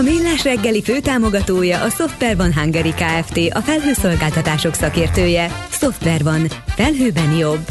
A 0.00 0.02
Millás 0.02 0.44
reggeli 0.44 0.82
főtámogatója 0.82 1.82
a 1.82 1.88
Software 1.88 2.34
van 2.34 2.54
Hungary 2.54 2.90
Kft. 2.90 3.38
A 3.50 3.60
felhőszolgáltatások 3.60 4.74
szakértője. 4.74 5.66
Software 5.70 6.22
van. 6.22 6.46
Felhőben 6.66 7.32
jobb. 7.32 7.66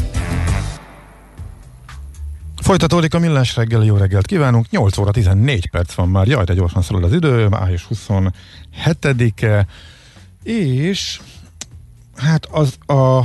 Folytatódik 2.62 3.14
a 3.14 3.18
millás 3.18 3.56
reggeli, 3.56 3.86
jó 3.86 3.96
reggelt 3.96 4.26
kívánunk, 4.26 4.70
8 4.70 4.98
óra 4.98 5.10
14 5.10 5.70
perc 5.70 5.92
van 5.92 6.08
már, 6.08 6.26
jaj, 6.26 6.44
de 6.44 6.54
gyorsan 6.54 6.82
szalad 6.82 7.04
az 7.04 7.12
idő, 7.12 7.48
május 7.48 7.86
27-e, 7.94 9.66
és 10.42 11.20
hát 12.16 12.46
az 12.50 12.74
a 12.86 13.20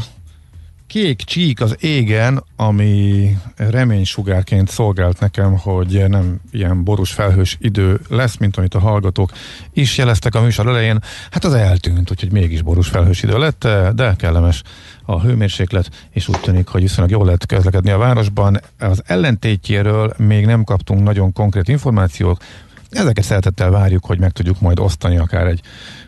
kék 0.95 1.21
csík 1.21 1.61
az 1.61 1.75
égen, 1.79 2.43
ami 2.55 3.37
reménysugárként 3.55 4.69
szolgált 4.69 5.19
nekem, 5.19 5.57
hogy 5.57 6.03
nem 6.07 6.39
ilyen 6.51 6.83
borús 6.83 7.11
felhős 7.11 7.57
idő 7.59 7.99
lesz, 8.09 8.37
mint 8.37 8.57
amit 8.57 8.73
a 8.73 8.79
hallgatók 8.79 9.31
is 9.73 9.97
jeleztek 9.97 10.35
a 10.35 10.41
műsor 10.41 10.67
elején. 10.67 10.99
Hát 11.31 11.43
az 11.43 11.53
eltűnt, 11.53 12.11
úgyhogy 12.11 12.31
mégis 12.31 12.61
borús 12.61 12.87
felhős 12.87 13.23
idő 13.23 13.37
lett, 13.37 13.67
de 13.95 14.15
kellemes 14.17 14.61
a 15.05 15.21
hőmérséklet, 15.21 16.07
és 16.09 16.27
úgy 16.27 16.39
tűnik, 16.39 16.67
hogy 16.67 16.81
viszonylag 16.81 17.11
jól 17.11 17.25
lehet 17.25 17.45
közlekedni 17.45 17.91
a 17.91 17.97
városban. 17.97 18.59
Az 18.79 19.01
ellentétjéről 19.05 20.13
még 20.17 20.45
nem 20.45 20.63
kaptunk 20.63 21.03
nagyon 21.03 21.33
konkrét 21.33 21.67
információk, 21.67 22.41
Ezeket 22.89 23.23
szeretettel 23.23 23.69
várjuk, 23.69 24.05
hogy 24.05 24.19
meg 24.19 24.31
tudjuk 24.31 24.61
majd 24.61 24.79
osztani 24.79 25.17
akár 25.17 25.47
egy 25.47 25.61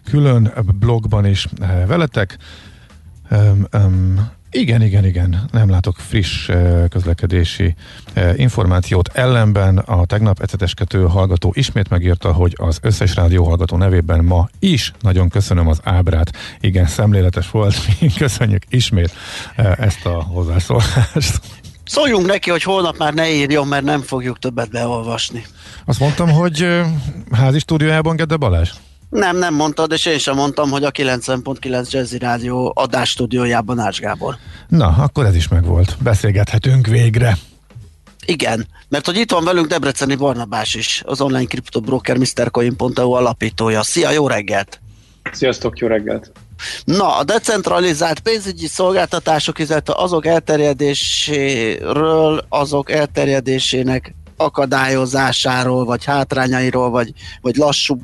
külön 0.03 0.53
blogban 0.79 1.25
is 1.25 1.47
eh, 1.61 1.83
veletek. 1.87 2.37
Um, 3.31 3.67
um, 3.73 4.35
igen, 4.57 4.81
igen, 4.81 5.05
igen. 5.05 5.49
Nem 5.51 5.69
látok 5.69 5.95
friss 5.97 6.49
közlekedési 6.89 7.75
információt. 8.35 9.09
Ellenben 9.13 9.77
a 9.77 10.05
tegnap 10.05 10.41
eceteskedő 10.41 11.07
hallgató 11.07 11.51
ismét 11.55 11.89
megírta, 11.89 12.31
hogy 12.31 12.53
az 12.57 12.79
összes 12.81 13.15
rádió 13.15 13.45
hallgató 13.45 13.77
nevében 13.77 14.23
ma 14.23 14.49
is 14.59 14.93
nagyon 15.01 15.29
köszönöm 15.29 15.67
az 15.67 15.79
ábrát. 15.83 16.31
Igen, 16.59 16.85
szemléletes 16.85 17.51
volt. 17.51 17.75
Köszönjük 18.17 18.63
ismét 18.69 19.11
ezt 19.55 20.05
a 20.05 20.23
hozzászólást. 20.23 21.41
Szóljunk 21.85 22.25
neki, 22.25 22.49
hogy 22.49 22.63
holnap 22.63 22.97
már 22.97 23.13
ne 23.13 23.29
írjon, 23.29 23.67
mert 23.67 23.83
nem 23.83 24.01
fogjuk 24.01 24.39
többet 24.39 24.69
beolvasni. 24.69 25.45
Azt 25.85 25.99
mondtam, 25.99 26.29
hogy 26.29 26.81
házi 27.31 27.59
stúdiójában 27.59 28.15
Gede 28.15 28.35
Balázs? 28.35 28.69
Nem, 29.09 29.37
nem 29.37 29.53
mondtad, 29.53 29.91
és 29.91 30.05
én 30.05 30.17
sem 30.17 30.35
mondtam, 30.35 30.69
hogy 30.69 30.83
a 30.83 30.91
90.9 30.91 31.89
Jazzy 31.89 32.17
Rádió 32.17 32.71
adásstúdiójában 32.75 33.79
Ács 33.79 33.99
Gábor. 33.99 34.35
Na, 34.67 34.87
akkor 34.87 35.25
ez 35.25 35.35
is 35.35 35.47
megvolt. 35.47 35.97
Beszélgethetünk 36.03 36.87
végre. 36.87 37.37
Igen, 38.25 38.67
mert 38.89 39.05
hogy 39.05 39.17
itt 39.17 39.31
van 39.31 39.43
velünk 39.43 39.67
Debreceni 39.67 40.15
Barnabás 40.15 40.73
is, 40.73 41.01
az 41.05 41.21
online 41.21 41.45
kriptobroker 41.45 42.17
MrCoin.eu 42.17 43.11
alapítója. 43.11 43.83
Szia, 43.83 44.11
jó 44.11 44.27
reggelt! 44.27 44.79
Sziasztok, 45.31 45.79
jó 45.79 45.87
reggelt! 45.87 46.31
Na, 46.83 47.17
a 47.17 47.23
decentralizált 47.23 48.19
pénzügyi 48.19 48.67
szolgáltatások, 48.67 49.59
illetve 49.59 49.93
azok 49.97 50.25
elterjedéséről, 50.25 52.45
azok 52.49 52.91
elterjedésének 52.91 54.15
akadályozásáról, 54.37 55.85
vagy 55.85 56.05
hátrányairól, 56.05 56.89
vagy, 56.89 57.13
vagy 57.41 57.55
lassú 57.55 57.97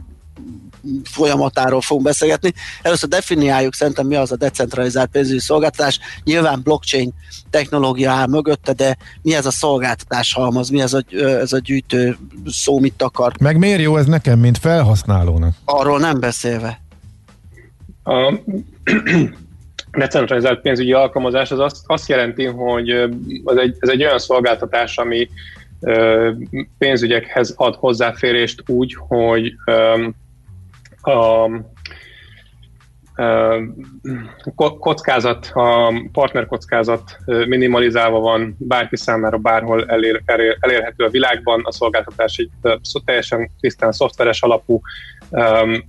folyamatáról 1.03 1.81
fogunk 1.81 2.05
beszélgetni. 2.05 2.53
Először 2.81 3.09
definiáljuk 3.09 3.73
szerintem 3.73 4.07
mi 4.07 4.16
az 4.16 4.31
a 4.31 4.35
decentralizált 4.35 5.09
pénzügyi 5.09 5.39
szolgáltatás. 5.39 5.99
Nyilván 6.23 6.61
blockchain 6.63 7.13
technológia 7.49 8.11
áll 8.11 8.27
mögötte, 8.27 8.73
de 8.73 8.97
mi 9.21 9.35
ez 9.35 9.45
a 9.45 9.51
szolgáltatás 9.51 10.33
halmaz, 10.33 10.69
mi 10.69 10.81
ez 10.81 10.94
a, 10.94 11.01
ez 11.17 11.53
a 11.53 11.59
gyűjtő 11.59 12.17
szó, 12.45 12.79
mit 12.79 13.01
akar. 13.01 13.33
Meg 13.39 13.57
miért 13.57 13.81
jó 13.81 13.97
ez 13.97 14.05
nekem, 14.05 14.39
mint 14.39 14.57
felhasználónak? 14.57 15.55
Arról 15.66 15.99
nem 15.99 16.19
beszélve. 16.19 16.81
A 18.03 18.33
decentralizált 19.91 20.61
pénzügyi 20.61 20.94
alkalmazás 20.94 21.51
az 21.51 21.59
azt, 21.59 21.77
azt 21.85 22.09
jelenti, 22.09 22.45
hogy 22.45 22.89
ez 23.45 23.57
egy, 23.57 23.75
ez 23.79 23.89
egy 23.89 24.03
olyan 24.03 24.19
szolgáltatás, 24.19 24.97
ami 24.97 25.29
pénzügyekhez 26.77 27.53
ad 27.57 27.75
hozzáférést 27.75 28.63
úgy, 28.65 28.95
hogy 29.07 29.53
a 31.08 31.50
kockázat, 34.80 35.52
a 35.53 35.94
partnerkockázat 36.12 37.18
minimalizálva 37.25 38.19
van, 38.19 38.56
bárki 38.59 38.96
számára 38.96 39.38
bárhol 39.38 39.86
elér, 39.86 40.22
elér, 40.25 40.58
elérhető 40.59 41.03
a 41.03 41.09
világban, 41.09 41.62
a 41.63 41.72
szolgáltatás 41.72 42.38
egy 42.38 42.50
teljesen 43.06 43.52
tisztán 43.59 43.92
szoftveres 43.92 44.42
alapú 44.42 44.81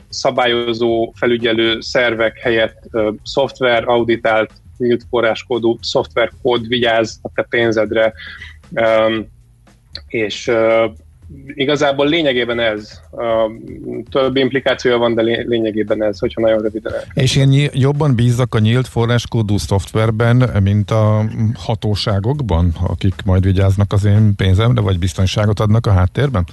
szabályozó, 0.08 1.12
felügyelő 1.16 1.80
szervek 1.80 2.38
helyett 2.38 2.78
szoftver, 3.22 3.88
auditált, 3.88 4.50
nyílt 4.76 5.02
forráskódú 5.10 5.78
szoftverkód 5.80 6.68
vigyáz 6.68 7.18
a 7.22 7.30
te 7.34 7.46
pénzedre, 7.48 8.12
és 10.06 10.52
igazából 11.46 12.06
lényegében 12.06 12.60
ez. 12.60 13.00
A 13.10 13.50
több 14.10 14.36
implikációja 14.36 14.98
van, 14.98 15.14
de 15.14 15.22
lényegében 15.22 16.02
ez, 16.02 16.18
hogyha 16.18 16.40
nagyon 16.40 16.62
röviden. 16.62 16.92
És 17.14 17.36
én 17.36 17.70
jobban 17.72 18.14
bízok 18.14 18.54
a 18.54 18.58
nyílt 18.58 18.88
forráskódú 18.88 19.58
szoftverben, 19.58 20.50
mint 20.62 20.90
a 20.90 21.24
hatóságokban, 21.54 22.74
akik 22.88 23.14
majd 23.24 23.44
vigyáznak 23.44 23.92
az 23.92 24.04
én 24.04 24.34
pénzemre, 24.36 24.80
vagy 24.80 24.98
biztonságot 24.98 25.60
adnak 25.60 25.86
a 25.86 25.92
háttérben? 25.92 26.44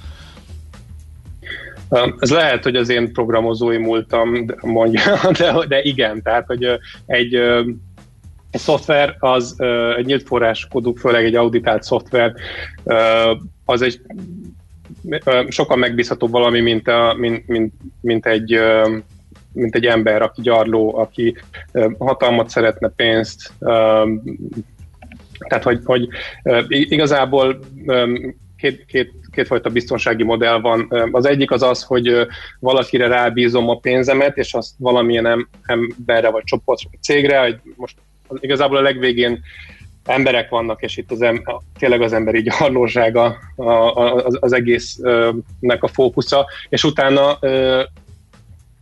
Ez 2.18 2.30
lehet, 2.30 2.62
hogy 2.62 2.76
az 2.76 2.88
én 2.88 3.12
programozói 3.12 3.78
múltam 3.78 4.44
mondja, 4.60 5.02
de, 5.38 5.66
de 5.68 5.82
igen, 5.82 6.22
tehát, 6.22 6.46
hogy 6.46 6.66
egy 7.06 7.34
a 8.54 8.58
szoftver 8.58 9.16
az 9.18 9.56
egy 9.96 10.06
nyílt 10.06 10.26
forráskódú, 10.26 10.94
főleg 10.94 11.24
egy 11.24 11.34
auditált 11.34 11.82
szoftver, 11.82 12.34
az 13.64 13.82
egy 13.82 14.00
sokkal 15.48 15.76
megbízhatóbb 15.76 16.30
valami, 16.30 16.60
mint, 16.60 16.88
a, 16.88 17.14
mint, 17.18 17.46
mint, 17.46 17.72
mint 18.00 18.26
egy 18.26 18.60
mint 19.52 19.74
egy 19.74 19.86
ember, 19.86 20.22
aki 20.22 20.40
gyarló, 20.42 20.98
aki 20.98 21.36
hatalmat 21.98 22.48
szeretne, 22.48 22.88
pénzt. 22.96 23.52
Tehát, 25.48 25.62
hogy, 25.62 25.80
hogy 25.84 26.08
igazából 26.68 27.58
két, 28.56 28.84
két, 28.84 29.12
kétfajta 29.32 29.70
biztonsági 29.70 30.22
modell 30.22 30.60
van. 30.60 30.88
Az 31.10 31.26
egyik 31.26 31.50
az 31.50 31.62
az, 31.62 31.82
hogy 31.82 32.26
valakire 32.60 33.06
rábízom 33.06 33.68
a 33.68 33.78
pénzemet, 33.78 34.36
és 34.36 34.54
azt 34.54 34.74
valamilyen 34.78 35.48
emberre, 35.62 36.30
vagy 36.30 36.44
csoportra, 36.44 36.88
vagy 36.90 37.02
cégre, 37.02 37.40
hogy 37.40 37.60
most 37.76 37.96
igazából 38.40 38.76
a 38.76 38.82
legvégén 38.82 39.40
emberek 40.04 40.48
vannak, 40.48 40.82
és 40.82 40.96
itt 40.96 41.10
az 41.10 41.22
em, 41.22 41.42
tényleg 41.78 42.02
az 42.02 42.12
emberi 42.12 42.42
gyarlósága 42.42 43.36
az, 44.40 44.52
egésznek 44.52 45.82
a 45.82 45.88
fókusza, 45.88 46.46
és 46.68 46.84
utána 46.84 47.38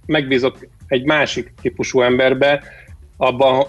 megbízok 0.06 0.56
egy 0.86 1.04
másik 1.04 1.52
típusú 1.62 2.00
emberbe, 2.00 2.62
abban 3.16 3.66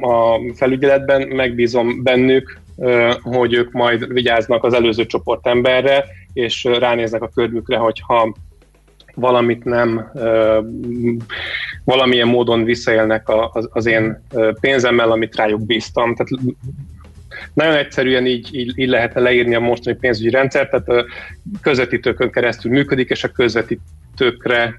a 0.00 0.38
felügyeletben 0.54 1.28
megbízom 1.28 2.02
bennük, 2.02 2.60
hogy 3.22 3.52
ők 3.52 3.72
majd 3.72 4.12
vigyáznak 4.12 4.64
az 4.64 4.74
előző 4.74 5.06
csoport 5.06 5.46
emberre, 5.46 6.04
és 6.32 6.64
ránéznek 6.64 7.22
a 7.22 7.30
körmükre, 7.34 7.76
hogyha 7.76 8.34
valamit 9.14 9.64
nem, 9.64 10.10
valamilyen 11.84 12.28
módon 12.28 12.64
visszaélnek 12.64 13.28
az 13.50 13.86
én 13.86 14.22
pénzemmel, 14.60 15.10
amit 15.10 15.36
rájuk 15.36 15.66
bíztam. 15.66 16.14
Tehát 16.14 16.54
nagyon 17.54 17.76
egyszerűen 17.76 18.26
így, 18.26 18.54
így, 18.54 18.78
így 18.78 18.88
lehet 18.88 19.14
leírni 19.14 19.54
a 19.54 19.60
mostani 19.60 19.96
pénzügyi 19.96 20.30
rendszert, 20.30 20.70
tehát 20.70 20.88
a 20.88 21.06
közvetítőkön 21.60 22.30
keresztül 22.30 22.72
működik, 22.72 23.10
és 23.10 23.24
a 23.24 23.28
közvetítőkre 23.28 24.78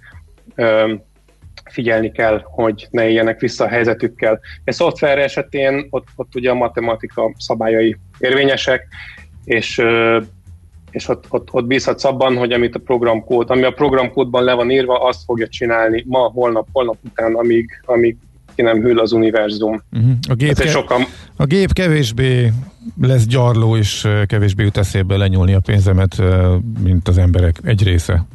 figyelni 1.69 2.11
kell, 2.11 2.41
hogy 2.43 2.87
ne 2.89 3.07
éljenek 3.07 3.39
vissza 3.39 3.63
a 3.63 3.67
helyzetükkel. 3.67 4.39
Egy 4.63 4.73
szoftver 4.73 5.17
esetén 5.17 5.87
ott, 5.89 6.07
ott 6.15 6.35
ugye 6.35 6.49
a 6.49 6.53
matematika 6.53 7.33
szabályai 7.37 7.97
érvényesek, 8.19 8.87
és 9.43 9.81
és 10.95 11.07
ott, 11.07 11.25
ott, 11.29 11.47
ott 11.51 11.65
bízhatsz 11.65 12.03
abban, 12.03 12.37
hogy 12.37 12.51
amit 12.51 12.75
a 12.75 12.79
programkód, 12.79 13.49
ami 13.49 13.63
a 13.63 13.71
programkódban 13.71 14.43
le 14.43 14.53
van 14.53 14.71
írva, 14.71 15.07
azt 15.07 15.23
fogja 15.23 15.47
csinálni 15.47 16.03
ma, 16.07 16.19
holnap, 16.19 16.67
holnap 16.71 16.97
után, 17.03 17.33
amíg, 17.33 17.69
amíg 17.85 18.17
ki 18.55 18.61
nem 18.61 18.81
hűl 18.81 18.99
az 18.99 19.11
univerzum. 19.11 19.83
Uh-huh. 19.91 20.11
A, 20.29 20.33
gép 20.33 20.57
ke- 20.57 20.69
sokan... 20.69 21.01
a 21.35 21.45
gép 21.45 21.73
kevésbé 21.73 22.51
lesz 23.01 23.25
gyarló, 23.25 23.77
és 23.77 24.07
kevésbé 24.25 24.63
jut 24.63 24.77
eszébe 24.77 25.17
lenyúlni 25.17 25.53
a 25.53 25.59
pénzemet, 25.59 26.21
mint 26.83 27.07
az 27.07 27.17
emberek 27.17 27.59
egy 27.63 27.83
része. 27.83 28.25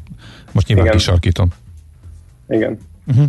Most 0.53 0.67
nyilván 0.67 0.87
igen. 0.87 0.97
kisarkítom. 0.97 1.49
Igen. 2.49 2.79
Uh-huh. 3.07 3.25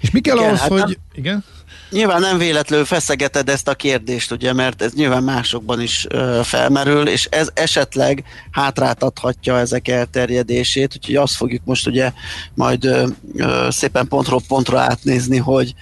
És 0.00 0.10
mi 0.10 0.20
kell 0.20 0.36
igen, 0.36 0.48
ahhoz, 0.48 0.60
hát 0.60 0.68
hogy... 0.68 0.78
Nem... 0.78 0.92
Igen? 1.14 1.44
Nyilván 1.90 2.20
nem 2.20 2.38
véletlenül 2.38 2.84
feszegeted 2.84 3.48
ezt 3.48 3.68
a 3.68 3.74
kérdést, 3.74 4.30
ugye, 4.30 4.52
mert 4.52 4.82
ez 4.82 4.92
nyilván 4.92 5.22
másokban 5.22 5.80
is 5.80 6.06
ö, 6.08 6.40
felmerül, 6.44 7.08
és 7.08 7.24
ez 7.30 7.48
esetleg 7.54 8.24
hátráltathatja 8.50 9.58
ezek 9.58 9.88
elterjedését, 9.88 10.94
úgyhogy 10.96 11.16
azt 11.16 11.34
fogjuk 11.34 11.62
most 11.64 11.86
ugye 11.86 12.12
majd 12.54 12.84
ö, 12.84 13.06
ö, 13.36 13.66
szépen 13.70 14.08
pontról 14.08 14.40
pontra 14.48 14.80
átnézni, 14.80 15.36
hogy 15.36 15.74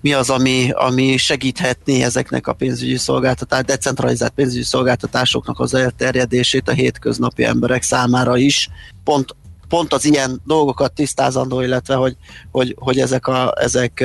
mi 0.00 0.12
az, 0.12 0.30
ami, 0.30 0.70
ami 0.70 1.16
segíthetné 1.16 2.02
ezeknek 2.02 2.46
a 2.46 2.52
pénzügyi 2.52 2.96
szolgáltatás, 2.96 3.64
decentralizált 3.64 4.32
pénzügyi 4.32 4.64
szolgáltatásoknak 4.64 5.60
az 5.60 5.74
elterjedését 5.74 6.68
a 6.68 6.72
hétköznapi 6.72 7.44
emberek 7.44 7.82
számára 7.82 8.36
is, 8.36 8.68
pont 9.04 9.34
pont 9.68 9.92
az 9.92 10.04
ilyen 10.04 10.40
dolgokat 10.46 10.92
tisztázandó, 10.92 11.60
illetve 11.60 11.94
hogy, 11.94 12.16
hogy, 12.50 12.74
hogy 12.78 12.98
ezek, 12.98 13.26
a, 13.26 13.52
ezek 13.56 14.04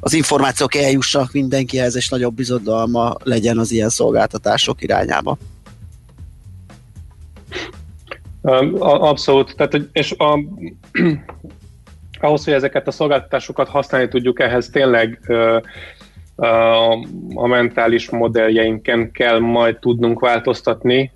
az 0.00 0.12
információk 0.12 0.74
eljussanak 0.74 1.32
mindenkihez, 1.32 1.96
és 1.96 2.08
nagyobb 2.08 2.34
bizodalma 2.34 3.14
legyen 3.22 3.58
az 3.58 3.70
ilyen 3.70 3.88
szolgáltatások 3.88 4.82
irányába. 4.82 5.38
Abszolút. 8.78 9.56
Tehát, 9.56 9.80
és 9.92 10.12
a, 10.12 10.38
ahhoz, 12.20 12.44
hogy 12.44 12.52
ezeket 12.52 12.86
a 12.86 12.90
szolgáltatásokat 12.90 13.68
használni 13.68 14.08
tudjuk, 14.08 14.40
ehhez 14.40 14.68
tényleg 14.68 15.20
a 17.34 17.46
mentális 17.46 18.10
modelljeinken 18.10 19.10
kell 19.10 19.38
majd 19.38 19.78
tudnunk 19.78 20.20
változtatni, 20.20 21.12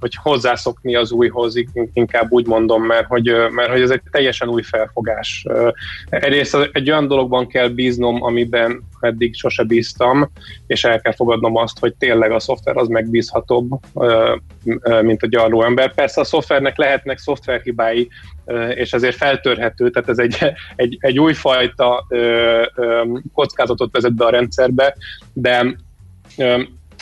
hogy 0.00 0.14
hozzászokni 0.22 0.94
az 0.94 1.12
újhoz, 1.12 1.54
inkább 1.92 2.30
úgy 2.30 2.46
mondom, 2.46 2.84
mert 2.84 3.06
hogy, 3.06 3.34
mert 3.50 3.70
hogy 3.70 3.80
ez 3.80 3.90
egy 3.90 4.02
teljesen 4.10 4.48
új 4.48 4.62
felfogás. 4.62 5.46
Egyrészt 6.08 6.70
egy 6.72 6.90
olyan 6.90 7.08
dologban 7.08 7.46
kell 7.46 7.68
bíznom, 7.68 8.22
amiben 8.22 8.82
eddig 9.00 9.34
sose 9.34 9.64
bíztam, 9.64 10.30
és 10.66 10.84
el 10.84 11.00
kell 11.00 11.14
fogadnom 11.14 11.56
azt, 11.56 11.78
hogy 11.78 11.94
tényleg 11.94 12.30
a 12.30 12.40
szoftver 12.40 12.76
az 12.76 12.88
megbízhatóbb, 12.88 13.80
mint 15.02 15.22
a 15.22 15.26
gyarló 15.26 15.62
ember. 15.62 15.94
Persze 15.94 16.20
a 16.20 16.24
szoftvernek 16.24 16.76
lehetnek 16.76 17.18
szoftverhibái, 17.18 18.08
és 18.74 18.92
ezért 18.92 19.16
feltörhető, 19.16 19.90
tehát 19.90 20.08
ez 20.08 20.18
egy, 20.18 20.36
egy, 20.76 20.96
egy 21.00 21.18
újfajta 21.18 22.06
kockázatot 23.32 23.92
vezet 23.92 24.14
be 24.14 24.24
a 24.24 24.30
rendszerbe, 24.30 24.96
de 25.32 25.76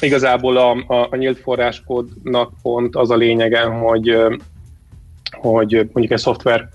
igazából 0.01 0.57
a, 0.57 0.71
a, 0.87 1.09
a 1.11 1.17
nyílt 1.17 1.39
forráskódnak 1.39 2.53
pont 2.63 2.97
az 2.97 3.11
a 3.11 3.17
lényege, 3.17 3.61
hogy 3.61 4.17
hogy 5.31 5.73
mondjuk 5.73 6.11
egy 6.11 6.19
szoftver 6.19 6.69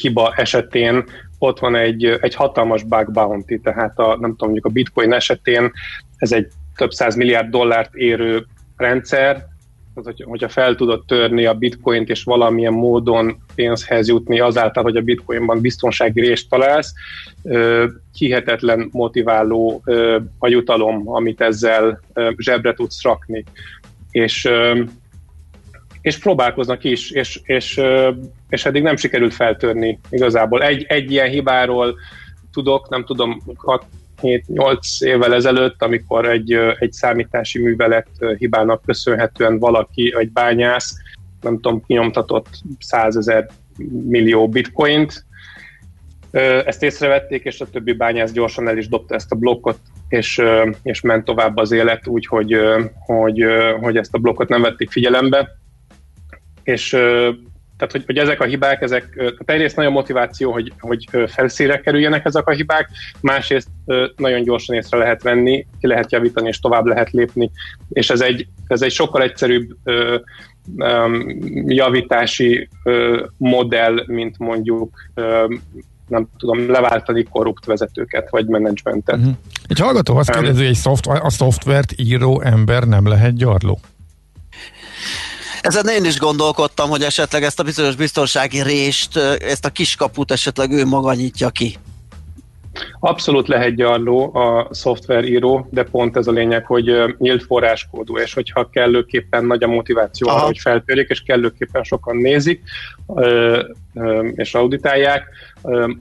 hiba 0.00 0.32
esetén 0.36 1.04
ott 1.38 1.58
van 1.58 1.76
egy, 1.76 2.04
egy 2.04 2.34
hatalmas 2.34 2.82
bug 2.82 3.12
bounty, 3.12 3.60
tehát 3.62 3.98
a, 3.98 4.06
nem 4.06 4.30
tudom, 4.30 4.36
mondjuk 4.38 4.66
a 4.66 4.68
bitcoin 4.68 5.12
esetén 5.12 5.72
ez 6.16 6.32
egy 6.32 6.48
több 6.76 6.90
száz 6.90 7.14
milliárd 7.14 7.50
dollárt 7.50 7.94
érő 7.94 8.46
rendszer, 8.76 9.46
tehát, 9.94 10.18
hogyha 10.22 10.48
fel 10.48 10.74
tudod 10.74 11.04
törni 11.06 11.44
a 11.44 11.54
bitcoint 11.54 12.08
és 12.08 12.24
valamilyen 12.24 12.72
módon 12.72 13.42
pénzhez 13.54 14.08
jutni 14.08 14.40
azáltal, 14.40 14.82
hogy 14.82 14.96
a 14.96 15.00
bitcoinban 15.02 15.60
biztonsági 15.60 16.20
részt 16.20 16.48
találsz, 16.48 16.92
hihetetlen 18.16 18.88
motiváló 18.92 19.82
a 20.38 20.48
jutalom, 20.48 21.08
amit 21.08 21.40
ezzel 21.40 22.00
zsebre 22.36 22.72
tudsz 22.72 23.02
rakni. 23.02 23.44
És, 24.10 24.48
és 26.00 26.18
próbálkoznak 26.18 26.84
is, 26.84 27.10
és, 27.10 27.40
és, 27.44 27.80
és 28.48 28.64
eddig 28.64 28.82
nem 28.82 28.96
sikerült 28.96 29.34
feltörni 29.34 30.00
igazából. 30.10 30.62
Egy, 30.62 30.84
egy 30.88 31.10
ilyen 31.10 31.28
hibáról 31.28 31.94
tudok, 32.52 32.88
nem 32.88 33.04
tudom, 33.04 33.42
7-8 34.22 35.04
évvel 35.04 35.34
ezelőtt, 35.34 35.82
amikor 35.82 36.28
egy, 36.28 36.52
egy 36.78 36.92
számítási 36.92 37.62
művelet 37.62 38.08
hibának 38.38 38.82
köszönhetően 38.84 39.58
valaki, 39.58 40.14
egy 40.18 40.30
bányász, 40.30 40.94
nem 41.40 41.54
tudom, 41.54 41.82
kinyomtatott 41.86 42.48
100 42.78 43.16
ezer 43.16 43.50
millió 44.06 44.48
bitcoint, 44.48 45.24
ezt 46.66 46.82
észrevették, 46.82 47.44
és 47.44 47.60
a 47.60 47.70
többi 47.70 47.92
bányász 47.92 48.32
gyorsan 48.32 48.68
el 48.68 48.76
is 48.76 48.88
dobta 48.88 49.14
ezt 49.14 49.32
a 49.32 49.36
blokkot, 49.36 49.78
és, 50.08 50.42
és 50.82 51.00
ment 51.00 51.24
tovább 51.24 51.56
az 51.56 51.72
élet 51.72 52.06
úgy, 52.06 52.26
hogy, 52.26 52.56
hogy, 53.06 53.44
hogy 53.80 53.96
ezt 53.96 54.14
a 54.14 54.18
blokkot 54.18 54.48
nem 54.48 54.62
vették 54.62 54.90
figyelembe, 54.90 55.48
és 56.62 56.96
tehát, 57.82 57.96
hogy, 57.96 58.16
hogy 58.16 58.18
ezek 58.18 58.40
a 58.40 58.44
hibák, 58.44 58.82
ezek, 58.82 59.14
tehát 59.14 59.50
egyrészt 59.50 59.76
nagyon 59.76 59.92
motiváció, 59.92 60.52
hogy, 60.52 60.72
hogy 60.80 61.08
felszíre 61.26 61.80
kerüljenek 61.80 62.24
ezek 62.24 62.46
a 62.46 62.52
hibák, 62.52 62.88
másrészt 63.20 63.68
nagyon 64.16 64.42
gyorsan 64.42 64.76
észre 64.76 64.98
lehet 64.98 65.22
venni, 65.22 65.66
ki 65.80 65.86
lehet 65.86 66.12
javítani, 66.12 66.48
és 66.48 66.58
tovább 66.58 66.86
lehet 66.86 67.10
lépni, 67.10 67.50
és 67.88 68.10
ez 68.10 68.20
egy, 68.20 68.46
ez 68.66 68.82
egy 68.82 68.90
sokkal 68.90 69.22
egyszerűbb 69.22 69.76
javítási 71.66 72.68
modell, 73.36 74.04
mint 74.06 74.38
mondjuk 74.38 74.90
nem 76.08 76.28
tudom, 76.38 76.70
leváltani 76.70 77.22
korrupt 77.22 77.64
vezetőket, 77.64 78.30
vagy 78.30 78.46
menedzsmentet. 78.46 79.16
Uh-huh. 79.16 79.34
Egy 79.66 79.78
hallgató 79.78 80.16
azt 80.16 80.30
kérdezi, 80.30 80.58
hogy 80.58 80.66
egy 80.66 80.74
szoft, 80.74 81.06
a 81.06 81.30
szoftvert 81.30 81.92
író 81.96 82.40
ember 82.40 82.84
nem 82.84 83.08
lehet 83.08 83.36
gyarló? 83.36 83.78
Ezen 85.62 85.88
én 85.88 86.04
is 86.04 86.18
gondolkodtam, 86.18 86.88
hogy 86.88 87.02
esetleg 87.02 87.42
ezt 87.42 87.60
a 87.60 87.62
bizonyos 87.62 87.96
biztonsági 87.96 88.62
rést, 88.62 89.16
ezt 89.40 89.64
a 89.64 89.70
kiskaput 89.70 90.30
esetleg 90.30 90.70
ő 90.70 90.84
maga 90.84 91.14
nyitja 91.14 91.50
ki. 91.50 91.76
Abszolút 93.00 93.48
lehet 93.48 93.74
gyarló 93.74 94.34
a 94.34 94.68
szoftveríró, 94.70 95.68
de 95.70 95.82
pont 95.82 96.16
ez 96.16 96.26
a 96.26 96.30
lényeg, 96.30 96.66
hogy 96.66 97.14
nyílt 97.18 97.42
forráskódú, 97.42 98.18
és 98.18 98.34
hogyha 98.34 98.68
kellőképpen 98.70 99.44
nagy 99.44 99.62
a 99.62 99.66
motiváció 99.66 100.28
arra, 100.28 100.44
hogy 100.44 100.58
feltörjék, 100.58 101.08
és 101.08 101.20
kellőképpen 101.20 101.82
sokan 101.82 102.16
nézik, 102.16 102.62
és 104.34 104.54
auditálják, 104.54 105.24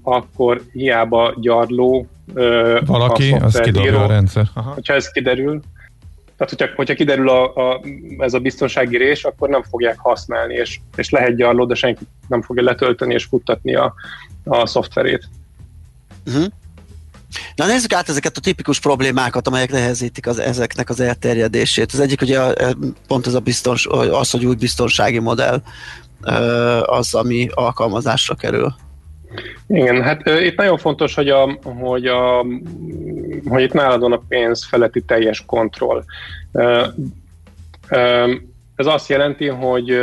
akkor 0.01 0.61
hiába 0.71 1.33
gyarló 1.37 2.07
Valaki, 2.85 3.31
a 3.31 3.45
az 3.45 3.59
kidobja 3.59 4.03
a 4.03 4.07
rendszer. 4.07 4.45
Aha. 4.53 4.71
Hogyha 4.73 4.93
ez 4.93 5.11
kiderül, 5.11 5.61
tehát, 6.41 6.59
hogyha, 6.59 6.75
hogyha 6.75 6.95
kiderül 6.95 7.29
a, 7.29 7.55
a, 7.55 7.81
ez 8.17 8.33
a 8.33 8.39
biztonsági 8.39 8.97
rés, 8.97 9.23
akkor 9.23 9.49
nem 9.49 9.63
fogják 9.63 9.99
használni, 9.99 10.53
és, 10.53 10.79
és 10.95 11.09
lehet 11.09 11.35
gyarló, 11.35 11.65
de 11.65 11.75
senki 11.75 12.03
nem 12.27 12.41
fogja 12.41 12.63
letölteni 12.63 13.13
és 13.13 13.23
futtatni 13.23 13.75
a, 13.75 13.93
a 14.43 14.65
szoftverét. 14.65 15.29
Uh-huh. 16.25 16.45
Na 17.55 17.65
nézzük 17.65 17.93
át 17.93 18.09
ezeket 18.09 18.37
a 18.37 18.41
tipikus 18.41 18.79
problémákat, 18.79 19.47
amelyek 19.47 19.71
nehezítik 19.71 20.27
az, 20.27 20.39
ezeknek 20.39 20.89
az 20.89 20.99
elterjedését. 20.99 21.91
Az 21.91 21.99
egyik 21.99 22.21
ugye 22.21 22.39
pont 23.07 23.27
ez 23.27 23.33
a 23.33 23.39
biztons, 23.39 23.87
az, 24.11 24.31
hogy 24.31 24.45
új 24.45 24.55
biztonsági 24.55 25.19
modell 25.19 25.61
az, 26.81 27.13
ami 27.13 27.49
alkalmazásra 27.53 28.35
kerül. 28.35 28.75
Igen, 29.67 30.03
hát 30.03 30.21
itt 30.25 30.57
nagyon 30.57 30.77
fontos, 30.77 31.15
hogy, 31.15 31.29
a, 31.29 31.57
hogy, 31.63 32.05
a, 32.05 32.45
hogy 33.45 33.61
itt 33.61 33.73
nálad 33.73 34.01
van 34.01 34.11
a 34.11 34.21
pénz 34.27 34.65
feletti 34.65 35.01
teljes 35.01 35.45
kontroll. 35.45 36.03
Ez 38.75 38.85
azt 38.85 39.09
jelenti, 39.09 39.47
hogy 39.47 39.99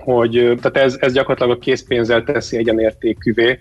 hogy 0.00 0.30
tehát 0.30 0.76
ez, 0.76 0.96
ez 1.00 1.12
gyakorlatilag 1.12 1.56
a 1.56 1.60
készpénzzel 1.60 2.24
teszi 2.24 2.56
egyenértékűvé. 2.56 3.58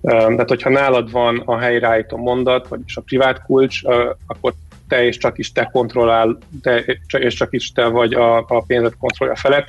Tehát, 0.00 0.48
hogyha 0.48 0.70
nálad 0.70 1.10
van 1.10 1.42
a 1.44 1.58
helyreállító 1.58 2.16
mondat, 2.16 2.68
vagyis 2.68 2.96
a 2.96 3.00
privát 3.00 3.42
kulcs, 3.42 3.84
akkor 4.26 4.52
te 4.88 5.04
és 5.04 5.16
csak 5.16 5.38
is 5.38 5.52
te 5.52 5.68
kontrollál, 5.72 6.38
te 6.62 6.78
és 7.18 7.34
csak 7.34 7.52
is 7.52 7.72
te 7.72 7.86
vagy 7.86 8.14
a, 8.14 8.38
a 8.38 8.64
pénzet 8.66 8.96
kontrollja 8.98 9.36
felett, 9.36 9.68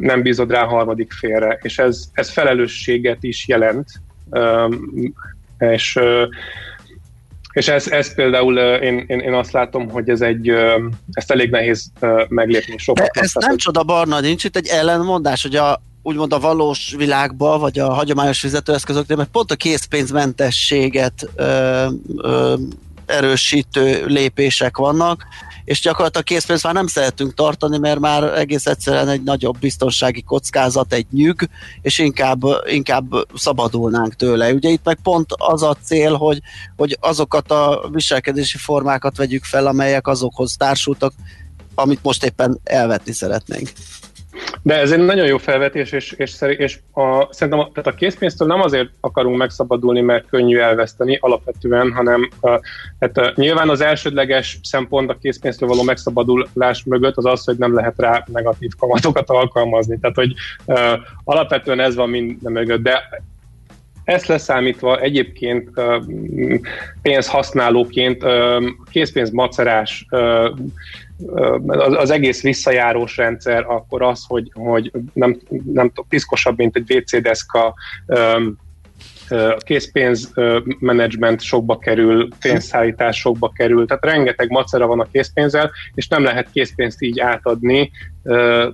nem 0.00 0.22
bízod 0.22 0.50
rá 0.50 0.62
a 0.62 0.68
harmadik 0.68 1.12
félre, 1.12 1.58
és 1.62 1.78
ez, 1.78 2.04
ez 2.12 2.30
felelősséget 2.30 3.22
is 3.22 3.48
jelent, 3.48 3.88
és 5.58 5.98
és 7.52 7.68
ez, 7.68 7.88
ez 7.88 8.14
például 8.14 8.58
én, 8.58 9.04
én, 9.06 9.18
én 9.18 9.34
azt 9.34 9.52
látom, 9.52 9.90
hogy 9.90 10.08
ez 10.08 10.20
egy, 10.20 10.52
ezt 11.12 11.30
elég 11.30 11.50
nehéz 11.50 11.92
meglépni 12.28 12.78
sokat. 12.78 13.10
Ez 13.12 13.32
nem 13.34 13.56
csoda, 13.56 13.82
Barna, 13.82 14.20
nincs 14.20 14.44
itt 14.44 14.56
egy 14.56 14.66
ellenmondás, 14.66 15.42
hogy 15.42 15.56
a, 15.56 15.82
úgymond 16.02 16.32
a 16.32 16.38
valós 16.38 16.94
világba, 16.96 17.58
vagy 17.58 17.78
a 17.78 17.92
hagyományos 17.92 18.40
fizetőeszközöknél, 18.40 19.16
mert 19.16 19.30
pont 19.30 19.50
a 19.50 19.56
készpénzmentességet 19.56 21.28
ö, 21.34 21.86
ö, 22.16 22.54
erősítő 23.06 24.06
lépések 24.06 24.76
vannak, 24.76 25.26
és 25.64 25.80
gyakorlatilag 25.80 26.26
készpénzt 26.26 26.64
már 26.64 26.74
nem 26.74 26.86
szeretünk 26.86 27.34
tartani, 27.34 27.78
mert 27.78 27.98
már 27.98 28.22
egész 28.22 28.66
egyszerűen 28.66 29.08
egy 29.08 29.22
nagyobb 29.22 29.58
biztonsági 29.58 30.22
kockázat, 30.22 30.92
egy 30.92 31.06
nyüg, 31.10 31.48
és 31.82 31.98
inkább, 31.98 32.40
inkább 32.66 33.04
szabadulnánk 33.34 34.14
tőle. 34.14 34.52
Ugye 34.52 34.68
itt 34.68 34.84
meg 34.84 34.98
pont 35.02 35.30
az 35.36 35.62
a 35.62 35.76
cél, 35.82 36.14
hogy, 36.14 36.40
hogy 36.76 36.96
azokat 37.00 37.50
a 37.50 37.88
viselkedési 37.92 38.58
formákat 38.58 39.16
vegyük 39.16 39.44
fel, 39.44 39.66
amelyek 39.66 40.06
azokhoz 40.06 40.56
társultak, 40.56 41.12
amit 41.74 42.02
most 42.02 42.24
éppen 42.24 42.60
elvetni 42.64 43.12
szeretnénk. 43.12 43.68
De 44.62 44.74
ez 44.80 44.92
egy 44.92 45.04
nagyon 45.04 45.26
jó 45.26 45.38
felvetés, 45.38 45.92
és, 45.92 46.12
és, 46.12 46.40
és 46.40 46.78
a, 46.92 47.28
szerintem 47.30 47.62
a, 47.62 47.70
tehát 47.72 47.86
a 47.86 47.94
készpénztől 47.94 48.48
nem 48.48 48.60
azért 48.60 48.88
akarunk 49.00 49.36
megszabadulni, 49.36 50.00
mert 50.00 50.28
könnyű 50.28 50.58
elveszteni 50.58 51.18
alapvetően, 51.20 51.92
hanem 51.92 52.28
a, 52.40 52.60
hát 53.00 53.36
nyilván 53.36 53.68
az 53.68 53.80
elsődleges 53.80 54.58
szempont 54.62 55.10
a 55.10 55.18
készpénztől 55.20 55.68
való 55.68 55.82
megszabadulás 55.82 56.84
mögött 56.84 57.16
az 57.16 57.24
az, 57.24 57.44
hogy 57.44 57.56
nem 57.56 57.74
lehet 57.74 57.94
rá 57.96 58.24
negatív 58.32 58.70
kamatokat 58.78 59.30
alkalmazni. 59.30 59.98
Tehát, 60.00 60.16
hogy 60.16 60.34
a, 60.66 60.98
alapvetően 61.24 61.80
ez 61.80 61.94
van 61.94 62.08
minden 62.08 62.52
mögött, 62.52 62.82
de 62.82 63.22
ezt 64.04 64.26
leszámítva 64.26 65.00
egyébként 65.00 65.70
pénzhasználóként 67.02 68.24
készpénz 68.90 69.30
macerás 69.30 70.06
az, 71.66 71.94
az 71.96 72.10
egész 72.10 72.42
visszajárós 72.42 73.16
rendszer, 73.16 73.64
akkor 73.66 74.02
az, 74.02 74.24
hogy, 74.26 74.50
hogy 74.54 74.90
nem, 75.12 75.38
nem 75.72 75.92
piszkosabb, 76.08 76.56
mint 76.56 76.76
egy 76.76 76.94
WC 76.94 77.22
deszka, 77.22 77.74
a 79.30 79.56
készpénzmenedzsment 79.56 81.40
sokba 81.40 81.78
kerül, 81.78 82.28
pénzszállítás 82.40 83.18
sokba 83.18 83.48
kerül, 83.48 83.86
tehát 83.86 84.04
rengeteg 84.04 84.50
macera 84.50 84.86
van 84.86 85.00
a 85.00 85.08
készpénzzel, 85.12 85.70
és 85.94 86.08
nem 86.08 86.22
lehet 86.22 86.50
készpénzt 86.52 87.02
így 87.02 87.20
átadni, 87.20 87.90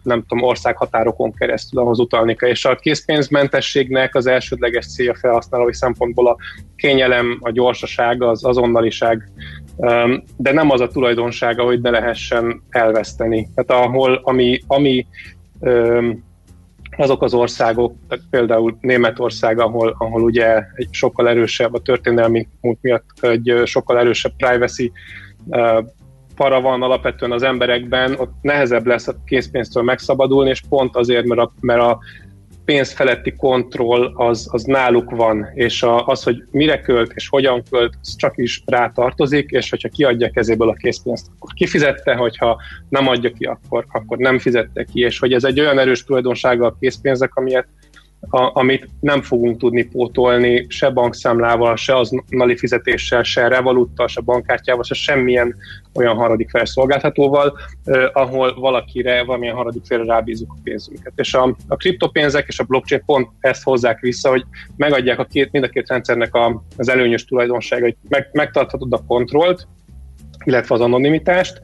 nem 0.02 0.24
tudom, 0.28 0.42
országhatárokon 0.42 1.32
keresztül, 1.32 1.80
ahhoz 1.80 1.98
utalni 1.98 2.34
kell. 2.34 2.48
És 2.48 2.64
a 2.64 2.76
készpénzmentességnek 2.76 4.14
az 4.14 4.26
elsődleges 4.26 4.86
célja 4.86 5.14
felhasználói 5.14 5.74
szempontból 5.74 6.28
a 6.28 6.36
kényelem, 6.76 7.38
a 7.40 7.50
gyorsaság, 7.50 8.22
az 8.22 8.44
azonnaliság, 8.44 9.28
de 10.36 10.52
nem 10.52 10.70
az 10.70 10.80
a 10.80 10.88
tulajdonsága, 10.88 11.62
hogy 11.62 11.80
ne 11.80 11.90
lehessen 11.90 12.62
elveszteni. 12.68 13.48
Tehát 13.54 13.84
ahol, 13.84 14.20
ami, 14.22 14.60
ami 14.66 15.06
azok 16.96 17.22
az 17.22 17.34
országok, 17.34 17.94
például 18.30 18.78
Németország, 18.80 19.58
ahol, 19.58 19.94
ahol 19.98 20.22
ugye 20.22 20.62
egy 20.74 20.88
sokkal 20.90 21.28
erősebb, 21.28 21.74
a 21.74 21.80
történelmi 21.80 22.48
múlt 22.60 22.78
miatt 22.80 23.04
egy 23.20 23.62
sokkal 23.64 23.98
erősebb 23.98 24.32
privacy 24.36 24.92
para 26.36 26.60
van 26.60 26.82
alapvetően 26.82 27.32
az 27.32 27.42
emberekben, 27.42 28.14
ott 28.18 28.32
nehezebb 28.40 28.86
lesz 28.86 29.08
a 29.08 29.14
készpénztől 29.26 29.82
megszabadulni, 29.82 30.50
és 30.50 30.62
pont 30.68 30.96
azért, 30.96 31.24
mert 31.24 31.40
a, 31.40 31.52
mert 31.60 31.80
a 31.80 31.98
pénz 32.70 32.92
feletti 32.92 33.32
kontroll 33.36 34.12
az, 34.14 34.48
az 34.50 34.62
náluk 34.62 35.10
van, 35.10 35.48
és 35.54 35.82
a, 35.82 36.06
az, 36.06 36.22
hogy 36.22 36.44
mire 36.50 36.80
költ 36.80 37.12
és 37.14 37.28
hogyan 37.28 37.62
költ, 37.70 37.94
az 38.02 38.16
csak 38.16 38.32
is 38.36 38.62
rá 38.66 38.90
tartozik, 38.90 39.50
és 39.50 39.70
hogyha 39.70 39.88
kiadja 39.88 40.30
kezéből 40.30 40.68
a 40.68 40.72
készpénzt, 40.72 41.26
akkor 41.36 41.52
kifizette, 41.52 42.14
hogyha 42.14 42.60
nem 42.88 43.08
adja 43.08 43.30
ki, 43.30 43.44
akkor, 43.44 43.86
akkor 43.88 44.18
nem 44.18 44.38
fizette 44.38 44.84
ki, 44.84 45.00
és 45.00 45.18
hogy 45.18 45.32
ez 45.32 45.44
egy 45.44 45.60
olyan 45.60 45.78
erős 45.78 46.04
tulajdonsága 46.04 46.66
a 46.66 46.76
készpénzek, 46.80 47.34
amilyet 47.34 47.66
a, 48.28 48.50
amit 48.60 48.88
nem 49.00 49.22
fogunk 49.22 49.58
tudni 49.58 49.82
pótolni 49.82 50.66
se 50.68 50.90
bankszámlával, 50.90 51.76
se 51.76 51.94
nali 52.28 52.56
fizetéssel, 52.56 53.22
se 53.22 53.48
revoluttal, 53.48 54.06
se 54.06 54.20
bankkártyával, 54.20 54.82
se 54.82 54.94
semmilyen 54.94 55.54
olyan 55.94 56.16
harmadik 56.16 56.50
felszolgáltatóval, 56.50 57.58
eh, 57.84 58.04
ahol 58.12 58.54
valakire, 58.54 59.24
valamilyen 59.24 59.54
harmadik 59.54 59.84
félre 59.84 60.04
rábízunk 60.04 60.52
a 60.52 60.60
pénzünket. 60.62 61.12
És 61.16 61.34
a, 61.34 61.56
a 61.68 61.76
kriptopénzek 61.76 62.48
és 62.48 62.58
a 62.58 62.64
blockchain 62.64 63.02
pont 63.06 63.28
ezt 63.40 63.62
hozzák 63.62 64.00
vissza, 64.00 64.28
hogy 64.28 64.44
megadják 64.76 65.18
a 65.18 65.24
két, 65.24 65.52
mind 65.52 65.64
a 65.64 65.68
két 65.68 65.88
rendszernek 65.88 66.34
a, 66.34 66.62
az 66.76 66.88
előnyös 66.88 67.24
tulajdonságait. 67.24 67.96
Meg, 68.08 68.28
megtarthatod 68.32 68.92
a 68.92 69.04
kontrollt, 69.06 69.66
illetve 70.44 70.74
az 70.74 70.80
anonimitást. 70.80 71.60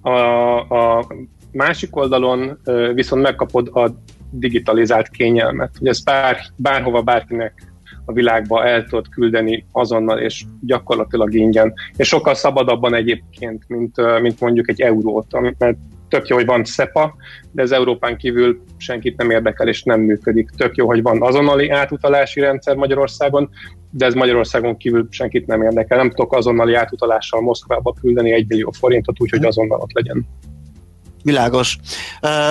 A, 0.00 0.58
a 0.58 1.06
másik 1.52 1.96
oldalon 1.96 2.60
viszont 2.94 3.22
megkapod 3.22 3.68
a 3.72 3.90
digitalizált 4.30 5.08
kényelmet. 5.08 5.70
Hogy 5.78 5.88
ezt 5.88 6.04
bár, 6.04 6.38
bárhova, 6.56 7.02
bárkinek 7.02 7.70
a 8.04 8.12
világba 8.12 8.64
el 8.64 8.84
tudod 8.84 9.08
küldeni 9.08 9.64
azonnal, 9.72 10.18
és 10.18 10.44
gyakorlatilag 10.60 11.34
ingyen. 11.34 11.72
És 11.96 12.08
sokkal 12.08 12.34
szabadabban 12.34 12.94
egyébként, 12.94 13.64
mint, 13.68 14.20
mint 14.20 14.40
mondjuk 14.40 14.68
egy 14.68 14.80
eurót, 14.80 15.40
mert 15.58 15.76
tök 16.08 16.28
jó, 16.28 16.36
hogy 16.36 16.46
van 16.46 16.64
SEPA, 16.64 17.14
de 17.52 17.62
ez 17.62 17.70
Európán 17.70 18.16
kívül 18.16 18.62
senkit 18.76 19.16
nem 19.16 19.30
érdekel, 19.30 19.68
és 19.68 19.82
nem 19.82 20.00
működik. 20.00 20.50
Tök 20.56 20.76
jó, 20.76 20.86
hogy 20.86 21.02
van 21.02 21.22
azonnali 21.22 21.68
átutalási 21.68 22.40
rendszer 22.40 22.76
Magyarországon, 22.76 23.50
de 23.90 24.06
ez 24.06 24.14
Magyarországon 24.14 24.76
kívül 24.76 25.06
senkit 25.10 25.46
nem 25.46 25.62
érdekel. 25.62 25.98
Nem 25.98 26.08
tudok 26.08 26.34
azonnali 26.34 26.74
átutalással 26.74 27.40
Moszkvába 27.40 27.94
küldeni 28.00 28.32
egy 28.32 28.48
millió 28.48 28.70
forintot, 28.70 29.20
úgyhogy 29.20 29.44
azonnal 29.44 29.80
ott 29.80 29.92
legyen. 29.92 30.26
Világos. 31.22 31.76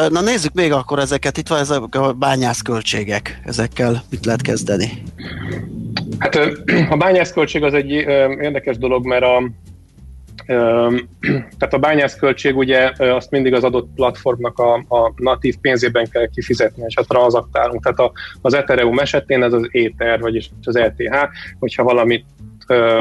Na 0.10 0.22
nézzük 0.22 0.54
még 0.54 0.72
akkor 0.72 1.00
ezeket. 1.00 1.38
Itt 1.38 1.48
van 1.48 1.60
ezek 1.60 1.96
a 1.96 2.14
bányászköltségek. 2.14 3.40
Ezekkel 3.46 4.04
mit 4.10 4.26
lehet 4.26 4.42
kezdeni? 4.42 5.04
Hát 6.20 6.36
a 6.90 6.98
bányászköltség 6.98 7.64
az 7.64 7.74
egy 7.74 7.90
érdekes 7.90 8.78
dolog, 8.78 9.06
mert 9.06 9.24
a, 9.24 9.44
tehát 11.58 11.74
a 11.74 11.78
bányászköltség 11.80 12.58
ugye 12.58 12.92
azt 12.98 13.32
mindig 13.32 13.54
az 13.54 13.64
adott 13.64 13.90
platformnak 13.96 14.58
a, 14.58 14.74
a 14.74 15.14
natív 15.16 15.56
pénzében 15.58 16.10
kell 16.10 16.28
kifizetni, 16.28 16.84
és 16.88 16.96
a 16.96 17.04
tranzaktálunk. 17.04 17.84
Tehát 17.84 18.00
a, 18.00 18.12
az 18.42 18.54
Ethereum 18.54 19.00
esetén 19.00 19.44
ez 19.44 19.54
az 19.54 19.70
Ether, 19.72 20.20
vagyis 20.20 20.50
az 20.64 20.76
ETH, 20.76 21.04
hogyha 21.60 21.84
valamit 21.84 22.26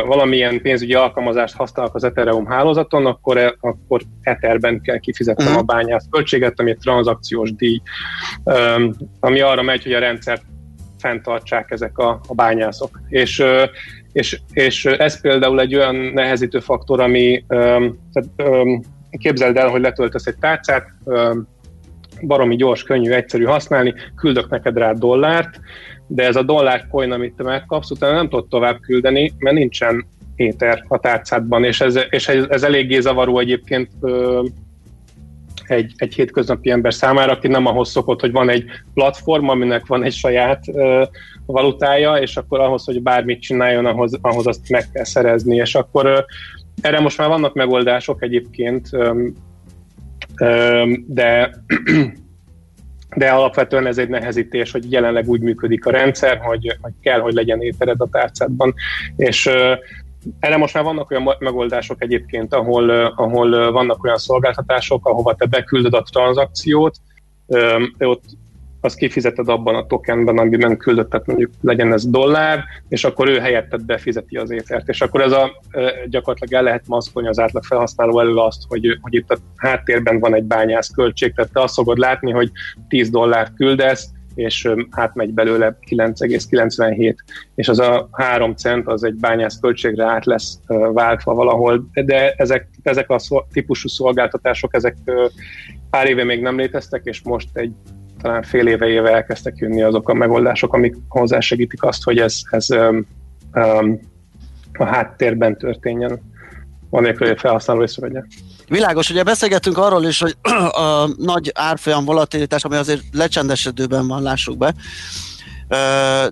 valamilyen 0.06 0.62
pénzügyi 0.62 0.94
alkalmazást 0.94 1.56
használok 1.56 1.94
az 1.94 2.04
Ethereum 2.04 2.46
hálózaton, 2.46 3.06
akkor, 3.06 3.36
e, 3.36 3.54
akkor 3.60 4.00
Etherben 4.22 4.80
kell 4.80 4.98
kifizetnem 4.98 5.56
a 5.56 5.62
bányász 5.62 6.06
költséget, 6.10 6.60
ami 6.60 6.70
egy 6.70 6.78
tranzakciós 6.78 7.54
díj, 7.54 7.80
ami 9.20 9.40
arra 9.40 9.62
megy, 9.62 9.82
hogy 9.82 9.92
a 9.92 9.98
rendszert 9.98 10.42
fenntartsák 10.98 11.70
ezek 11.70 11.98
a, 11.98 12.20
a 12.28 12.34
bányászok. 12.34 13.00
És, 13.08 13.44
és, 14.12 14.40
és 14.52 14.84
ez 14.84 15.20
például 15.20 15.60
egy 15.60 15.74
olyan 15.74 15.94
nehezítő 15.94 16.60
faktor, 16.60 17.00
ami 17.00 17.44
tehát, 17.48 18.30
képzeld 19.10 19.56
el, 19.56 19.68
hogy 19.68 19.80
letöltesz 19.80 20.26
egy 20.26 20.38
tárcát, 20.38 20.86
baromi 22.20 22.56
gyors, 22.56 22.82
könnyű, 22.82 23.10
egyszerű 23.10 23.44
használni, 23.44 23.94
küldök 24.16 24.48
neked 24.48 24.76
rá 24.76 24.92
dollárt, 24.92 25.60
de 26.08 26.26
ez 26.26 26.36
a 26.36 26.42
dollár 26.42 26.86
coin, 26.90 27.12
amit 27.12 27.34
te 27.36 27.42
megkapsz, 27.42 27.90
utána 27.90 28.14
nem 28.14 28.28
tudod 28.28 28.48
tovább 28.48 28.80
küldeni, 28.80 29.32
mert 29.38 29.56
nincsen 29.56 30.06
éter 30.36 30.84
a 30.88 30.98
tárcádban, 30.98 31.64
és 31.64 31.80
ez, 31.80 31.98
és 32.10 32.28
ez, 32.28 32.44
ez 32.48 32.62
eléggé 32.62 33.00
zavaró 33.00 33.38
egyébként 33.38 33.90
ö, 34.00 34.42
egy, 35.66 35.92
egy 35.96 36.14
hétköznapi 36.14 36.70
ember 36.70 36.94
számára, 36.94 37.32
aki 37.32 37.48
nem 37.48 37.66
ahhoz 37.66 37.90
szokott, 37.90 38.20
hogy 38.20 38.32
van 38.32 38.48
egy 38.48 38.64
platform, 38.94 39.48
aminek 39.48 39.86
van 39.86 40.04
egy 40.04 40.12
saját 40.12 40.64
ö, 40.72 41.04
valutája, 41.46 42.14
és 42.14 42.36
akkor 42.36 42.60
ahhoz, 42.60 42.84
hogy 42.84 43.02
bármit 43.02 43.40
csináljon, 43.40 43.86
ahhoz, 43.86 44.18
ahhoz 44.20 44.46
azt 44.46 44.68
meg 44.68 44.90
kell 44.92 45.04
szerezni, 45.04 45.56
és 45.56 45.74
akkor 45.74 46.06
ö, 46.06 46.18
erre 46.80 47.00
most 47.00 47.18
már 47.18 47.28
vannak 47.28 47.54
megoldások 47.54 48.22
egyébként, 48.22 48.88
ö, 48.92 49.26
ö, 50.40 50.84
de 51.06 51.50
de 53.16 53.30
alapvetően 53.30 53.86
ez 53.86 53.98
egy 53.98 54.08
nehezítés, 54.08 54.70
hogy 54.70 54.92
jelenleg 54.92 55.28
úgy 55.28 55.40
működik 55.40 55.86
a 55.86 55.90
rendszer, 55.90 56.38
hogy, 56.38 56.76
hogy 56.80 56.92
kell, 57.00 57.20
hogy 57.20 57.32
legyen 57.32 57.60
étered 57.62 58.00
a 58.00 58.08
tárcádban. 58.10 58.74
És 59.16 59.46
erre 60.40 60.56
most 60.56 60.74
már 60.74 60.84
vannak 60.84 61.10
olyan 61.10 61.36
megoldások 61.38 62.02
egyébként, 62.02 62.54
ahol, 62.54 62.90
ahol 63.16 63.72
vannak 63.72 64.04
olyan 64.04 64.16
szolgáltatások, 64.16 65.06
ahova 65.06 65.34
te 65.34 65.46
beküldöd 65.46 65.94
a 65.94 66.02
tranzakciót, 66.02 66.96
ott 67.98 68.22
azt 68.80 68.96
kifizeted 68.96 69.48
abban 69.48 69.74
a 69.74 69.86
tokenben, 69.86 70.38
amiben 70.38 70.76
küldött, 70.76 71.10
tehát 71.10 71.26
mondjuk 71.26 71.50
legyen 71.60 71.92
ez 71.92 72.10
dollár, 72.10 72.64
és 72.88 73.04
akkor 73.04 73.28
ő 73.28 73.38
helyetted 73.38 73.84
befizeti 73.84 74.36
az 74.36 74.50
étert. 74.50 74.88
És 74.88 75.00
akkor 75.00 75.20
ez 75.20 75.32
a 75.32 75.62
gyakorlatilag 76.06 76.52
el 76.52 76.62
lehet 76.62 76.86
maszkolni 76.86 77.28
az 77.28 77.38
átlag 77.38 77.64
felhasználó 77.64 78.20
elől 78.20 78.38
azt, 78.38 78.62
hogy, 78.68 78.98
hogy 79.00 79.14
itt 79.14 79.30
a 79.30 79.38
háttérben 79.56 80.18
van 80.18 80.34
egy 80.34 80.44
bányász 80.44 80.90
költség, 80.90 81.34
tehát 81.34 81.52
te 81.52 81.60
azt 81.60 81.74
szokod 81.74 81.98
látni, 81.98 82.30
hogy 82.30 82.50
10 82.88 83.10
dollárt 83.10 83.54
küldesz, 83.54 84.08
és 84.34 84.68
átmegy 84.90 85.32
belőle 85.32 85.78
9,97, 85.90 87.14
és 87.54 87.68
az 87.68 87.78
a 87.78 88.08
3 88.12 88.54
cent 88.54 88.86
az 88.86 89.04
egy 89.04 89.14
bányász 89.14 89.60
költségre 89.60 90.04
át 90.04 90.24
lesz 90.24 90.58
váltva 90.92 91.34
valahol, 91.34 91.88
de 91.92 92.30
ezek, 92.36 92.68
ezek 92.82 93.10
a 93.10 93.18
típusú 93.52 93.88
szolgáltatások, 93.88 94.74
ezek 94.74 94.96
pár 95.90 96.08
éve 96.08 96.24
még 96.24 96.40
nem 96.40 96.58
léteztek, 96.58 97.00
és 97.04 97.22
most 97.22 97.48
egy 97.52 97.72
talán 98.22 98.42
fél 98.42 98.66
éve 98.66 98.86
éve 98.86 99.12
elkezdtek 99.12 99.56
jönni 99.56 99.82
azok 99.82 100.08
a 100.08 100.14
megoldások, 100.14 100.72
amik 100.72 100.96
hozzásegítik 101.08 101.82
azt, 101.82 102.02
hogy 102.02 102.18
ez, 102.18 102.40
ez 102.50 102.70
um, 102.70 103.06
um, 103.54 104.00
a 104.72 104.84
háttérben 104.84 105.58
történjen, 105.58 106.20
anélkül, 106.90 107.26
hogy 107.26 107.36
a 107.36 107.40
felhasználó 107.40 107.82
észrevegye. 107.82 108.22
Világos, 108.68 109.10
ugye 109.10 109.22
beszélgettünk 109.22 109.78
arról 109.78 110.04
is, 110.04 110.20
hogy 110.20 110.36
a 110.86 111.08
nagy 111.16 111.52
árfolyam 111.54 112.04
volatilitás, 112.04 112.64
ami 112.64 112.76
azért 112.76 113.02
lecsendesedőben 113.12 114.06
van, 114.06 114.22
lássuk 114.22 114.58
be, 114.58 114.74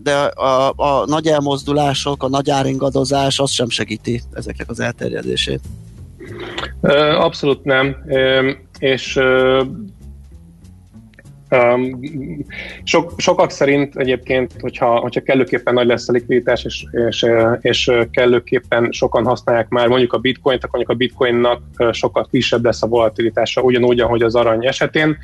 de 0.03 0.15
a, 0.35 0.73
a 0.77 1.07
nagy 1.07 1.27
elmozdulások, 1.27 2.23
a 2.23 2.29
nagy 2.29 2.51
áringadozás, 2.51 3.39
az 3.39 3.51
sem 3.51 3.69
segíti 3.69 4.23
ezeknek 4.33 4.71
az 4.71 4.81
elterjedését. 4.81 5.61
Abszolút 7.19 7.65
nem, 7.65 7.97
és 8.79 9.19
Um, 11.51 12.01
sok, 12.83 13.13
sokak 13.17 13.51
szerint 13.51 13.97
egyébként, 13.97 14.53
hogyha, 14.61 14.97
hogyha 14.97 15.23
kellőképpen 15.23 15.75
nagy 15.75 15.87
lesz 15.87 16.09
a 16.09 16.13
likviditás, 16.13 16.65
és, 16.65 16.87
és, 17.09 17.27
és 17.61 17.93
kellőképpen 18.11 18.89
sokan 18.93 19.25
használják 19.25 19.69
már 19.69 19.89
mondjuk 19.89 20.13
a 20.13 20.19
bitcoint, 20.19 20.65
akkor 20.65 20.79
mondjuk 20.79 20.99
a 20.99 21.05
bitcoinnak 21.05 21.63
sokkal 21.93 22.27
kisebb 22.31 22.65
lesz 22.65 22.83
a 22.83 22.87
volatilitása, 22.87 23.61
ugyanúgy, 23.61 24.01
ahogy 24.01 24.23
az 24.23 24.35
arany 24.35 24.67
esetén. 24.67 25.17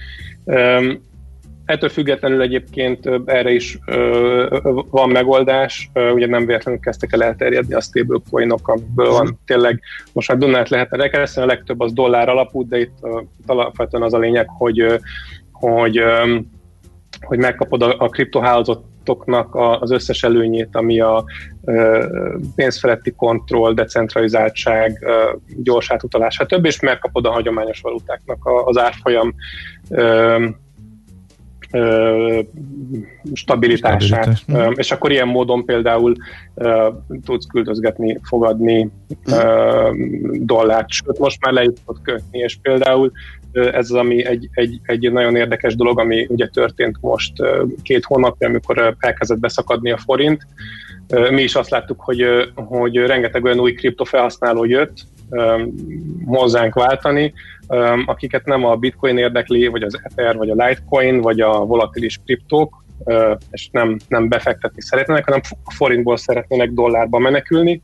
Um, 0.45 1.11
ettől 1.64 1.88
függetlenül 1.88 2.41
egyébként 2.41 3.09
erre 3.25 3.50
is 3.50 3.79
uh, 3.87 4.85
van 4.91 5.11
megoldás, 5.11 5.91
uh, 5.95 6.12
ugye 6.14 6.26
nem 6.26 6.47
véletlenül 6.47 6.81
kezdtek 6.81 7.12
el 7.12 7.23
elterjedni 7.23 7.75
a 7.75 7.81
stablecoinok, 7.81 8.69
amiből 8.69 9.11
van 9.11 9.38
tényleg, 9.47 9.81
most 10.12 10.29
már 10.29 10.38
Dunát 10.38 10.69
lehetne 10.69 10.97
rekereszni, 10.97 11.43
a 11.43 11.47
legtöbb 11.47 11.81
az 11.81 11.93
dollár 11.93 12.29
alapú, 12.29 12.69
de 12.69 12.81
itt 12.81 12.97
alapvetően 13.47 14.02
az 14.02 14.14
a 14.14 14.19
lényeg, 14.19 14.49
hogy 14.49 15.00
hogy, 15.71 16.00
hogy 17.21 17.38
megkapod 17.38 17.83
a, 17.83 17.95
a 17.99 18.09
kriptohálózatoknak 18.09 19.54
az 19.81 19.90
összes 19.90 20.23
előnyét, 20.23 20.76
ami 20.76 21.00
a 21.00 21.25
pénzfeletti 22.54 23.11
kontroll, 23.11 23.75
decentralizáltság, 23.75 25.07
gyors 25.57 25.90
átutalás, 25.90 26.35
stb. 26.35 26.64
és 26.64 26.81
megkapod 26.81 27.26
a 27.26 27.31
hagyományos 27.31 27.81
valutáknak 27.81 28.38
az 28.64 28.78
árfolyam 28.78 29.35
stabilitását. 33.33 34.37
Stabilitás. 34.37 34.76
És 34.76 34.90
akkor 34.90 35.11
ilyen 35.11 35.28
módon 35.28 35.64
például 35.64 36.14
tudsz 37.25 37.47
küldözgetni, 37.47 38.19
fogadni 38.23 38.90
hm. 39.25 39.35
dollárt, 40.33 40.90
sőt 40.90 41.19
most 41.19 41.45
már 41.45 41.52
le 41.52 41.73
kötni, 42.02 42.38
és 42.38 42.59
például 42.62 43.12
ez 43.52 43.90
az, 43.90 43.92
ami 43.92 44.25
egy, 44.25 44.49
egy, 44.52 44.80
egy 44.82 45.12
nagyon 45.12 45.37
érdekes 45.37 45.76
dolog, 45.76 45.99
ami 45.99 46.26
ugye 46.28 46.49
történt 46.49 46.97
most 47.00 47.32
két 47.82 48.04
hónapja, 48.04 48.49
amikor 48.49 48.97
elkezdett 48.99 49.38
beszakadni 49.38 49.90
a 49.90 49.97
forint. 49.97 50.47
Mi 51.30 51.42
is 51.42 51.54
azt 51.54 51.71
láttuk, 51.71 52.00
hogy, 52.00 52.25
hogy 52.54 52.97
rengeteg 52.97 53.44
olyan 53.44 53.61
új 53.61 53.73
kriptofelhasználó 53.73 54.64
jött 54.64 54.94
hozzánk 56.26 56.75
váltani, 56.75 57.32
akiket 58.06 58.44
nem 58.44 58.64
a 58.64 58.76
bitcoin 58.76 59.18
érdekli, 59.18 59.66
vagy 59.66 59.82
az 59.82 60.00
Ether, 60.02 60.37
vagy 60.37 60.50
a 60.50 60.66
Litecoin, 60.66 61.21
vagy 61.21 61.40
a 61.40 61.52
volatilis 61.52 62.21
kriptók, 62.25 62.85
és 63.50 63.68
nem, 63.73 63.97
nem 64.09 64.28
befektetni 64.28 64.82
szeretnének, 64.82 65.25
hanem 65.25 65.40
a 65.64 65.73
forintból 65.73 66.16
szeretnének 66.16 66.71
dollárba 66.71 67.18
menekülni, 67.18 67.80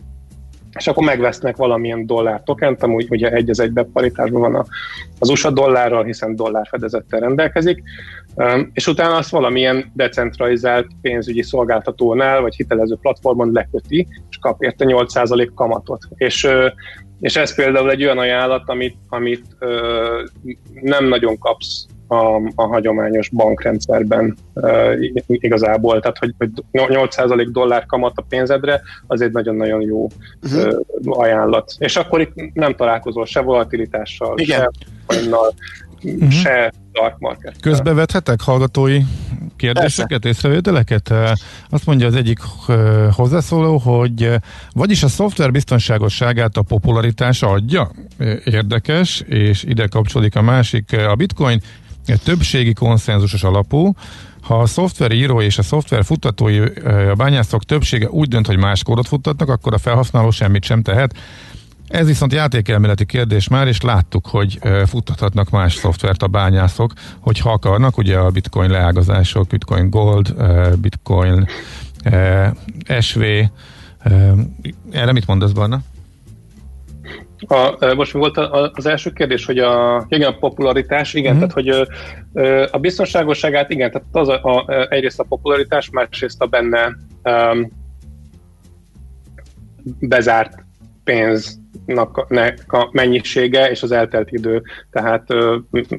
és 0.78 0.86
akkor 0.86 1.04
megvesznek 1.04 1.56
valamilyen 1.56 2.06
dollár 2.06 2.42
tokent, 2.42 2.82
amúgy 2.82 3.06
ugye 3.10 3.30
egy 3.30 3.50
az 3.50 3.60
egybe 3.60 3.82
paritásban 3.92 4.52
van 4.52 4.66
az 5.18 5.28
USA 5.28 5.50
dollárral, 5.50 6.04
hiszen 6.04 6.36
dollár 6.36 6.66
fedezettel 6.66 7.20
rendelkezik, 7.20 7.82
és 8.72 8.86
utána 8.86 9.16
azt 9.16 9.30
valamilyen 9.30 9.92
decentralizált 9.94 10.86
pénzügyi 11.00 11.42
szolgáltatónál, 11.42 12.40
vagy 12.40 12.54
hitelező 12.54 12.96
platformon 13.00 13.52
leköti, 13.52 14.06
és 14.30 14.38
kap 14.38 14.62
érte 14.62 14.84
8% 14.88 15.48
kamatot. 15.54 16.02
És 16.14 16.48
és 17.20 17.36
ez 17.36 17.54
például 17.54 17.90
egy 17.90 18.02
olyan 18.02 18.18
ajánlat, 18.18 18.62
amit, 18.66 18.96
amit 19.08 19.44
nem 20.82 21.04
nagyon 21.04 21.38
kapsz 21.38 21.86
a, 22.08 22.50
a 22.54 22.66
hagyományos 22.66 23.28
bankrendszerben 23.28 24.36
uh, 24.54 24.92
igazából, 25.26 26.00
tehát 26.00 26.18
hogy, 26.18 26.34
hogy 26.38 26.50
8% 26.72 27.48
dollár 27.50 27.86
kamat 27.86 28.12
a 28.14 28.24
pénzedre, 28.28 28.80
az 29.06 29.20
egy 29.20 29.32
nagyon-nagyon 29.32 29.80
jó 29.80 30.08
uh-huh. 30.42 30.72
uh, 31.04 31.18
ajánlat. 31.20 31.74
És 31.78 31.96
akkor 31.96 32.20
itt 32.20 32.52
nem 32.54 32.74
találkozol 32.74 33.26
se 33.26 33.40
volatilitással, 33.40 34.38
Igen. 34.38 34.58
se 34.58 34.68
olyannal, 35.16 35.54
uh-huh. 36.02 36.30
se 36.30 36.72
dark 36.92 37.18
market. 37.18 37.60
Közbevethetek 37.60 38.40
hallgatói 38.40 39.00
kérdéseket, 39.56 40.20
Persze. 40.20 40.28
észrevételeket? 40.28 41.12
Azt 41.70 41.86
mondja 41.86 42.06
az 42.06 42.14
egyik 42.14 42.38
hozzászóló, 43.12 43.76
hogy 43.76 44.34
vagyis 44.72 45.02
a 45.02 45.08
szoftver 45.08 45.50
biztonságosságát 45.50 46.56
a 46.56 46.62
popularitás 46.62 47.42
adja? 47.42 47.90
Érdekes, 48.44 49.20
és 49.20 49.62
ide 49.62 49.86
kapcsolódik 49.86 50.36
a 50.36 50.42
másik, 50.42 50.92
a 51.08 51.14
bitcoin 51.14 51.60
többségi 52.16 52.72
konszenzusos 52.72 53.42
alapú, 53.42 53.92
ha 54.40 54.58
a 54.58 54.66
szoftveríró 54.66 55.40
és 55.40 55.58
a 55.58 55.62
szoftver 55.62 56.04
futtatói, 56.04 56.58
a 57.10 57.14
bányászok 57.14 57.64
többsége 57.64 58.08
úgy 58.08 58.28
dönt, 58.28 58.46
hogy 58.46 58.58
más 58.58 58.82
kódot 58.82 59.06
futtatnak, 59.06 59.48
akkor 59.48 59.74
a 59.74 59.78
felhasználó 59.78 60.30
semmit 60.30 60.64
sem 60.64 60.82
tehet. 60.82 61.14
Ez 61.88 62.06
viszont 62.06 62.32
játékelméleti 62.32 63.04
kérdés 63.04 63.48
már, 63.48 63.66
és 63.66 63.80
láttuk, 63.80 64.26
hogy 64.26 64.58
futtathatnak 64.86 65.50
más 65.50 65.74
szoftvert 65.74 66.22
a 66.22 66.26
bányászok, 66.26 66.92
hogyha 67.18 67.52
akarnak, 67.52 67.96
ugye 67.98 68.18
a 68.18 68.30
bitcoin 68.30 68.70
leágazások, 68.70 69.46
bitcoin 69.46 69.90
gold, 69.90 70.34
bitcoin 70.80 71.48
SV, 73.00 73.22
erre 74.90 75.12
mit 75.12 75.26
mondasz, 75.26 75.50
Barna? 75.50 75.80
A, 77.46 77.94
most 77.94 78.14
mi 78.14 78.20
volt 78.20 78.36
az 78.72 78.86
első 78.86 79.10
kérdés, 79.10 79.44
hogy 79.44 79.58
a, 79.58 80.04
igen, 80.08 80.32
a 80.32 80.38
popularitás, 80.38 81.14
igen, 81.14 81.36
mm-hmm. 81.36 81.48
tehát 81.48 81.54
hogy 81.54 81.88
a 82.72 82.78
biztonságosságát, 82.78 83.70
igen, 83.70 83.90
tehát 83.90 84.06
az 84.12 84.28
a, 84.28 84.42
a, 84.42 84.86
egyrészt 84.88 85.20
a 85.20 85.24
popularitás, 85.28 85.90
másrészt 85.90 86.40
a 86.40 86.46
benne 86.46 86.96
um, 87.24 87.70
bezárt 90.00 90.64
pénz 91.04 91.58
a 92.66 92.88
mennyisége 92.92 93.70
és 93.70 93.82
az 93.82 93.92
eltelt 93.92 94.30
idő, 94.30 94.62
tehát 94.90 95.26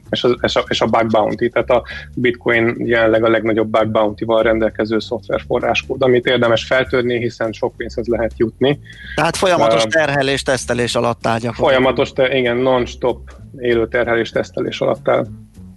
és 0.09 0.23
a, 0.23 0.37
és 0.41 0.55
a, 0.55 0.63
és 0.67 0.81
a 0.81 0.85
bug 0.85 1.07
bounty, 1.07 1.49
tehát 1.49 1.69
a 1.69 1.83
bitcoin 2.15 2.75
jelenleg 2.77 3.23
a 3.23 3.29
legnagyobb 3.29 3.69
bug 3.69 3.91
bounty-val 3.91 4.43
rendelkező 4.43 4.99
szoftverforráskód, 4.99 6.01
amit 6.01 6.25
érdemes 6.25 6.65
feltörni, 6.65 7.17
hiszen 7.17 7.51
sok 7.51 7.75
pénzhez 7.77 8.07
lehet 8.07 8.33
jutni. 8.37 8.79
Tehát 9.15 9.37
folyamatos 9.37 9.83
terhelés, 9.83 10.43
tesztelés 10.43 10.95
alatt 10.95 11.27
áll 11.27 11.37
Folyamatos, 11.39 12.13
te, 12.13 12.37
igen, 12.37 12.57
non-stop 12.57 13.29
élő 13.57 13.87
terhelés, 13.87 14.29
tesztelés 14.29 14.81
alatt 14.81 15.07
áll. 15.07 15.25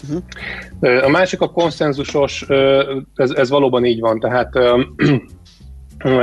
Uh-huh. 0.09 1.05
A 1.05 1.09
másik 1.09 1.41
a 1.41 1.51
konszenzusos, 1.51 2.47
ez, 3.15 3.31
ez 3.31 3.51
valóban 3.51 3.85
így 3.85 4.01
van, 4.01 4.21
tehát 4.21 4.59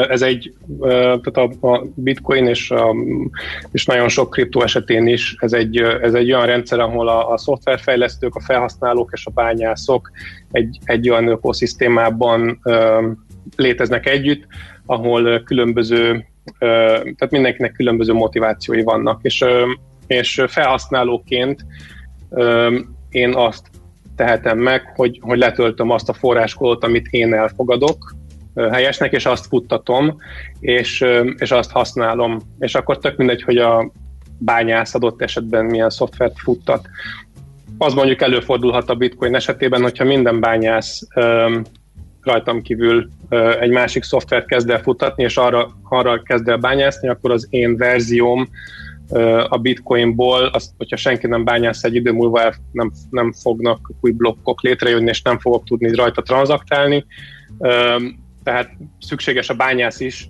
ez 0.09 0.21
egy, 0.21 0.53
tehát 0.79 1.57
a, 1.61 1.85
bitcoin 1.95 2.47
és, 2.47 2.71
a, 2.71 2.95
és 3.71 3.85
nagyon 3.85 4.07
sok 4.07 4.29
kriptó 4.29 4.61
esetén 4.61 5.07
is, 5.07 5.35
ez 5.39 5.53
egy, 5.53 5.77
ez 5.77 6.13
egy 6.13 6.33
olyan 6.33 6.45
rendszer, 6.45 6.79
ahol 6.79 7.07
a, 7.07 7.31
a 7.31 7.37
szoftverfejlesztők, 7.37 8.35
a 8.35 8.41
felhasználók 8.41 9.09
és 9.13 9.25
a 9.25 9.31
bányászok 9.31 10.11
egy, 10.51 10.77
egy 10.83 11.09
olyan 11.09 11.27
ökoszisztémában 11.27 12.59
léteznek 13.55 14.07
együtt, 14.07 14.45
ahol 14.85 15.43
különböző, 15.43 16.25
tehát 16.59 17.29
mindenkinek 17.29 17.71
különböző 17.71 18.13
motivációi 18.13 18.83
vannak, 18.83 19.19
és, 19.23 19.45
és 20.07 20.43
felhasználóként 20.47 21.65
én 23.09 23.35
azt 23.35 23.67
tehetem 24.15 24.57
meg, 24.57 24.91
hogy, 24.95 25.19
hogy 25.21 25.37
letöltöm 25.37 25.89
azt 25.89 26.09
a 26.09 26.13
forráskódot, 26.13 26.83
amit 26.83 27.07
én 27.09 27.33
elfogadok, 27.33 28.17
helyesnek, 28.55 29.11
és 29.11 29.25
azt 29.25 29.45
futtatom, 29.45 30.17
és, 30.59 31.05
és 31.37 31.51
azt 31.51 31.71
használom. 31.71 32.39
És 32.59 32.75
akkor 32.75 32.97
tök 32.97 33.17
mindegy, 33.17 33.41
hogy 33.41 33.57
a 33.57 33.91
bányász 34.37 34.95
adott 34.95 35.21
esetben 35.21 35.65
milyen 35.65 35.89
szoftvert 35.89 36.39
futtat. 36.39 36.87
Az 37.77 37.93
mondjuk 37.93 38.21
előfordulhat 38.21 38.89
a 38.89 38.95
bitcoin 38.95 39.35
esetében, 39.35 39.81
hogyha 39.81 40.03
minden 40.03 40.39
bányász 40.39 41.07
rajtam 42.21 42.61
kívül 42.61 43.09
egy 43.59 43.69
másik 43.69 44.03
szoftvert 44.03 44.45
kezd 44.45 44.69
el 44.69 44.81
futtatni, 44.81 45.23
és 45.23 45.37
arra, 45.37 45.71
arra 45.83 46.21
kezd 46.21 46.47
el 46.47 46.57
bányászni, 46.57 47.07
akkor 47.07 47.31
az 47.31 47.47
én 47.49 47.77
verzióm 47.77 48.49
a 49.47 49.57
bitcoinból, 49.57 50.45
azt, 50.45 50.71
hogyha 50.77 50.95
senki 50.95 51.27
nem 51.27 51.43
bányász 51.43 51.83
egy 51.83 51.95
idő 51.95 52.11
múlva 52.11 52.53
nem, 52.71 52.91
nem 53.09 53.33
fognak 53.33 53.91
új 54.01 54.11
blokkok 54.11 54.61
létrejönni, 54.61 55.09
és 55.09 55.21
nem 55.21 55.39
fogok 55.39 55.63
tudni 55.63 55.95
rajta 55.95 56.21
tranzaktálni 56.21 57.05
tehát 58.49 58.69
szükséges 58.99 59.49
a 59.49 59.53
bányász 59.53 59.99
is, 59.99 60.29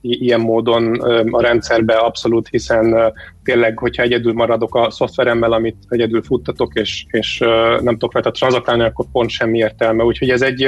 ilyen 0.00 0.40
módon 0.40 0.94
a 1.30 1.40
rendszerbe 1.40 1.94
abszolút, 1.94 2.48
hiszen 2.48 3.12
tényleg, 3.44 3.78
hogyha 3.78 4.02
egyedül 4.02 4.32
maradok 4.32 4.74
a 4.74 4.90
szoftveremmel, 4.90 5.52
amit 5.52 5.76
egyedül 5.88 6.22
futtatok, 6.22 6.74
és, 6.74 7.06
és 7.10 7.38
nem 7.80 7.92
tudok 7.92 8.12
rajta 8.12 8.30
tranzaktálni, 8.30 8.82
akkor 8.82 9.06
pont 9.12 9.30
semmi 9.30 9.58
értelme. 9.58 10.04
Úgyhogy 10.04 10.30
ez 10.30 10.42
egy, 10.42 10.62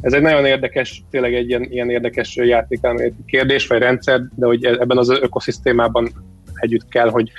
ez 0.00 0.12
egy 0.12 0.22
nagyon 0.22 0.44
érdekes, 0.44 1.02
tényleg 1.10 1.34
egy 1.34 1.48
ilyen, 1.48 1.62
ilyen 1.62 1.90
érdekes 1.90 2.36
játékelméleti 2.36 3.24
kérdés, 3.26 3.66
vagy 3.66 3.78
rendszer, 3.78 4.20
de 4.34 4.46
hogy 4.46 4.64
e-, 4.64 4.76
ebben 4.80 4.98
az 4.98 5.08
ökoszisztémában 5.08 6.08
együtt 6.54 6.88
kell, 6.88 7.08
hogy 7.08 7.30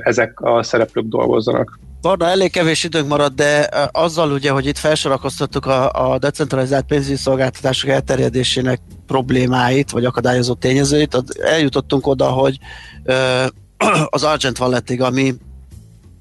ezek 0.00 0.40
a 0.40 0.62
szereplők 0.62 1.06
dolgozzanak. 1.06 1.78
Barna, 2.04 2.26
elég 2.26 2.50
kevés 2.50 2.84
időnk 2.84 3.08
maradt, 3.08 3.34
de 3.34 3.68
azzal 3.92 4.32
ugye, 4.32 4.50
hogy 4.50 4.66
itt 4.66 4.78
felsorakoztattuk 4.78 5.66
a, 5.66 6.12
a 6.12 6.18
decentralizált 6.18 6.86
pénzügyi 6.86 7.16
szolgáltatások 7.16 7.90
elterjedésének 7.90 8.80
problémáit, 9.06 9.90
vagy 9.90 10.04
akadályozó 10.04 10.54
tényezőit, 10.54 11.16
eljutottunk 11.42 12.06
oda, 12.06 12.26
hogy 12.26 12.58
az 14.10 14.22
Argent 14.22 14.58
Walletig, 14.58 15.00
ami 15.00 15.34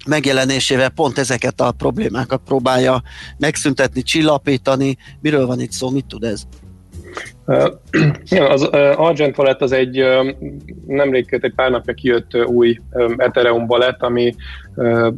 megjelenésével 0.05 0.89
pont 0.89 1.17
ezeket 1.17 1.61
a 1.61 1.71
problémákat 1.71 2.41
próbálja 2.45 3.03
megszüntetni, 3.37 4.01
csillapítani. 4.01 4.97
Miről 5.21 5.45
van 5.45 5.61
itt 5.61 5.71
szó, 5.71 5.89
mit 5.89 6.05
tud 6.05 6.23
ez? 6.23 6.43
Az 8.49 8.63
Argent 8.95 9.37
Wallet 9.37 9.61
az 9.61 9.71
egy 9.71 10.03
nemrég 10.87 11.39
egy 11.41 11.53
pár 11.55 11.71
napja 11.71 11.93
kijött 11.93 12.45
új 12.45 12.77
Ethereum 13.17 13.65
wallet, 13.67 14.03
ami 14.03 14.35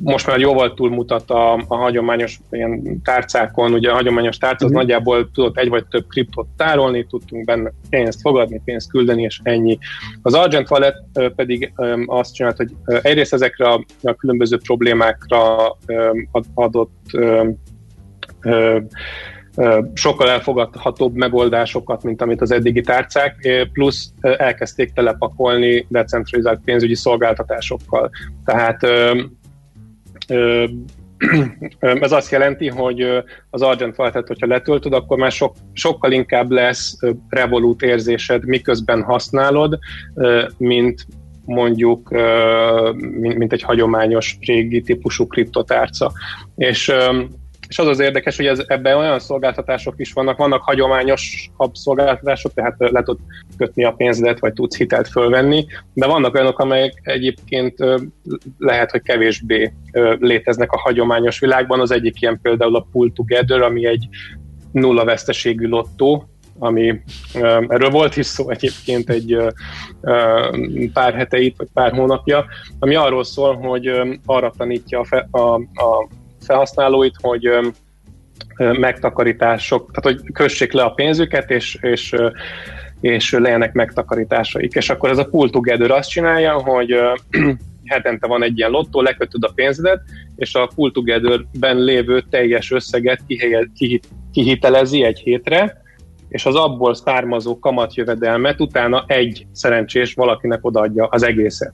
most 0.04 0.28
már 0.28 0.40
jóval 0.40 0.74
túlmutat 0.74 1.30
a, 1.30 1.54
a 1.54 1.76
hagyományos 1.76 2.40
ilyen 2.52 3.02
tárcákon. 3.04 3.74
Ugye 3.74 3.92
a 3.92 3.94
hagyományos 3.94 4.38
tárca 4.38 4.66
az 4.66 4.72
mm. 4.72 4.76
nagyjából 4.76 5.32
tudott 5.32 5.58
egy 5.58 5.70
vagy 5.70 5.86
több 5.86 6.08
kriptot 6.08 6.48
tárolni, 6.58 7.06
tudtunk 7.06 7.46
benne 7.46 7.72
pénzt 7.90 8.22
fogadni, 8.22 8.62
pénzt 8.66 8.90
küldeni, 8.90 9.22
és 9.22 9.40
ennyi. 9.44 9.78
Az 10.22 10.34
Argent 10.34 10.72
Wallet 10.72 10.96
pedig 11.36 11.74
azt 12.06 12.34
csinált, 12.34 12.58
hogy 12.58 12.72
egyrészt 13.02 13.34
ezekre 13.34 13.68
a, 13.68 13.86
a 14.04 14.14
különböző 14.14 14.58
problémákra 14.58 15.56
adott 16.54 17.18
sokkal 19.94 20.30
elfogadhatóbb 20.30 21.16
megoldásokat, 21.16 22.04
mint 22.04 22.22
amit 22.22 22.42
az 22.42 22.52
eddigi 22.52 22.82
tárcák, 22.82 23.68
plusz 23.74 24.12
elkezdték 24.22 24.94
telepakolni 24.94 25.86
decentralizált 25.90 26.62
pénzügyi 26.66 26.96
szolgáltatásokkal. 26.96 28.10
Tehát 28.46 28.84
ez 31.80 32.12
azt 32.12 32.32
jelenti, 32.32 32.68
hogy 32.68 33.24
az 33.50 33.62
Argent 33.62 33.98
Wallet, 33.98 34.28
hogyha 34.28 34.48
letöltöd, 34.48 34.94
akkor 34.94 35.18
már 35.18 35.32
sok, 35.32 35.56
sokkal 35.74 36.12
inkább 36.12 36.52
lesz 36.52 36.98
revolút 37.30 37.82
érzésed, 37.82 38.46
miközben 38.46 39.04
használod, 39.04 39.80
mint 40.58 41.06
mondjuk 41.46 42.10
mint, 43.12 43.54
egy 43.54 43.62
hagyományos 43.62 44.38
régi 44.42 44.82
típusú 44.82 45.28
kriptotárca. 45.28 46.12
És 46.56 46.92
és 47.76 47.82
az 47.82 47.88
az 47.88 48.00
érdekes, 48.00 48.36
hogy 48.36 48.46
ez, 48.46 48.64
ebben 48.68 48.98
olyan 48.98 49.20
szolgáltatások 49.20 49.94
is 49.98 50.14
vannak, 50.14 50.38
vannak 50.38 50.62
hagyományosabb 50.62 51.74
szolgáltatások, 51.74 52.54
tehát 52.54 52.76
le 52.78 53.04
tudod 53.04 53.20
kötni 53.58 53.84
a 53.84 53.92
pénzedet, 53.92 54.40
vagy 54.40 54.54
tudsz 54.54 54.78
hitelt 54.78 55.08
fölvenni, 55.08 55.66
de 55.94 56.06
vannak 56.06 56.34
olyanok, 56.34 56.60
amelyek 56.60 57.02
egyébként 57.04 57.78
lehet, 58.58 58.92
hogy 58.92 59.02
kevésbé 59.02 59.74
léteznek 60.20 60.72
a 60.72 60.80
hagyományos 60.80 61.40
világban. 61.40 61.80
Az 61.80 61.92
egyik 61.92 62.22
ilyen 62.22 62.40
például 62.42 62.76
a 62.76 62.88
Pull 62.92 63.12
Together, 63.12 63.62
ami 63.62 63.86
egy 63.86 64.08
nulla 64.72 65.06
veszteségű 65.06 65.68
lottó, 65.68 66.30
ami 66.60 67.02
erről 67.68 67.90
volt 67.90 68.18
is 68.18 68.26
szó 68.26 68.50
egyébként 68.50 69.10
egy 69.10 69.38
pár 70.94 71.14
heteit, 71.14 71.58
vagy 71.58 71.68
pár 71.74 71.92
hónapja, 71.92 72.46
ami 72.80 72.96
arról 72.96 73.24
szól, 73.24 73.56
hogy 73.56 73.92
arra 74.26 74.54
tanítja 74.58 75.00
a, 75.00 75.38
a, 75.38 75.54
a 75.56 76.08
felhasználóit, 76.46 77.16
hogy 77.22 77.50
megtakarítások, 78.58 79.92
tehát 79.92 80.20
hogy 80.20 80.32
kössék 80.32 80.72
le 80.72 80.84
a 80.84 80.90
pénzüket, 80.90 81.52
és, 81.52 81.78
és, 81.82 82.16
és 83.02 83.32
legyenek 83.32 83.74
megtakarításaik. 83.74 84.74
És 84.74 84.90
akkor 84.90 85.10
ez 85.10 85.18
a 85.18 85.26
Pool 85.26 85.50
Together 85.50 85.92
azt 85.92 86.10
csinálja, 86.10 86.54
hogy 86.54 86.96
hetente 87.86 88.28
van 88.28 88.44
egy 88.44 88.58
ilyen 88.58 88.70
lottó, 88.70 89.02
lekötöd 89.02 89.44
a 89.44 89.52
pénzedet, 89.56 90.02
és 90.36 90.56
a 90.56 90.70
Pool 90.76 90.92
Together-ben 90.92 91.78
lévő 91.78 92.24
teljes 92.30 92.72
összeget 92.72 93.22
kihitelezi 94.32 95.04
egy 95.04 95.20
hétre, 95.20 95.84
és 96.28 96.46
az 96.46 96.56
abból 96.56 96.96
származó 96.96 97.60
kamatjövedelmet 97.60 98.62
utána 98.62 99.04
egy 99.08 99.48
szerencsés 99.52 100.14
valakinek 100.14 100.66
odaadja 100.66 101.06
az 101.06 101.24
egészet. 101.24 101.74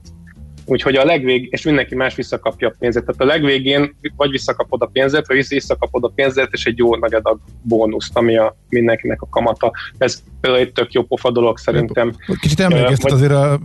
Úgyhogy 0.64 0.94
a 0.94 1.04
legvég, 1.04 1.48
és 1.50 1.62
mindenki 1.62 1.94
más 1.94 2.14
visszakapja 2.14 2.68
a 2.68 2.74
pénzet. 2.78 3.04
Tehát 3.04 3.20
a 3.20 3.24
legvégén 3.24 3.96
vagy 4.16 4.30
visszakapod 4.30 4.82
a 4.82 4.86
pénzet, 4.86 5.26
vagy 5.26 5.46
visszakapod 5.48 6.04
a 6.04 6.12
pénzet, 6.14 6.48
és 6.52 6.64
egy 6.64 6.78
jó 6.78 6.96
nagy 6.96 7.14
adag 7.14 7.38
bónuszt, 7.62 8.16
ami 8.16 8.36
a 8.36 8.56
mindenkinek 8.68 9.22
a 9.22 9.28
kamata. 9.30 9.72
Ez 9.98 10.22
például 10.40 10.62
egy 10.62 10.72
tök 10.72 10.92
jó 10.92 11.02
pofa 11.02 11.30
dolog 11.30 11.58
szerintem. 11.58 12.14
Kicsit 12.40 12.60
emlékeztet 12.60 13.10
vagy... 13.10 13.12
azért 13.12 13.32
a 13.32 13.60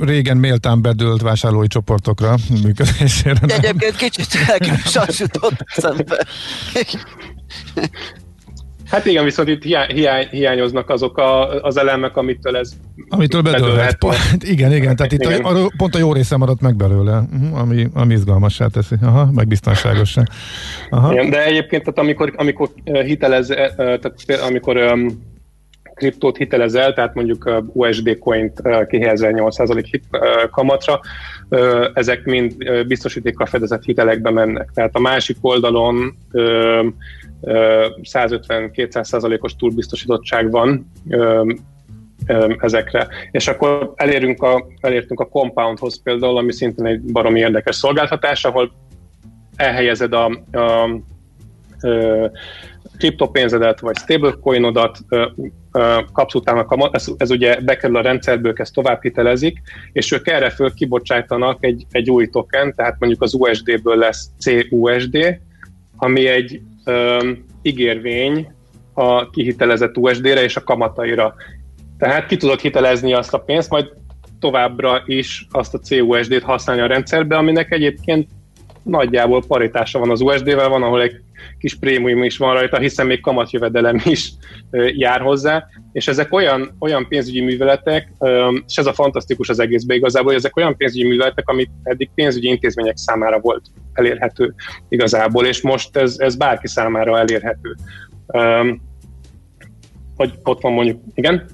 régen 0.00 0.36
méltán 0.36 0.82
bedőlt 0.82 1.22
vásárlói 1.22 1.66
csoportokra 1.66 2.34
működésére. 2.62 3.40
Egyébként 3.46 3.96
kicsit 3.96 4.28
elkülsasított 4.48 5.64
szembe. 5.66 6.26
Hát 8.90 9.06
igen, 9.06 9.24
viszont 9.24 9.48
itt 9.48 9.62
hiány, 9.62 9.88
hiány, 9.90 10.28
hiányoznak 10.30 10.88
azok 10.88 11.18
a, 11.18 11.62
az 11.62 11.76
elemek, 11.76 12.16
amitől 12.16 12.56
ez 12.56 12.72
Amitől 13.08 13.42
bedőlhet. 13.42 13.98
Pont, 13.98 14.42
igen, 14.42 14.72
igen, 14.72 14.96
tehát 14.96 15.12
itt 15.12 15.22
igen. 15.22 15.44
A, 15.44 15.70
pont 15.76 15.94
a 15.94 15.98
jó 15.98 16.12
része 16.12 16.36
maradt 16.36 16.60
meg 16.60 16.76
belőle, 16.76 17.18
uh-huh, 17.32 17.60
ami, 17.60 17.86
ami 17.94 18.14
izgalmassá 18.14 18.66
teszi, 18.66 18.94
Aha, 19.02 19.30
meg 19.32 19.48
biztonságosá. 19.48 20.22
Aha. 20.90 21.12
Igen, 21.12 21.30
de 21.30 21.44
egyébként, 21.44 21.82
tehát 21.82 21.98
amikor, 21.98 22.32
amikor 22.36 22.68
hitelez, 22.84 23.46
tehát 23.76 24.14
amikor 24.48 24.76
um, 24.76 25.28
kriptót 25.94 26.36
hitelezel, 26.36 26.92
tehát 26.92 27.14
mondjuk 27.14 27.62
USD 27.72 28.18
coint 28.18 28.62
kihelyezel 28.88 29.32
8% 29.34 29.84
hit, 29.90 30.04
kamatra, 30.50 31.00
ezek 31.94 32.24
mind 32.24 32.54
biztosítékkal 32.86 33.46
fedezett 33.46 33.84
hitelekbe 33.84 34.30
mennek. 34.30 34.70
Tehát 34.74 34.94
a 34.94 35.00
másik 35.00 35.36
oldalon 35.40 36.16
150-200 37.42 39.02
százalékos 39.02 39.56
túlbiztosítottság 39.56 40.50
van 40.50 40.90
ezekre. 42.58 43.08
És 43.30 43.48
akkor 43.48 43.92
elérünk 43.94 44.42
a, 44.42 44.66
elértünk 44.80 45.20
a 45.20 45.28
Compoundhoz 45.28 46.02
például, 46.02 46.36
ami 46.36 46.52
szintén 46.52 46.86
egy 46.86 47.00
baromi 47.00 47.40
érdekes 47.40 47.76
szolgáltatás, 47.76 48.44
ahol 48.44 48.72
elhelyezed 49.56 50.12
a, 50.12 50.42
a, 50.52 50.58
a 50.58 51.00
kriptopénzedet, 52.98 53.80
vagy 53.80 53.96
stablecoinodat, 53.96 54.98
kapsz 56.12 56.34
utána 56.34 56.64
kamat, 56.64 56.94
ez, 56.94 57.06
ez 57.16 57.30
ugye 57.30 57.60
bekerül 57.60 57.96
a 57.96 58.00
rendszerből, 58.00 58.52
ezt 58.56 58.74
tovább 58.74 59.02
hitelezik, 59.02 59.60
és 59.92 60.12
ők 60.12 60.28
erre 60.28 60.50
föl 60.50 60.74
kibocsájtanak 60.74 61.64
egy, 61.64 61.86
egy 61.90 62.10
új 62.10 62.26
token, 62.26 62.74
tehát 62.74 62.96
mondjuk 62.98 63.22
az 63.22 63.34
USD-ből 63.34 63.96
lesz 63.96 64.30
CUSD, 64.38 65.40
ami 65.96 66.26
egy 66.26 66.60
um, 66.84 67.44
ígérvény 67.62 68.52
a 68.94 69.30
kihitelezett 69.30 69.96
USD-re 69.96 70.42
és 70.42 70.56
a 70.56 70.64
kamataira. 70.64 71.34
Tehát 71.98 72.26
ki 72.26 72.36
tudod 72.36 72.60
hitelezni 72.60 73.14
azt 73.14 73.34
a 73.34 73.38
pénzt, 73.38 73.70
majd 73.70 73.92
továbbra 74.38 75.02
is 75.06 75.46
azt 75.50 75.74
a 75.74 75.78
CUSD-t 75.78 76.42
használni 76.42 76.82
a 76.82 76.86
rendszerbe, 76.86 77.36
aminek 77.36 77.70
egyébként 77.70 78.28
nagyjából 78.82 79.42
paritása 79.46 79.98
van 79.98 80.10
az 80.10 80.20
USD-vel, 80.20 80.68
van, 80.68 80.82
ahol 80.82 81.02
egy 81.02 81.20
kis 81.58 81.74
prémium 81.74 82.22
is 82.22 82.36
van 82.36 82.54
rajta, 82.54 82.78
hiszen 82.78 83.06
még 83.06 83.20
kamatjövedelem 83.20 84.00
is 84.14 84.32
jár 84.96 85.20
hozzá, 85.20 85.66
és 85.92 86.08
ezek 86.08 86.32
olyan, 86.32 86.76
olyan 86.78 87.08
pénzügyi 87.08 87.40
műveletek, 87.40 88.12
és 88.66 88.76
ez 88.76 88.86
a 88.86 88.92
fantasztikus 88.92 89.48
az 89.48 89.60
egészben 89.60 89.96
igazából, 89.96 90.28
hogy 90.28 90.38
ezek 90.38 90.56
olyan 90.56 90.76
pénzügyi 90.76 91.08
műveletek, 91.08 91.48
amit 91.48 91.70
eddig 91.82 92.10
pénzügyi 92.14 92.48
intézmények 92.48 92.96
számára 92.96 93.40
volt 93.40 93.62
elérhető 93.92 94.54
igazából, 94.88 95.46
és 95.46 95.60
most 95.60 95.96
ez, 95.96 96.14
ez 96.18 96.36
bárki 96.36 96.66
számára 96.66 97.18
elérhető. 97.18 97.76
Hogy 100.16 100.32
ott 100.42 100.60
van 100.60 100.72
mondjuk, 100.72 101.00
igen? 101.14 101.44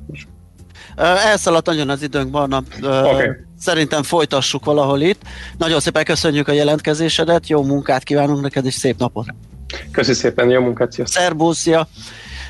Elszaladt 0.96 1.66
nagyon 1.66 1.88
az 1.88 2.02
időnk, 2.02 2.30
Barna. 2.30 2.62
Okay. 2.82 3.28
Szerintem 3.60 4.02
folytassuk 4.02 4.64
valahol 4.64 5.00
itt. 5.00 5.22
Nagyon 5.58 5.80
szépen 5.80 6.04
köszönjük 6.04 6.48
a 6.48 6.52
jelentkezésedet, 6.52 7.48
jó 7.48 7.62
munkát 7.62 8.02
kívánunk 8.02 8.40
neked, 8.42 8.66
és 8.66 8.74
szép 8.74 8.98
napot! 8.98 9.26
Köszi 9.90 10.12
szépen, 10.12 10.50
jó 10.50 10.60
munkát, 10.60 10.92
sziasztok! 10.92 11.22
Szerbusz, 11.22 11.66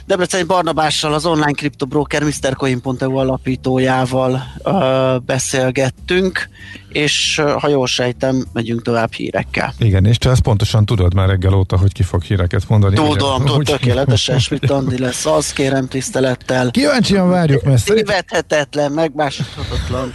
Debreceni 0.06 0.42
Barnabással, 0.42 1.14
az 1.14 1.26
online 1.26 1.52
kriptobroker 1.52 2.22
MrCoin.eu 2.22 3.16
alapítójával 3.16 4.42
uh, 4.64 5.22
beszélgettünk, 5.22 6.48
és 6.88 7.42
ha 7.58 7.68
jól 7.68 7.86
sejtem, 7.86 8.46
megyünk 8.52 8.82
tovább 8.82 9.12
hírekkel. 9.12 9.74
Igen, 9.78 10.04
és 10.04 10.18
te 10.18 10.30
ezt 10.30 10.42
pontosan 10.42 10.84
tudod 10.84 11.14
már 11.14 11.28
reggel 11.28 11.54
óta, 11.54 11.78
hogy 11.78 11.92
ki 11.92 12.02
fog 12.02 12.22
híreket 12.22 12.68
mondani. 12.68 12.94
Tudom, 12.94 13.44
tudom, 13.44 13.62
tökéletesen, 13.62 14.40
mit 14.50 14.70
Andi 14.70 14.98
lesz 14.98 15.26
az, 15.26 15.52
kérem 15.52 15.88
tisztelettel. 15.88 16.70
Kíváncsian 16.70 17.28
várjuk, 17.28 17.62
mert 17.62 17.82
szerint... 17.82 18.06
Tévedhetetlen, 18.06 18.92
megmásíthatatlan 18.92 20.12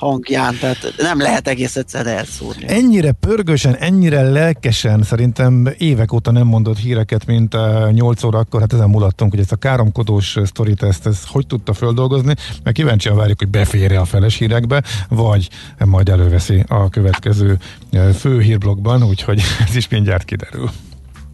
hangján, 0.00 0.56
tehát 0.60 0.94
nem 0.98 1.20
lehet 1.20 1.48
egész 1.48 1.76
egyszer 1.76 2.06
elszúrni. 2.06 2.64
Ennyire 2.66 3.12
pörgősen, 3.12 3.76
ennyire 3.76 4.22
lelkesen 4.22 5.02
szerintem 5.02 5.68
évek 5.78 6.12
óta 6.12 6.30
nem 6.30 6.46
mondott 6.46 6.78
híreket, 6.78 7.26
mint 7.26 7.54
a 7.54 7.90
8 7.90 8.22
órakor, 8.22 8.60
hát 8.60 8.72
ezen 8.72 8.88
mulattunk, 8.88 9.30
hogy 9.30 9.40
ezt 9.40 9.52
a 9.52 9.56
káromkodós 9.56 10.38
sztorit, 10.44 10.82
ezt, 10.82 11.06
ezt 11.06 11.26
hogy 11.26 11.46
tudta 11.46 11.72
földolgozni, 11.72 12.34
mert 12.62 12.76
kíváncsian 12.76 13.16
várjuk, 13.16 13.38
hogy 13.38 13.48
beférje 13.48 14.00
a 14.00 14.04
feles 14.04 14.36
hírekbe, 14.36 14.82
vagy 15.08 15.48
majd 15.84 16.08
előveszi 16.08 16.64
a 16.68 16.88
következő 16.88 17.58
eh, 17.90 18.12
fő 18.12 18.40
hírblogban, 18.40 19.02
úgyhogy 19.02 19.42
ez 19.68 19.74
is 19.76 19.88
mindjárt 19.88 20.24
kiderül. 20.24 20.70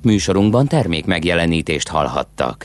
Műsorunkban 0.02 0.66
termék 0.66 1.04
megjelenítést 1.04 1.88
hallhattak. 1.88 2.64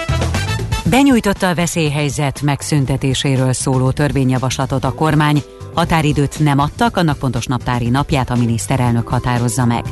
Benyújtotta 0.85 1.49
a 1.49 1.55
veszélyhelyzet 1.55 2.41
megszüntetéséről 2.41 3.53
szóló 3.53 3.91
törvényjavaslatot 3.91 4.83
a 4.83 4.93
kormány, 4.93 5.43
határidőt 5.73 6.39
nem 6.39 6.59
adtak, 6.59 6.97
annak 6.97 7.17
pontos 7.17 7.45
naptári 7.45 7.89
napját 7.89 8.29
a 8.29 8.35
miniszterelnök 8.35 9.07
határozza 9.07 9.65
meg. 9.65 9.83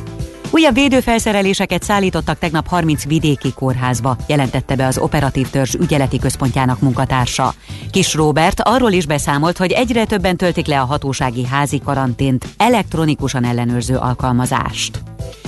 Újabb 0.50 0.74
védőfelszereléseket 0.74 1.82
szállítottak 1.82 2.38
tegnap 2.38 2.66
30 2.66 3.06
vidéki 3.06 3.52
kórházba, 3.52 4.16
jelentette 4.26 4.76
be 4.76 4.86
az 4.86 4.98
operatív 4.98 5.50
törzs 5.50 5.74
ügyeleti 5.74 6.18
központjának 6.18 6.80
munkatársa. 6.80 7.54
Kis 7.90 8.14
Robert 8.14 8.60
arról 8.60 8.92
is 8.92 9.06
beszámolt, 9.06 9.58
hogy 9.58 9.70
egyre 9.70 10.04
többen 10.04 10.36
töltik 10.36 10.66
le 10.66 10.80
a 10.80 10.84
hatósági 10.84 11.46
házi 11.46 11.80
karantént 11.84 12.48
elektronikusan 12.56 13.44
ellenőrző 13.44 13.96
alkalmazást. 13.96 15.02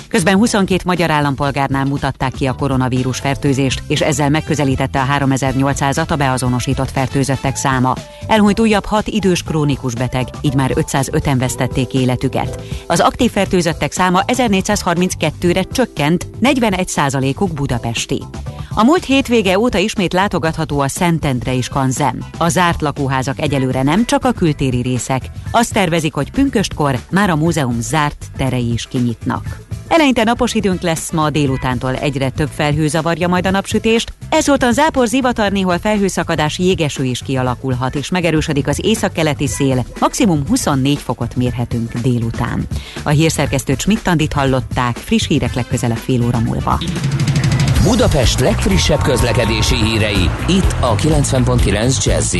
Közben 0.08 0.36
22 0.36 0.82
magyar 0.84 1.10
állampolgárnál 1.10 1.84
mutatták 1.84 2.32
ki 2.32 2.46
a 2.46 2.52
koronavírus 2.52 3.18
fertőzést, 3.18 3.82
és 3.86 4.00
ezzel 4.00 4.30
megközelítette 4.30 5.00
a 5.00 5.06
3800-at 5.18 6.08
a 6.08 6.16
beazonosított 6.16 6.90
fertőzöttek 6.90 7.56
száma. 7.56 7.94
Elhunyt 8.26 8.60
újabb 8.60 8.84
6 8.84 9.08
idős 9.08 9.42
krónikus 9.42 9.94
beteg, 9.94 10.28
így 10.40 10.54
már 10.54 10.70
505-en 10.74 11.36
vesztették 11.38 11.94
életüket. 11.94 12.62
Az 12.86 13.00
aktív 13.00 13.30
fertőzöttek 13.30 13.92
száma 13.92 14.22
1432-re 14.26 15.62
csökkent, 15.62 16.26
41%-uk 16.42 17.52
budapesti. 17.52 18.22
A 18.74 18.84
múlt 18.84 19.04
hétvége 19.04 19.58
óta 19.58 19.78
ismét 19.78 20.12
látogatható 20.12 20.80
a 20.80 20.88
Szentendre 20.88 21.52
is 21.52 21.68
kanzem. 21.68 22.18
A 22.38 22.48
zárt 22.48 22.80
lakóházak 22.80 23.40
egyelőre 23.40 23.82
nem 23.82 24.04
csak 24.04 24.24
a 24.24 24.32
kültéri 24.32 24.80
részek. 24.80 25.30
Azt 25.50 25.72
tervezik, 25.72 26.14
hogy 26.14 26.30
pünköstkor 26.30 26.98
már 27.10 27.30
a 27.30 27.36
múzeum 27.36 27.80
zárt 27.80 28.26
terei 28.36 28.72
is 28.72 28.86
kinyitnak. 28.86 29.70
Eleinte 29.92 30.24
napos 30.24 30.54
időnk 30.54 30.82
lesz 30.82 31.10
ma 31.10 31.30
délutántól 31.30 31.94
egyre 31.94 32.30
több 32.30 32.48
felhő 32.48 32.88
zavarja 32.88 33.28
majd 33.28 33.46
a 33.46 33.50
napsütést. 33.50 34.12
Ezúttal 34.28 34.72
zápor 34.72 35.06
zivatar 35.06 35.52
néhol 35.52 35.78
felhőszakadás 35.78 36.58
jégeső 36.58 37.04
is 37.04 37.22
kialakulhat, 37.22 37.94
és 37.94 38.10
megerősödik 38.10 38.66
az 38.66 38.80
északkeleti 38.84 39.46
szél. 39.46 39.84
Maximum 40.00 40.46
24 40.48 40.98
fokot 40.98 41.36
mérhetünk 41.36 41.92
délután. 41.92 42.66
A 43.02 43.08
hírszerkesztőt 43.08 43.80
Schmidt-Tandit 43.80 44.32
hallották, 44.32 44.96
friss 44.96 45.26
hírek 45.26 45.54
legközelebb 45.54 45.96
fél 45.96 46.24
óra 46.24 46.38
múlva. 46.38 46.78
Budapest 47.82 48.40
legfrissebb 48.40 49.02
közlekedési 49.02 49.76
hírei, 49.76 50.30
itt 50.48 50.74
a 50.80 50.94
90.9 50.94 52.04
jazz 52.04 52.36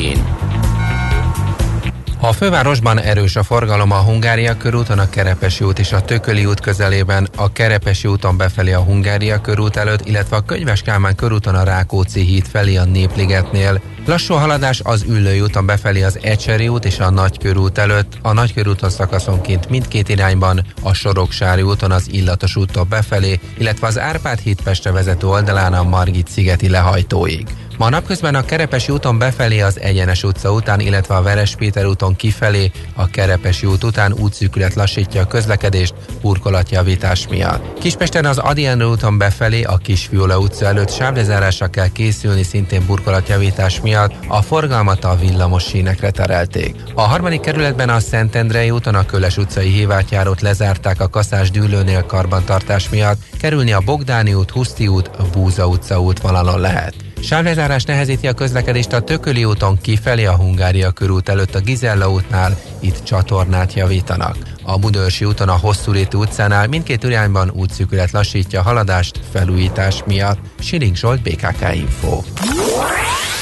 a 2.29 2.33
fővárosban 2.33 3.01
erős 3.01 3.37
a 3.37 3.43
forgalom 3.43 3.91
a 3.91 3.97
Hungária 3.97 4.57
körúton, 4.57 4.99
a 4.99 5.09
Kerepesi 5.09 5.65
út 5.65 5.79
és 5.79 5.93
a 5.93 6.01
Tököli 6.01 6.47
út 6.47 6.61
közelében, 6.61 7.29
a 7.37 7.53
Kerepesi 7.53 8.09
úton 8.09 8.37
befelé 8.37 8.73
a 8.73 8.81
Hungária 8.81 9.41
körút 9.41 9.77
előtt, 9.77 10.07
illetve 10.07 10.37
a 10.37 10.41
Könyves 10.41 10.83
Kálmán 10.83 11.15
körúton 11.15 11.55
a 11.55 11.63
Rákóczi 11.63 12.21
híd 12.21 12.47
felé 12.47 12.77
a 12.77 12.85
Népligetnél. 12.85 13.81
Lassú 14.07 14.35
haladás 14.35 14.81
az 14.85 15.05
Üllői 15.09 15.41
úton 15.41 15.67
befelé 15.67 16.03
az 16.03 16.19
Ecseri 16.23 16.69
út 16.69 16.85
és 16.85 16.99
a 16.99 17.11
Nagykörút 17.11 17.79
előtt, 17.79 18.13
a 18.23 18.33
Nagykörúton 18.33 18.91
szakaszonként 18.91 19.69
mindkét 19.69 20.09
irányban, 20.09 20.65
a 20.83 20.93
Soroksári 20.93 21.63
úton 21.63 21.91
az 21.91 22.07
Illatos 22.11 22.57
úttól 22.57 22.85
befelé, 22.85 23.41
illetve 23.59 23.87
az 23.87 23.99
Árpád 23.99 24.39
híd 24.39 24.63
Pestre 24.63 24.91
vezető 24.91 25.27
oldalán 25.27 25.73
a 25.73 25.83
Margit 25.83 26.29
szigeti 26.29 26.69
lehajtóig. 26.69 27.47
Ma 27.83 27.89
napközben 27.89 28.35
a 28.35 28.45
Kerepesi 28.45 28.93
úton 28.93 29.19
befelé 29.19 29.61
az 29.61 29.81
Egyenes 29.81 30.23
utca 30.23 30.53
után, 30.53 30.81
illetve 30.81 31.15
a 31.15 31.23
Veres 31.23 31.55
Péter 31.55 31.87
úton 31.87 32.17
kifelé 32.17 32.71
a 32.95 33.07
Kerepesi 33.07 33.67
út 33.67 33.85
után 33.85 34.13
útszűkület 34.13 34.75
lassítja 34.75 35.23
a 35.23 35.27
közlekedést 35.27 35.95
burkolatjavítás 36.21 37.29
miatt. 37.29 37.79
Kispesten 37.79 38.25
az 38.25 38.39
Adi 38.39 38.83
úton 38.83 39.19
befelé 39.19 39.63
a 39.63 39.77
Kisfiula 39.77 40.39
utca 40.39 40.67
előtt 40.67 40.91
sávlezárásra 40.91 41.67
kell 41.67 41.89
készülni 41.89 42.43
szintén 42.43 42.87
burkolatjavítás 42.87 43.81
miatt, 43.81 44.15
a 44.29 44.43
forgalmat 44.43 45.05
a 45.05 45.17
villamos 45.17 45.65
sínekre 45.65 46.11
terelték. 46.11 46.77
A 46.95 47.03
harmadik 47.03 47.41
kerületben 47.41 47.89
a 47.89 48.01
Szentendrei 48.01 48.71
úton 48.71 48.95
a 48.95 49.07
Köles 49.07 49.37
utcai 49.37 49.69
hívátjárót 49.69 50.41
lezárták 50.41 51.01
a 51.01 51.09
kaszás 51.09 51.51
dűlőnél 51.51 52.03
karbantartás 52.03 52.89
miatt, 52.89 53.19
kerülni 53.41 53.73
a 53.73 53.81
Bogdáni 53.81 54.35
út, 54.35 54.51
Huszti 54.51 54.87
út, 54.87 55.11
Búza 55.33 55.67
utca 55.69 56.01
útvonalon 56.01 56.61
lehet. 56.61 56.95
Sávlezárás 57.23 57.85
nehezíti 57.85 58.27
a 58.27 58.33
közlekedést 58.33 58.93
a 58.93 59.01
Tököli 59.01 59.45
úton 59.45 59.79
kifelé 59.81 60.25
a 60.25 60.37
Hungária 60.37 60.91
körút 60.91 61.29
előtt 61.29 61.55
a 61.55 61.61
Gizella 61.61 62.11
útnál, 62.11 62.59
itt 62.81 63.05
csatornát 63.05 63.75
javítanak. 63.75 64.37
A 64.63 64.79
Budörsi 64.79 65.25
úton 65.25 65.49
a 65.49 65.57
Hosszúréti 65.57 66.17
utcánál 66.17 66.67
mindkét 66.67 67.03
irányban 67.03 67.51
útszűkület 67.55 68.11
lassítja 68.11 68.61
a 68.61 68.63
haladást 68.63 69.21
felújítás 69.33 70.03
miatt. 70.07 70.39
Siling 70.59 70.97
Zsolt, 70.97 71.23
BKK 71.23 71.75
Info. 71.75 72.23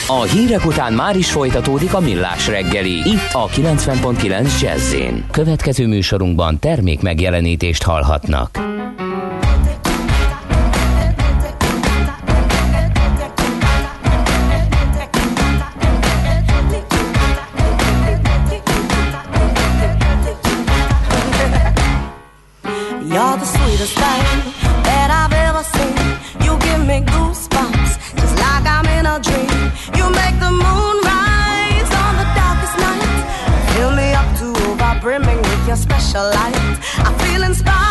A 0.07 0.23
hírek 0.23 0.67
után 0.67 0.93
már 0.93 1.17
is 1.17 1.31
folytatódik 1.31 1.95
a 1.95 2.01
millás 2.01 2.47
reggeli, 2.47 3.09
itt 3.09 3.33
a 3.33 3.47
90.9 3.47 4.61
jazz 4.61 4.95
Következő 5.31 5.87
műsorunkban 5.87 6.59
termék 6.59 7.01
megjelenítést 7.01 7.83
hallhatnak. 7.83 8.59
sweetest 23.51 23.95
thing 23.95 24.27
that 24.89 25.09
I've 25.21 25.35
ever 25.49 25.63
seen. 25.75 25.97
You 26.45 26.53
give 26.67 26.83
me 26.91 26.99
goosebumps, 27.13 27.93
just 28.21 28.37
like 28.45 28.65
I'm 28.77 28.87
in 28.99 29.05
a 29.07 29.19
dream. 29.29 29.63
You 29.99 30.07
make 30.23 30.37
the 30.39 30.53
moon 30.65 30.97
rise 31.15 31.91
on 32.05 32.13
the 32.21 32.29
darkest 32.39 32.77
night. 32.87 33.23
Fill 33.75 33.93
me 34.01 34.09
up 34.21 34.29
to 34.41 34.47
overbrimming 34.69 35.41
with 35.49 35.63
your 35.67 35.77
special 35.77 36.25
light. 36.39 36.77
I 37.07 37.11
feel 37.23 37.43
inspired. 37.43 37.90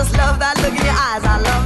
just 0.00 0.16
love 0.16 0.38
that 0.38 0.56
look 0.62 0.72
in 0.72 0.84
your 0.86 0.96
eyes. 0.96 1.24
I 1.24 1.36
love 1.42 1.59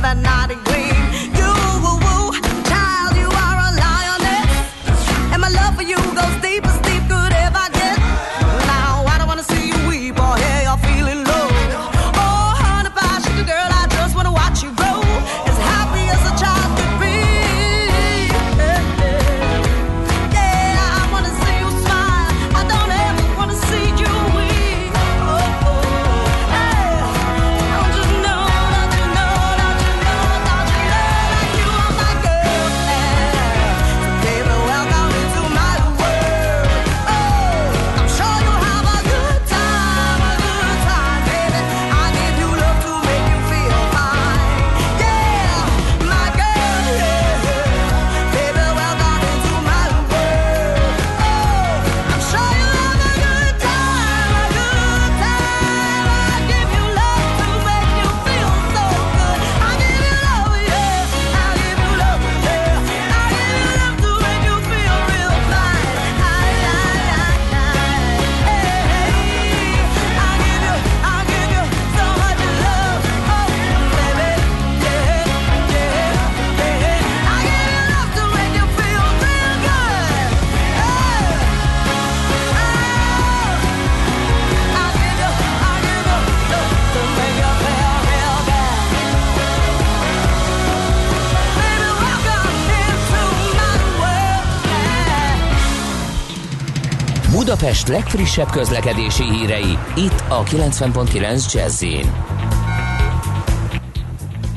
Budapest 97.54 97.88
legfrissebb 97.88 98.50
közlekedési 98.50 99.22
hírei, 99.22 99.78
itt 99.96 100.24
a 100.28 100.42
90.9 100.42 101.52
jazz 101.52 101.84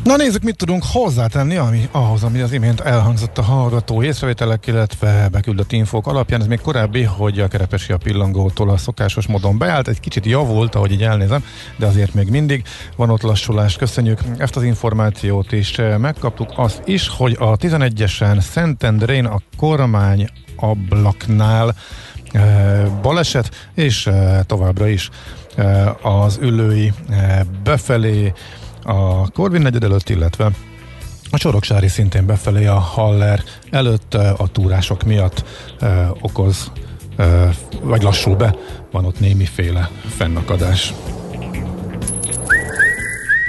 Na 0.03 0.15
nézzük, 0.15 0.43
mit 0.43 0.55
tudunk 0.55 0.83
hozzátenni 0.91 1.55
ami, 1.55 1.89
ahhoz, 1.91 2.23
ami 2.23 2.41
az 2.41 2.51
imént 2.51 2.79
elhangzott 2.79 3.37
a 3.37 3.41
hallgató 3.41 4.03
észrevételek, 4.03 4.67
illetve 4.67 5.27
beküldött 5.31 5.71
infók 5.71 6.07
alapján. 6.07 6.41
Ez 6.41 6.47
még 6.47 6.61
korábbi, 6.61 7.03
hogy 7.03 7.39
a 7.39 7.47
kerepesi 7.47 7.91
a 7.91 7.97
pillangótól 7.97 8.69
a 8.69 8.77
szokásos 8.77 9.27
módon 9.27 9.57
beállt. 9.57 9.87
Egy 9.87 9.99
kicsit 9.99 10.25
javult, 10.25 10.75
ahogy 10.75 10.91
így 10.91 11.03
elnézem, 11.03 11.43
de 11.77 11.85
azért 11.85 12.13
még 12.13 12.29
mindig 12.29 12.63
van 12.95 13.09
ott 13.09 13.21
lassulás. 13.21 13.75
Köszönjük 13.75 14.19
ezt 14.37 14.55
az 14.55 14.63
információt 14.63 15.51
is. 15.51 15.75
Megkaptuk 15.97 16.49
azt 16.55 16.81
is, 16.85 17.07
hogy 17.07 17.35
a 17.39 17.57
11-esen 17.57 18.39
Szentendrén 18.39 19.25
a 19.25 19.39
kormány 19.57 20.29
ablaknál 20.55 21.75
baleset, 23.01 23.69
és 23.75 24.09
továbbra 24.45 24.87
is 24.87 25.09
az 26.01 26.37
ülői 26.41 26.93
befelé 27.63 28.33
a 28.83 29.29
Korvin 29.31 29.61
negyed 29.61 29.83
előtt, 29.83 30.09
illetve 30.09 30.49
a 31.31 31.37
Soroksári 31.37 31.87
szintén 31.87 32.25
befelé 32.25 32.65
a 32.65 32.79
Haller 32.79 33.43
előtt 33.69 34.13
a 34.13 34.47
túrások 34.51 35.03
miatt 35.03 35.43
okoz, 36.21 36.71
vagy 37.81 38.01
lassul 38.01 38.35
be, 38.35 38.55
van 38.91 39.05
ott 39.05 39.19
némiféle 39.19 39.89
fennakadás. 40.17 40.93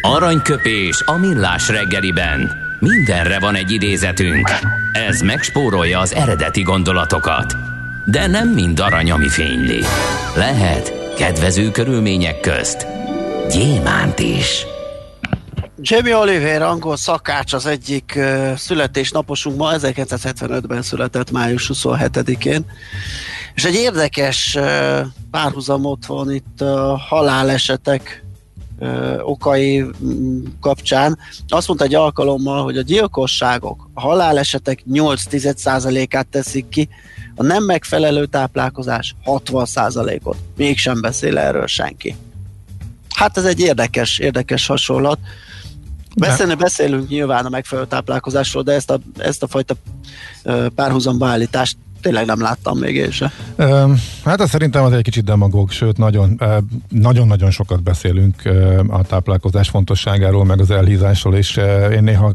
Aranyköpés 0.02 1.02
a 1.06 1.12
millás 1.12 1.68
reggeliben. 1.68 2.50
Mindenre 2.80 3.38
van 3.38 3.54
egy 3.54 3.70
idézetünk. 3.70 4.50
Ez 4.92 5.20
megspórolja 5.20 5.98
az 5.98 6.14
eredeti 6.14 6.62
gondolatokat 6.62 7.56
de 8.10 8.26
nem 8.26 8.48
mind 8.48 8.80
arany, 8.80 9.10
ami 9.10 9.28
fényli. 9.28 9.80
Lehet 10.36 11.14
kedvező 11.16 11.70
körülmények 11.70 12.40
közt 12.40 12.86
gyémánt 13.50 14.18
is. 14.18 14.66
Jamie 15.80 16.16
Oliver, 16.16 16.62
angol 16.62 16.96
szakács 16.96 17.52
az 17.52 17.66
egyik 17.66 18.12
uh, 18.16 18.54
születésnaposunk 18.54 19.56
ma 19.56 19.70
1975-ben 19.72 20.82
született 20.82 21.30
május 21.30 21.70
27-én. 21.74 22.64
És 23.54 23.64
egy 23.64 23.74
érdekes 23.74 24.54
uh, 24.58 24.98
párhuzamot 25.30 26.06
van 26.06 26.32
itt 26.32 26.60
a 26.60 26.92
uh, 26.92 27.00
halálesetek 27.08 28.26
okai 29.22 29.80
um, 29.80 30.42
kapcsán. 30.60 31.18
Azt 31.48 31.66
mondta 31.66 31.84
egy 31.84 31.94
alkalommal, 31.94 32.62
hogy 32.62 32.76
a 32.76 32.82
gyilkosságok, 32.82 33.90
a 33.94 34.00
halálesetek 34.00 34.82
8-10%-át 34.90 36.26
teszik 36.26 36.68
ki, 36.68 36.88
a 37.38 37.42
nem 37.42 37.64
megfelelő 37.64 38.26
táplálkozás 38.26 39.14
60%-ot. 39.24 40.36
Mégsem 40.56 41.00
beszél 41.00 41.38
erről 41.38 41.66
senki. 41.66 42.16
Hát 43.14 43.36
ez 43.36 43.44
egy 43.44 43.60
érdekes, 43.60 44.18
érdekes 44.18 44.66
hasonlat. 44.66 45.18
Beszélni 46.16 46.54
beszélünk 46.54 47.08
nyilván 47.08 47.44
a 47.44 47.48
megfelelő 47.48 47.86
táplálkozásról, 47.86 48.62
de 48.62 48.72
ezt 48.72 48.90
a, 48.90 48.98
ezt 49.18 49.42
a 49.42 49.46
fajta 49.46 49.74
párhuzamba 50.74 51.26
állítást 51.26 51.76
tényleg 52.00 52.26
nem 52.26 52.40
láttam 52.40 52.78
még 52.78 52.94
én 52.94 53.10
se. 53.10 53.32
Hát 54.24 54.40
ez 54.40 54.50
szerintem 54.50 54.84
az 54.84 54.92
egy 54.92 55.02
kicsit 55.02 55.24
demagóg, 55.24 55.70
sőt 55.70 55.96
nagyon, 55.96 56.40
nagyon-nagyon 56.88 57.50
sokat 57.50 57.82
beszélünk 57.82 58.42
a 58.88 59.02
táplálkozás 59.02 59.68
fontosságáról, 59.68 60.44
meg 60.44 60.60
az 60.60 60.70
elhízásról, 60.70 61.34
és 61.34 61.60
én 61.92 62.02
néha 62.02 62.34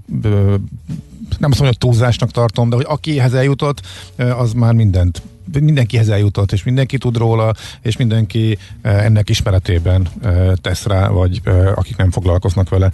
nem 1.43 1.51
azt 1.51 1.59
mondom, 1.61 1.77
hogy 1.79 1.89
túlzásnak 1.89 2.31
tartom, 2.31 2.69
de 2.69 2.75
hogy 2.75 2.85
akihez 2.87 3.33
eljutott, 3.33 3.81
az 4.37 4.53
már 4.53 4.73
mindent 4.73 5.21
mindenkihez 5.59 6.09
eljutott, 6.09 6.51
és 6.51 6.63
mindenki 6.63 6.97
tud 6.97 7.17
róla, 7.17 7.53
és 7.81 7.97
mindenki 7.97 8.57
ennek 8.81 9.29
ismeretében 9.29 10.07
tesz 10.61 10.85
rá, 10.85 11.07
vagy 11.07 11.41
akik 11.75 11.95
nem 11.95 12.11
foglalkoznak 12.11 12.69
vele, 12.69 12.91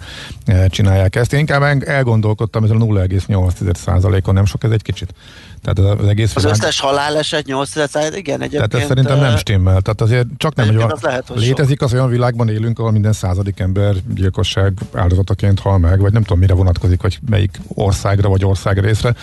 csinálják 0.68 1.16
ezt. 1.16 1.32
Én 1.32 1.38
inkább 1.38 1.82
elgondolkodtam, 1.84 2.64
ez 2.64 2.70
a 2.70 2.74
0,8%-on 2.74 4.34
nem 4.34 4.44
sok, 4.44 4.64
ez 4.64 4.70
egy 4.70 4.82
kicsit. 4.82 5.14
Tehát 5.62 5.92
az, 5.92 6.00
az 6.00 6.08
egész 6.08 6.36
Az 6.36 6.44
összes 6.44 6.80
haláleset 6.80 7.46
8 7.46 7.74
igen, 7.76 8.40
egyébként. 8.40 8.50
Tehát 8.50 8.74
ez 8.74 8.86
szerintem 8.86 9.18
nem 9.18 9.36
stimmel. 9.36 9.80
Tehát 9.80 10.00
azért 10.00 10.26
csak 10.36 10.54
nem, 10.54 10.66
hogy 10.66 10.76
az 10.76 11.00
lehet, 11.00 11.28
hogy 11.28 11.40
létezik 11.40 11.78
sok. 11.78 11.88
az 11.88 11.94
olyan 11.94 12.08
világban 12.08 12.48
élünk, 12.48 12.78
ahol 12.78 12.90
minden 12.90 13.12
századik 13.12 13.60
ember 13.60 13.94
gyilkosság 14.14 14.78
áldozataként 14.92 15.60
hal 15.60 15.78
meg, 15.78 16.00
vagy 16.00 16.12
nem 16.12 16.22
tudom 16.22 16.38
mire 16.38 16.54
vonatkozik, 16.54 17.02
vagy 17.02 17.18
melyik 17.28 17.60
országra, 17.68 18.28
vagy 18.28 18.44
országrészre. 18.44 19.14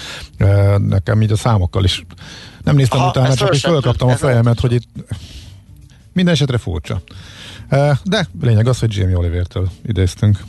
Nekem 0.78 1.22
így 1.22 1.32
a 1.32 1.36
számokkal 1.36 1.84
is 1.84 2.06
nem 2.68 2.76
néztem 2.76 3.00
Aha, 3.00 3.10
utána, 3.10 3.34
csak 3.34 3.54
is 3.54 3.62
fölkaptam 3.62 4.10
a 4.10 4.16
fejemet, 4.16 4.60
hogy 4.60 4.74
itt 4.74 4.88
minden 6.14 6.34
esetre 6.34 6.58
furcsa. 6.58 7.02
De 8.04 8.28
lényeg 8.42 8.68
az, 8.68 8.80
hogy 8.80 8.96
Jamie 8.96 9.18
Olivertől 9.18 9.70
idéztünk. 9.86 10.40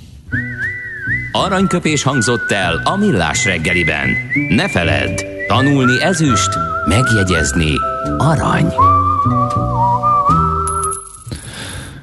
Aranyköpés 1.33 2.02
hangzott 2.02 2.50
el 2.50 2.81
a 2.85 2.96
millás 2.96 3.44
reggeliben. 3.44 4.08
Ne 4.48 4.69
feledd, 4.69 5.21
tanulni 5.48 6.02
ezüst, 6.02 6.50
megjegyezni 6.87 7.73
arany. 8.19 8.73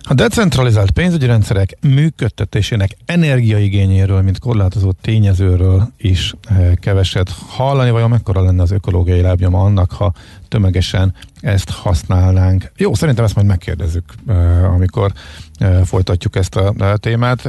A 0.07 0.13
decentralizált 0.13 0.91
pénzügyi 0.91 1.25
rendszerek 1.25 1.77
működtetésének 1.81 2.97
energiaigényéről, 3.05 4.21
mint 4.21 4.39
korlátozó 4.39 4.91
tényezőről 4.91 5.91
is 5.97 6.33
eh, 6.49 6.71
keveset 6.75 7.29
hallani, 7.47 7.89
vajon 7.89 8.09
mekkora 8.09 8.41
lenne 8.41 8.61
az 8.61 8.71
ökológiai 8.71 9.21
lábnyoma 9.21 9.63
annak, 9.63 9.91
ha 9.91 10.13
tömegesen 10.47 11.13
ezt 11.39 11.69
használnánk. 11.69 12.71
Jó, 12.77 12.93
szerintem 12.93 13.23
ezt 13.23 13.35
majd 13.35 13.47
megkérdezzük, 13.47 14.13
eh, 14.27 14.73
amikor 14.73 15.11
eh, 15.57 15.81
folytatjuk 15.83 16.35
ezt 16.35 16.55
a 16.55 16.97
témát. 16.97 17.45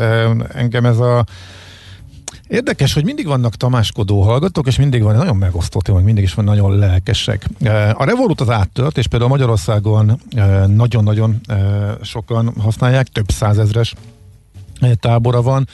Engem 0.54 0.86
ez 0.86 0.98
a 0.98 1.24
Érdekes, 2.48 2.92
hogy 2.92 3.04
mindig 3.04 3.26
vannak 3.26 3.54
tamáskodó 3.54 4.22
hallgatók, 4.22 4.66
és 4.66 4.76
mindig 4.76 5.02
van 5.02 5.16
nagyon 5.16 5.36
megosztó 5.36 5.80
témák, 5.80 6.04
mindig 6.04 6.24
is 6.24 6.34
van 6.34 6.44
nagyon 6.44 6.78
lelkesek. 6.78 7.48
A 7.92 8.04
Revolut 8.04 8.40
az 8.40 8.50
áttört, 8.50 8.98
és 8.98 9.06
például 9.06 9.30
Magyarországon 9.30 10.20
nagyon-nagyon 10.66 11.40
sokan 12.02 12.54
használják, 12.58 13.06
több 13.06 13.30
százezres 13.30 13.94
tábora 15.00 15.42
van 15.42 15.68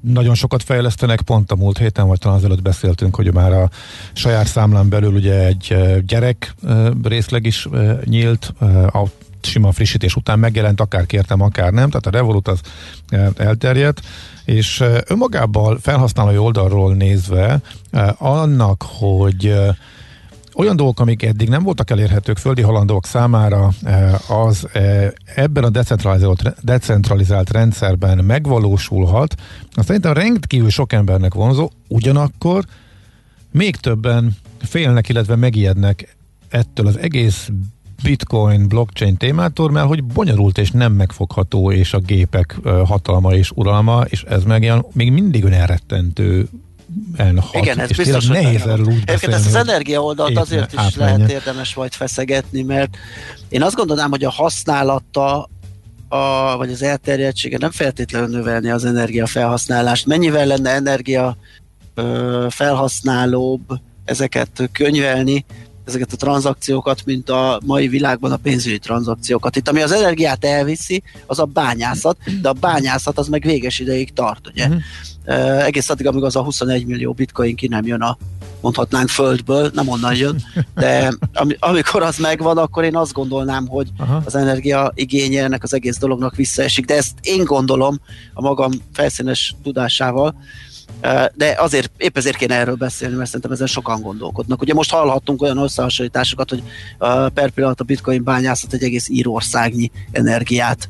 nagyon 0.00 0.34
sokat 0.34 0.62
fejlesztenek, 0.62 1.20
pont 1.20 1.52
a 1.52 1.56
múlt 1.56 1.78
héten, 1.78 2.06
vagy 2.06 2.18
talán 2.18 2.36
azelőtt 2.36 2.62
beszéltünk, 2.62 3.14
hogy 3.14 3.32
már 3.32 3.52
a 3.52 3.70
saját 4.12 4.46
számlán 4.46 4.88
belül 4.88 5.14
ugye 5.14 5.46
egy 5.46 5.76
gyerek 6.06 6.54
részleg 7.02 7.46
is 7.46 7.68
nyílt, 8.04 8.52
a 9.44 9.46
sima 9.46 9.72
frissítés 9.72 10.16
után 10.16 10.38
megjelent, 10.38 10.80
akár 10.80 11.06
kértem, 11.06 11.40
akár 11.40 11.72
nem, 11.72 11.88
tehát 11.88 12.06
a 12.06 12.10
Revolut 12.10 12.48
az 12.48 12.60
elterjedt, 13.36 14.00
és 14.44 14.84
önmagában 15.06 15.78
felhasználói 15.78 16.36
oldalról 16.36 16.94
nézve 16.94 17.60
annak, 18.18 18.84
hogy 18.86 19.54
olyan 20.54 20.76
dolgok, 20.76 21.00
amik 21.00 21.22
eddig 21.22 21.48
nem 21.48 21.62
voltak 21.62 21.90
elérhetők 21.90 22.38
földi 22.38 22.62
halandók 22.62 23.06
számára, 23.06 23.70
az 24.28 24.68
ebben 25.34 25.64
a 25.64 25.70
decentralizált, 25.70 26.64
decentralizált 26.64 27.50
rendszerben 27.50 28.24
megvalósulhat, 28.24 29.34
azt 29.74 29.86
szerintem 29.86 30.12
rendkívül 30.12 30.70
sok 30.70 30.92
embernek 30.92 31.34
vonzó, 31.34 31.70
ugyanakkor 31.88 32.64
még 33.50 33.76
többen 33.76 34.36
félnek, 34.58 35.08
illetve 35.08 35.36
megijednek 35.36 36.16
ettől 36.48 36.86
az 36.86 36.98
egész 36.98 37.48
bitcoin, 38.04 38.68
blockchain 38.68 39.16
témától, 39.16 39.70
mert 39.70 39.86
hogy 39.86 40.04
bonyolult 40.04 40.58
és 40.58 40.70
nem 40.70 40.92
megfogható, 40.92 41.72
és 41.72 41.92
a 41.92 41.98
gépek 41.98 42.56
hatalma 42.84 43.34
és 43.34 43.50
uralma, 43.54 44.04
és 44.08 44.22
ez 44.22 44.42
meg 44.44 44.62
ilyen, 44.62 44.84
még 44.92 45.12
mindig 45.12 45.44
olyan 45.44 45.60
elrettentő 45.60 46.48
elhat, 47.16 47.54
Igen, 47.54 47.80
ez 47.80 47.90
biztos, 47.90 48.26
hogy 48.26 48.42
nehéz 48.42 48.66
erről 48.66 48.86
úgy 48.86 49.04
beszélni, 49.04 49.34
ezt 49.34 49.46
az 49.46 49.54
energia 49.54 50.02
oldalt 50.02 50.38
azért 50.38 50.72
is 50.72 50.78
átmenje. 50.78 51.16
lehet 51.16 51.30
érdemes 51.30 51.74
majd 51.74 51.92
feszegetni, 51.92 52.62
mert 52.62 52.96
én 53.48 53.62
azt 53.62 53.74
gondolnám, 53.74 54.10
hogy 54.10 54.24
a 54.24 54.30
használata 54.30 55.48
a, 56.08 56.56
vagy 56.56 56.70
az 56.70 56.82
elterjedtsége 56.82 57.58
nem 57.58 57.70
feltétlenül 57.70 58.28
növelni 58.28 58.70
az 58.70 58.84
energia 58.84 59.26
felhasználást. 59.26 60.06
Mennyivel 60.06 60.46
lenne 60.46 60.70
energia 60.70 61.36
ö, 61.94 62.46
felhasználóbb 62.50 63.80
ezeket 64.04 64.68
könyvelni, 64.72 65.44
ezeket 65.84 66.12
a 66.12 66.16
tranzakciókat, 66.16 67.04
mint 67.04 67.30
a 67.30 67.60
mai 67.64 67.88
világban 67.88 68.32
a 68.32 68.36
pénzügyi 68.36 68.78
tranzakciókat. 68.78 69.56
Itt 69.56 69.68
ami 69.68 69.82
az 69.82 69.92
energiát 69.92 70.44
elviszi, 70.44 71.02
az 71.26 71.38
a 71.38 71.44
bányászat, 71.44 72.16
de 72.42 72.48
a 72.48 72.52
bányászat 72.52 73.18
az 73.18 73.28
meg 73.28 73.42
véges 73.42 73.78
ideig 73.78 74.12
tart, 74.12 74.48
ugye? 74.48 74.66
Uh-huh. 74.66 74.82
Uh, 75.26 75.64
egész 75.64 75.90
addig, 75.90 76.06
amíg 76.06 76.22
az 76.22 76.36
a 76.36 76.42
21 76.42 76.86
millió 76.86 77.12
bitcoin 77.12 77.56
ki 77.56 77.68
nem 77.68 77.86
jön 77.86 78.00
a 78.00 78.16
mondhatnánk 78.60 79.08
földből, 79.08 79.70
nem 79.74 79.88
onnan 79.88 80.14
jön, 80.14 80.42
de 80.74 81.12
am- 81.32 81.56
amikor 81.58 82.02
az 82.02 82.18
megvan, 82.18 82.58
akkor 82.58 82.84
én 82.84 82.96
azt 82.96 83.12
gondolnám, 83.12 83.66
hogy 83.66 83.88
Aha. 83.96 84.22
az 84.24 84.34
energia 84.34 84.92
igénye 84.94 85.44
ennek 85.44 85.62
az 85.62 85.74
egész 85.74 85.98
dolognak 85.98 86.36
visszaesik, 86.36 86.84
de 86.84 86.96
ezt 86.96 87.12
én 87.22 87.44
gondolom 87.44 88.00
a 88.34 88.40
magam 88.40 88.70
felszínes 88.92 89.54
tudásával, 89.62 90.34
de 91.34 91.54
azért, 91.58 91.90
épp 91.96 92.16
ezért 92.16 92.36
kéne 92.36 92.54
erről 92.54 92.74
beszélni, 92.74 93.14
mert 93.14 93.26
szerintem 93.26 93.52
ezen 93.52 93.66
sokan 93.66 94.00
gondolkodnak. 94.00 94.62
Ugye 94.62 94.74
most 94.74 94.90
hallhattunk 94.90 95.42
olyan 95.42 95.58
összehasonlításokat, 95.58 96.50
hogy 96.50 96.62
per 97.34 97.50
pillanat 97.50 97.80
a 97.80 97.84
bitcoin 97.84 98.24
bányászat 98.24 98.72
egy 98.72 98.82
egész 98.82 99.08
írországnyi 99.08 99.90
energiát 100.12 100.88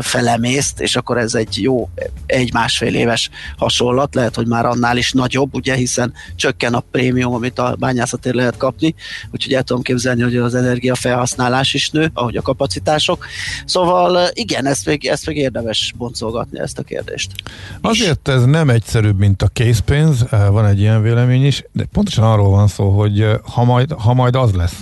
felemészt, 0.00 0.80
és 0.80 0.96
akkor 0.96 1.18
ez 1.18 1.34
egy 1.34 1.62
jó 1.62 1.88
egy-másfél 2.26 2.94
éves 2.94 3.30
hasonlat, 3.56 4.14
lehet, 4.14 4.34
hogy 4.34 4.46
már 4.46 4.66
annál 4.66 4.96
is 4.96 5.12
nagyobb, 5.12 5.54
ugye, 5.54 5.74
hiszen 5.74 6.12
csökken 6.36 6.74
a 6.74 6.82
prémium, 6.90 7.34
amit 7.34 7.58
a 7.58 7.76
bányászatért 7.78 8.34
lehet 8.34 8.56
kapni, 8.56 8.94
úgyhogy 9.30 9.52
el 9.52 9.62
tudom 9.62 9.82
képzelni, 9.82 10.22
hogy 10.22 10.36
az 10.36 10.54
energia 10.54 10.94
felhasználás 10.94 11.74
is 11.74 11.90
nő, 11.90 12.10
ahogy 12.14 12.36
a 12.36 12.42
kapacitások. 12.42 13.26
Szóval 13.64 14.28
igen, 14.32 14.66
ezt 14.66 14.86
még, 14.86 15.06
ezt 15.06 15.26
még 15.26 15.36
érdemes 15.36 15.94
boncolgatni 15.96 16.58
ezt 16.60 16.78
a 16.78 16.82
kérdést. 16.82 17.32
Azért 17.80 18.28
ez 18.28 18.44
nem 18.44 18.70
egyszerűbb, 18.70 19.18
mint 19.18 19.42
a 19.42 19.48
készpénz, 19.48 20.24
van 20.30 20.66
egy 20.66 20.80
ilyen 20.80 21.02
vélemény 21.02 21.46
is, 21.46 21.64
de 21.72 21.84
pontosan 21.92 22.24
arról 22.24 22.50
van 22.50 22.68
szó, 22.68 22.90
hogy 22.90 23.26
ha 23.52 23.64
majd, 23.64 23.92
ha 23.92 24.14
majd 24.14 24.36
az 24.36 24.52
lesz, 24.52 24.80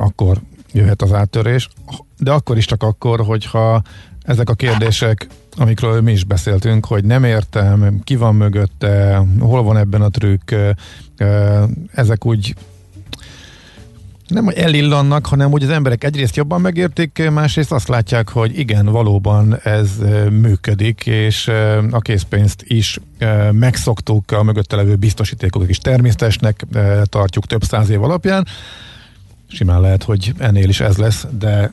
akkor 0.00 0.40
jöhet 0.72 1.02
az 1.02 1.12
áttörés, 1.12 1.68
de 2.18 2.30
akkor 2.30 2.56
is 2.56 2.64
csak 2.64 2.82
akkor, 2.82 3.20
hogyha 3.20 3.82
ezek 4.22 4.50
a 4.50 4.54
kérdések, 4.54 5.26
amikről 5.56 6.00
mi 6.00 6.12
is 6.12 6.24
beszéltünk, 6.24 6.86
hogy 6.86 7.04
nem 7.04 7.24
értem, 7.24 8.00
ki 8.04 8.16
van 8.16 8.34
mögötte, 8.34 9.22
hol 9.40 9.62
van 9.62 9.76
ebben 9.76 10.02
a 10.02 10.08
trükk, 10.08 10.52
ezek 11.92 12.26
úgy 12.26 12.54
nem 14.30 14.44
hogy 14.44 14.54
elillannak, 14.54 15.26
hanem 15.26 15.52
úgy 15.52 15.62
az 15.62 15.68
emberek 15.68 16.04
egyrészt 16.04 16.36
jobban 16.36 16.60
megértik, 16.60 17.30
másrészt 17.30 17.72
azt 17.72 17.88
látják, 17.88 18.28
hogy 18.28 18.58
igen, 18.58 18.86
valóban 18.86 19.58
ez 19.62 19.90
működik, 20.30 21.06
és 21.06 21.48
a 21.90 21.98
készpénzt 22.00 22.62
is 22.64 22.98
megszoktuk, 23.50 24.30
a 24.30 24.42
mögötte 24.42 24.76
levő 24.76 24.96
biztosítékokat 24.96 25.68
is 25.68 25.78
természetesnek 25.78 26.66
tartjuk 27.04 27.46
több 27.46 27.62
száz 27.62 27.88
év 27.88 28.02
alapján, 28.02 28.46
simán 29.50 29.80
lehet, 29.80 30.02
hogy 30.02 30.32
ennél 30.38 30.68
is 30.68 30.80
ez 30.80 30.96
lesz, 30.96 31.26
de 31.38 31.72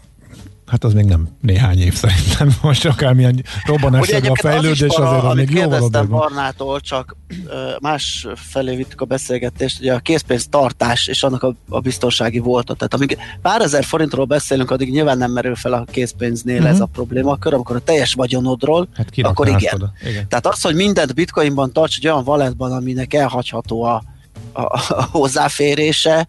Hát 0.67 0.83
az 0.83 0.93
még 0.93 1.05
nem 1.05 1.27
néhány 1.41 1.79
év 1.79 1.93
szerintem. 1.93 2.55
Most 2.61 2.85
akármilyen 2.85 3.43
robbanás 3.65 4.09
a 4.11 4.35
fejlődés, 4.41 4.81
az 4.81 4.99
azért 4.99 5.23
az 5.23 5.35
még 5.35 5.49
jóval 5.49 5.81
odajban. 5.81 6.19
Barnától, 6.19 6.79
csak 6.79 7.15
más 7.81 8.27
felé 8.35 8.75
vittük 8.75 9.01
a 9.01 9.05
beszélgetést, 9.05 9.79
ugye 9.79 9.93
a 9.93 9.99
készpénz 9.99 10.47
tartás 10.47 11.07
és 11.07 11.23
annak 11.23 11.43
a, 11.43 11.55
a 11.69 11.79
biztonsági 11.79 12.39
volta. 12.39 12.73
Tehát 12.73 12.93
amíg 12.93 13.17
pár 13.41 13.61
ezer 13.61 13.83
forintról 13.83 14.25
beszélünk, 14.25 14.71
addig 14.71 14.91
nyilván 14.91 15.17
nem 15.17 15.31
merül 15.31 15.55
fel 15.55 15.73
a 15.73 15.85
készpénznél 15.91 16.55
uh-huh. 16.55 16.69
ez 16.69 16.75
mhm. 16.75 16.83
a 16.83 16.89
probléma. 16.93 17.31
Akkor, 17.31 17.53
amikor 17.53 17.75
a 17.75 17.79
teljes 17.79 18.13
vagyonodról, 18.13 18.87
hát 18.93 19.09
akkor 19.21 19.47
igen. 19.47 19.93
igen. 20.01 20.27
Tehát 20.27 20.47
az, 20.47 20.61
hogy 20.61 20.75
mindent 20.75 21.13
bitcoinban 21.13 21.71
tarts 21.71 21.97
egy 21.97 22.07
olyan 22.07 22.23
valetban, 22.23 22.71
aminek 22.71 23.13
elhagyható 23.13 23.83
a, 23.83 24.03
a, 24.53 24.61
a 24.61 25.07
hozzáférése, 25.11 26.27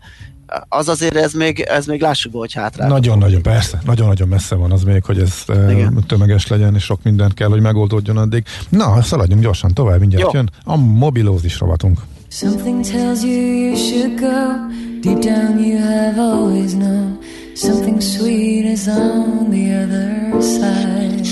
az 0.68 0.88
azért 0.88 1.16
ez 1.16 1.32
még, 1.32 1.60
ez 1.60 1.86
még 1.86 2.00
lássuk 2.00 2.32
be, 2.32 2.38
hogy 2.38 2.52
hátra. 2.52 2.86
Nagyon-nagyon, 2.86 3.42
persze, 3.42 3.80
nagyon-nagyon 3.84 4.28
messze 4.28 4.54
van 4.54 4.72
az 4.72 4.82
még, 4.82 5.04
hogy 5.04 5.18
ez 5.18 5.44
Igen. 5.70 6.04
tömeges 6.06 6.46
legyen, 6.46 6.74
és 6.74 6.84
sok 6.84 7.02
mindent 7.02 7.34
kell, 7.34 7.48
hogy 7.48 7.60
megoldódjon 7.60 8.16
addig. 8.16 8.44
Na, 8.68 9.02
szaladjunk 9.02 9.42
gyorsan 9.42 9.74
tovább, 9.74 9.98
mindjárt 10.00 10.24
Jó. 10.24 10.30
jön 10.32 10.50
a 10.64 10.76
mobilózis 10.76 11.58
rovatunk. 11.58 12.00
Something 12.30 12.84
tells 12.84 13.22
you 13.22 13.32
you 13.32 13.76
should 13.76 14.20
go 14.20 14.68
Deep 15.00 15.20
down 15.20 15.58
you 15.64 15.78
have 15.78 16.18
always 16.18 16.74
known 16.74 17.18
Something 17.54 18.00
sweet 18.00 18.66
is 18.66 18.86
on 18.86 19.50
the 19.50 19.72
other 19.72 20.42
side 20.42 21.26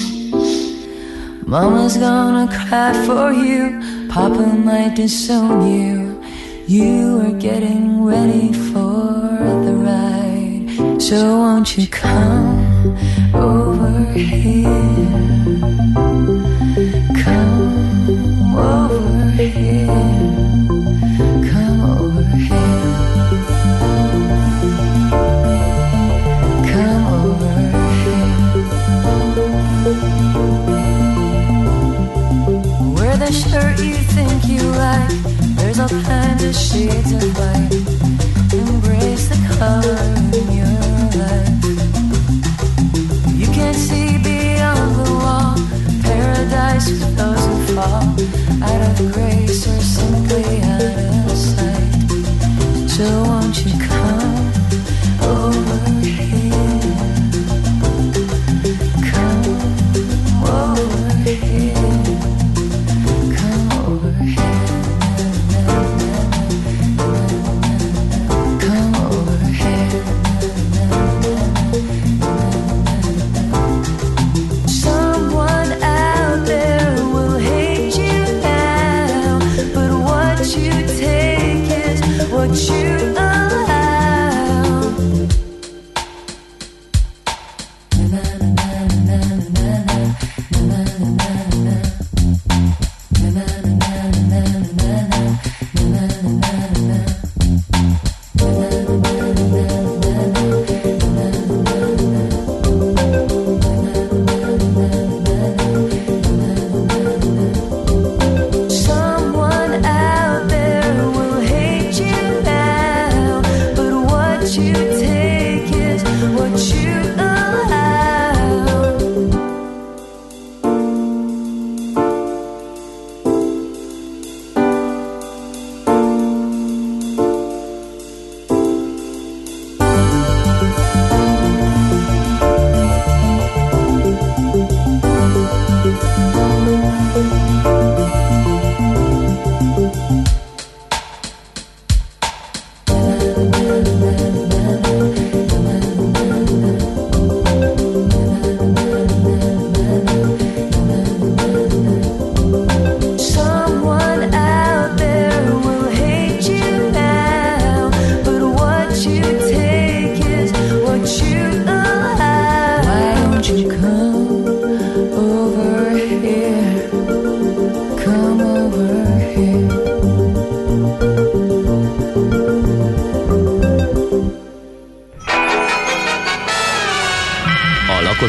Mama's 1.46 1.96
gonna 1.98 2.48
cry 2.48 2.92
for 3.04 3.30
you 3.32 3.80
Papa 4.08 4.46
might 4.46 4.94
disown 4.94 5.66
you 5.66 6.25
You 6.68 7.20
are 7.20 7.38
getting 7.38 8.04
ready 8.04 8.52
for 8.52 9.38
the 9.64 9.72
ride. 9.86 11.00
So 11.00 11.38
won't 11.38 11.78
you 11.78 11.86
come 11.86 12.96
over 13.32 14.10
here? 14.10 14.64
Come 17.22 18.56
over 18.56 19.30
here. 19.30 19.86
Come 21.52 21.80
over 21.82 22.22
here. 22.34 22.96
Come 26.72 27.06
over 27.14 27.60
here. 28.02 28.26
Wear 32.92 33.16
the 33.18 33.30
shirt 33.30 33.78
you 33.78 33.94
think 33.94 34.48
you 34.48 34.62
like 34.72 35.35
there's 35.76 35.92
all 35.92 36.02
kinds 36.04 36.70
shades 36.70 37.12
of 37.12 37.36
white. 37.36 37.70
Embrace 38.54 39.28
the 39.28 39.36
color 39.58 40.00
in 40.32 40.46
your 40.56 40.80
life. 41.20 41.64
You 43.34 43.46
can't 43.52 43.76
see 43.76 44.16
beyond 44.16 44.94
the 44.96 45.12
wall. 45.12 45.54
Paradise 46.02 46.88
for 46.98 47.10
those 47.20 47.44
who 47.44 47.56
fall 47.74 48.08
out 48.64 48.82
of 48.88 49.12
grace 49.12 49.66
or 49.68 49.78
simply 49.82 50.62
out 50.62 50.80
of 50.80 51.36
sight. 51.36 51.92
So 52.88 53.04
won't 53.24 53.56
you 53.62 53.72
come 53.78 54.52
over? 55.20 55.75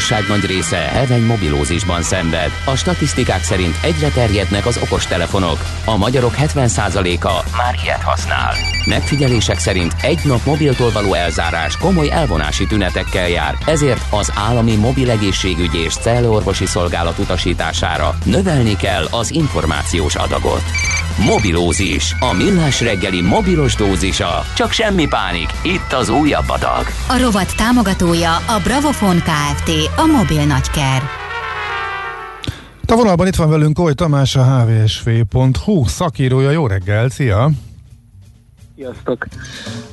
Lakosság 0.09 0.37
nagy 0.37 0.49
része 0.49 0.77
heveny 0.77 1.25
mobilózisban 1.25 2.01
szenved. 2.01 2.51
A 2.65 2.75
statisztikák 2.75 3.43
szerint 3.43 3.75
egyre 3.81 4.09
terjednek 4.09 4.65
az 4.65 4.79
okostelefonok. 4.83 5.65
A 5.85 5.97
magyarok 5.97 6.33
70%-a 6.37 7.55
már 7.57 7.75
ilyet 7.83 8.01
használ. 8.01 8.53
Megfigyelések 8.85 9.59
szerint 9.59 9.95
egy 10.01 10.19
nap 10.23 10.45
mobiltól 10.45 10.91
való 10.91 11.13
elzárás 11.13 11.77
komoly 11.77 12.11
elvonási 12.11 12.67
tünetekkel 12.67 13.27
jár, 13.27 13.57
ezért 13.65 14.01
az 14.09 14.31
állami 14.35 14.75
mobil 14.75 15.09
egészségügyi 15.09 15.79
és 15.83 15.93
cellorvosi 15.93 16.65
szolgálat 16.65 17.17
utasítására 17.17 18.17
növelni 18.23 18.75
kell 18.75 19.07
az 19.11 19.31
információs 19.31 20.15
adagot. 20.15 20.63
Mobilózis. 21.17 22.15
A 22.19 22.33
millás 22.33 22.81
reggeli 22.81 23.21
mobilos 23.21 23.75
dózisa. 23.75 24.45
Csak 24.55 24.71
semmi 24.71 25.07
pánik. 25.07 25.49
Itt 25.61 25.93
az 25.93 26.09
újabb 26.09 26.49
adag. 26.49 26.85
A 27.09 27.17
rovat 27.17 27.55
támogatója 27.55 28.35
a 28.35 28.59
Bravofon 28.63 29.17
Kft. 29.17 29.69
A 29.95 30.05
mobil 30.05 30.45
nagyker. 30.45 31.01
A 32.87 32.95
vonalban 32.95 33.27
itt 33.27 33.35
van 33.35 33.49
velünk 33.49 33.79
Oly 33.79 33.93
Tamás, 33.93 34.35
a 34.35 34.43
hvsv.hu 34.43 35.85
szakírója. 35.85 36.51
Jó 36.51 36.67
reggel, 36.67 37.09
szia! 37.09 37.49
Sziasztok! 38.75 39.27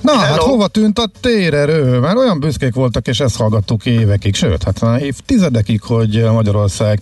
Na, 0.04 0.12
hát 0.12 0.24
Hello. 0.24 0.34
hát 0.34 0.50
hova 0.50 0.66
tűnt 0.66 0.98
a 0.98 1.10
térerő? 1.20 1.98
Már 1.98 2.16
olyan 2.16 2.40
büszkék 2.40 2.74
voltak, 2.74 3.06
és 3.06 3.20
ezt 3.20 3.36
hallgattuk 3.36 3.86
évekig, 3.86 4.34
sőt, 4.34 4.62
hát 4.62 4.80
már 4.80 5.02
évtizedekig, 5.02 5.82
hogy 5.82 6.24
Magyarország 6.32 7.00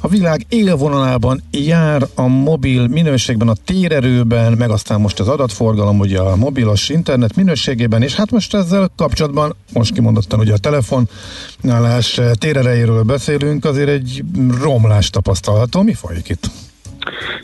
a 0.00 0.08
világ 0.08 0.46
élvonalában 0.48 1.42
jár 1.50 2.06
a 2.14 2.26
mobil 2.26 2.86
minőségben, 2.86 3.48
a 3.48 3.54
térerőben, 3.64 4.52
meg 4.52 4.70
aztán 4.70 5.00
most 5.00 5.20
az 5.20 5.28
adatforgalom, 5.28 5.98
ugye 5.98 6.18
a 6.18 6.36
mobilos 6.36 6.88
internet 6.88 7.36
minőségében, 7.36 8.02
és 8.02 8.14
hát 8.14 8.30
most 8.30 8.54
ezzel 8.54 8.90
kapcsolatban, 8.96 9.54
most 9.72 9.92
kimondottan 9.92 10.38
ugye 10.38 10.52
a 10.52 10.58
telefonálás 10.58 12.20
térerejéről 12.32 13.02
beszélünk, 13.02 13.64
azért 13.64 13.88
egy 13.88 14.24
romlás 14.60 15.10
tapasztalható. 15.10 15.82
Mi 15.82 15.94
folyik 15.94 16.28
itt? 16.28 16.50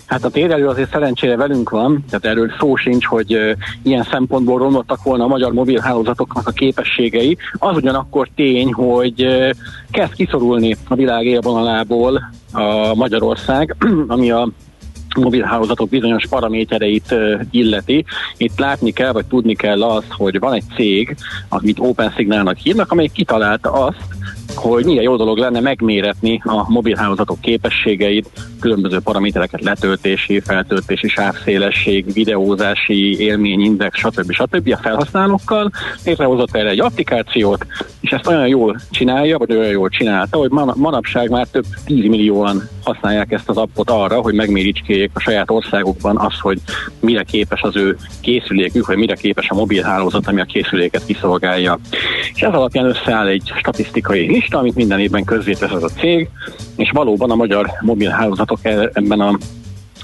Hát 0.06 0.24
a 0.24 0.30
térelő 0.30 0.68
azért 0.68 0.90
szerencsére 0.90 1.36
velünk 1.36 1.70
van, 1.70 2.04
tehát 2.10 2.24
erről 2.24 2.52
szó 2.58 2.76
sincs, 2.76 3.06
hogy 3.06 3.56
ilyen 3.82 4.06
szempontból 4.10 4.58
romlottak 4.58 5.02
volna 5.02 5.24
a 5.24 5.28
magyar 5.28 5.52
mobilhálózatoknak 5.52 6.48
a 6.48 6.50
képességei. 6.50 7.36
Az 7.58 7.76
ugyanakkor 7.76 8.28
tény, 8.34 8.72
hogy 8.72 9.26
kezd 9.90 10.14
kiszorulni 10.14 10.76
a 10.88 10.94
világ 10.94 11.24
élvonalából 11.24 12.30
a 12.52 12.94
Magyarország, 12.94 13.76
ami 14.06 14.30
a 14.30 14.48
mobilhálózatok 15.20 15.88
bizonyos 15.88 16.26
paramétereit 16.26 17.14
illeti. 17.50 18.04
Itt 18.36 18.58
látni 18.58 18.90
kell, 18.90 19.12
vagy 19.12 19.24
tudni 19.24 19.54
kell 19.54 19.82
azt, 19.82 20.10
hogy 20.10 20.38
van 20.38 20.52
egy 20.52 20.64
cég, 20.74 21.16
amit 21.48 21.78
Open 21.78 22.12
Signalnak 22.16 22.56
hívnak, 22.56 22.90
amely 22.90 23.08
kitalálta 23.12 23.72
azt, 23.72 24.14
hogy 24.54 24.84
milyen 24.84 25.02
jó 25.02 25.16
dolog 25.16 25.38
lenne 25.38 25.60
megméretni 25.60 26.40
a 26.44 26.70
mobilhálózatok 26.70 27.40
képességeit, 27.40 28.28
különböző 28.60 29.00
paramétereket, 29.00 29.62
letöltési, 29.62 30.40
feltöltési, 30.40 31.08
sávszélesség, 31.08 32.12
videózási, 32.12 33.20
élményindex, 33.20 33.98
stb. 33.98 34.32
stb. 34.32 34.72
a 34.72 34.82
felhasználókkal. 34.82 35.70
Létrehozott 36.04 36.56
erre 36.56 36.68
egy 36.68 36.80
applikációt, 36.80 37.66
és 38.00 38.10
ezt 38.10 38.26
olyan 38.26 38.48
jól 38.48 38.80
csinálja, 38.90 39.38
vagy 39.38 39.52
olyan 39.52 39.70
jól 39.70 39.88
csinálta, 39.88 40.38
hogy 40.38 40.50
manapság 40.74 41.30
már 41.30 41.46
több 41.46 41.64
10 41.84 42.04
millióan 42.04 42.68
használják 42.84 43.32
ezt 43.32 43.48
az 43.48 43.56
appot 43.56 43.90
arra, 43.90 44.20
hogy 44.20 44.34
megmérítskéljék 44.34 45.10
a 45.14 45.20
saját 45.20 45.50
országukban 45.50 46.16
azt, 46.16 46.38
hogy 46.40 46.58
mire 47.00 47.22
képes 47.22 47.62
az 47.62 47.76
ő 47.76 47.96
készülékük, 48.20 48.86
vagy 48.86 48.96
mire 48.96 49.14
képes 49.14 49.48
a 49.48 49.54
mobilhálózat, 49.54 50.26
ami 50.26 50.40
a 50.40 50.44
készüléket 50.44 51.04
kiszolgálja. 51.06 51.78
És 52.34 52.42
ez 52.42 52.52
alapján 52.54 52.86
összeáll 52.86 53.26
egy 53.26 53.52
statisztikai 53.56 54.26
lista, 54.44 54.58
amit 54.58 54.74
minden 54.74 55.00
évben 55.00 55.24
közzétesz 55.24 55.70
ez 55.70 55.82
a 55.82 55.88
cég, 55.88 56.28
és 56.76 56.90
valóban 56.90 57.30
a 57.30 57.34
magyar 57.34 57.70
mobilhálózatok 57.80 58.58
e- 58.62 58.90
ebben 58.92 59.20
a 59.20 59.38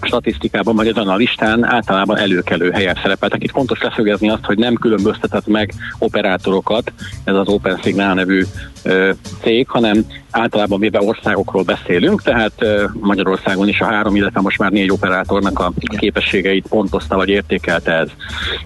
statisztikában, 0.02 0.76
vagy 0.76 0.86
ezen 0.86 1.08
a 1.08 1.16
listán 1.16 1.64
általában 1.64 2.18
előkelő 2.18 2.70
helyen 2.70 2.98
szerepeltek. 3.02 3.42
Itt 3.42 3.50
fontos 3.50 3.82
leszögezni 3.82 4.30
azt, 4.30 4.44
hogy 4.44 4.58
nem 4.58 4.74
különböztetett 4.74 5.46
meg 5.46 5.74
operátorokat, 5.98 6.92
ez 7.24 7.34
az 7.34 7.48
Open 7.48 7.78
Signal 7.82 8.14
nevű 8.14 8.44
ö, 8.82 9.10
cég, 9.42 9.68
hanem 9.68 10.04
általában 10.30 10.80
véve 10.80 11.02
országokról 11.02 11.62
beszélünk, 11.62 12.22
tehát 12.22 12.52
ö, 12.58 12.84
Magyarországon 13.00 13.68
is 13.68 13.80
a 13.80 13.84
három, 13.84 14.16
illetve 14.16 14.40
most 14.40 14.58
már 14.58 14.70
négy 14.70 14.90
operátornak 14.90 15.58
a 15.58 15.72
képességeit 15.96 16.66
pontozta 16.68 17.16
vagy 17.16 17.28
értékelte 17.28 17.92
ez. 17.92 18.08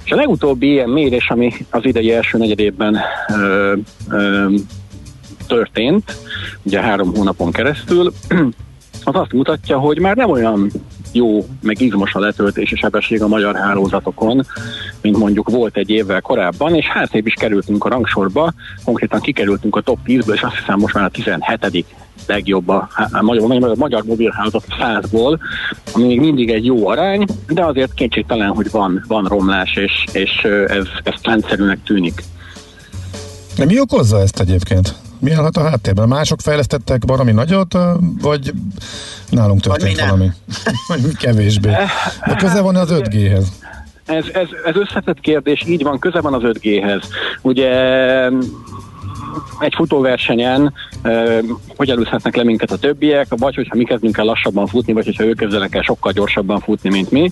És 0.05 0.11
a 0.11 0.17
legutóbbi 0.17 0.71
ilyen 0.71 0.89
mérés, 0.89 1.31
ami 1.31 1.53
az 1.71 1.85
idei 1.85 2.13
első 2.13 2.39
negyedében 2.39 2.99
ö, 3.29 3.75
ö, 4.11 4.47
történt, 5.47 6.17
ugye 6.63 6.81
három 6.81 7.15
hónapon 7.15 7.53
keresztül, 7.53 8.13
az 9.05 9.15
azt 9.15 9.33
mutatja, 9.33 9.79
hogy 9.79 9.99
már 9.99 10.17
nem 10.17 10.31
olyan 10.31 10.71
jó, 11.13 11.47
meg 11.63 11.81
izmos 11.81 12.15
a 12.15 12.19
letöltési 12.19 12.77
sebesség 12.77 13.23
a 13.23 13.29
magyar 13.29 13.57
hálózatokon, 13.57 14.47
mint 15.01 15.17
mondjuk 15.17 15.51
volt 15.51 15.77
egy 15.77 15.91
évvel 15.91 16.21
korábban, 16.21 16.75
és 16.75 16.87
hát 16.87 17.15
is 17.15 17.35
kerültünk 17.35 17.85
a 17.85 17.89
rangsorba, 17.89 18.53
konkrétan 18.85 19.21
kikerültünk 19.21 19.77
a 19.77 19.81
top 19.81 19.99
10-ből, 20.07 20.35
és 20.35 20.43
azt 20.43 20.57
hiszem 20.57 20.79
most 20.79 20.95
már 20.95 21.05
a 21.05 21.09
17 21.09 21.85
legjobb 22.27 22.69
a, 22.69 22.89
a, 23.13 23.23
magyar, 23.23 23.63
a 23.63 23.75
magyar 23.77 24.03
mobilhálózat 24.05 24.65
100-ból, 24.81 25.39
ami 25.93 26.07
még 26.07 26.21
mindig 26.21 26.51
egy 26.51 26.65
jó 26.65 26.89
arány, 26.89 27.25
de 27.49 27.65
azért 27.65 27.95
kétségtelen, 27.95 28.49
hogy 28.49 28.71
van, 28.71 29.05
van 29.07 29.25
romlás, 29.25 29.77
és, 29.77 30.05
és 30.13 30.45
ez, 30.67 30.87
ez 31.03 31.15
rendszerűnek 31.23 31.79
tűnik. 31.85 32.23
De 33.57 33.65
mi 33.65 33.81
okozza 33.81 34.21
ezt 34.21 34.41
egyébként? 34.41 34.95
Mi 35.25 35.33
állhat 35.33 35.57
a 35.57 35.69
háttérben? 35.69 36.09
Mások 36.09 36.41
fejlesztettek 36.41 37.03
valami 37.07 37.33
nagyot, 37.33 37.79
vagy 38.21 38.53
nálunk 39.31 39.61
történt 39.61 39.99
vagy 39.99 40.09
valami? 40.09 40.31
Vagy 40.89 41.17
kevésbé. 41.17 41.71
De 42.27 42.35
köze 42.39 42.61
van 42.61 42.77
az 42.77 42.89
5G-hez. 42.93 43.47
Ez, 44.07 44.25
ez, 44.33 44.49
ez 44.65 44.77
összetett 44.77 45.21
kérdés, 45.21 45.65
így 45.67 45.83
van, 45.83 45.99
köze 45.99 46.21
van 46.21 46.35
az 46.35 46.43
5G-hez. 46.45 47.03
Ugye 47.43 47.71
egy 49.59 49.75
futóversenyen 49.75 50.73
hogy 51.77 51.91
előzhetnek 51.91 52.37
le 52.37 52.45
minket 52.45 52.71
a 52.71 52.77
többiek, 52.77 53.27
vagy 53.29 53.55
hogyha 53.55 53.77
mi 53.77 53.85
kezdünk 53.85 54.19
el 54.19 54.25
lassabban 54.25 54.67
futni, 54.67 54.93
vagy 54.93 55.05
hogyha 55.05 55.25
ők 55.25 55.37
kezdenek 55.37 55.75
el 55.75 55.83
sokkal 55.83 56.13
gyorsabban 56.13 56.61
futni, 56.61 56.91
mint 56.91 57.11
mi. 57.11 57.31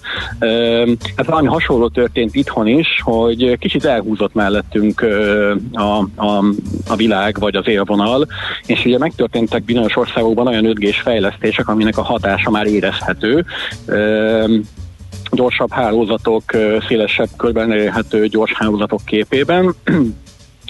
Hát 1.17 1.27
valami 1.27 1.47
hasonló 1.47 1.89
történt 1.89 2.35
itthon 2.35 2.67
is, 2.67 3.01
hogy 3.03 3.59
kicsit 3.59 3.85
elhúzott 3.85 4.35
mellettünk 4.35 5.05
a, 5.73 5.99
a, 5.99 6.45
a 6.89 6.97
világ, 6.97 7.37
vagy 7.39 7.57
az 7.57 7.69
élvonal, 7.69 8.27
és 8.67 8.85
ugye 8.85 8.99
megtörténtek 8.99 9.65
bizonyos 9.65 9.97
országokban 9.97 10.47
olyan 10.47 10.65
5 10.65 10.95
fejlesztések, 10.95 11.69
aminek 11.69 11.99
a 11.99 12.03
hatása 12.03 12.51
már 12.51 12.67
érezhető 12.67 13.45
gyorsabb 15.31 15.71
hálózatok, 15.71 16.43
szélesebb 16.89 17.29
körben 17.37 17.73
elérhető 17.73 18.27
gyors 18.27 18.53
hálózatok 18.53 19.01
képében. 19.05 19.75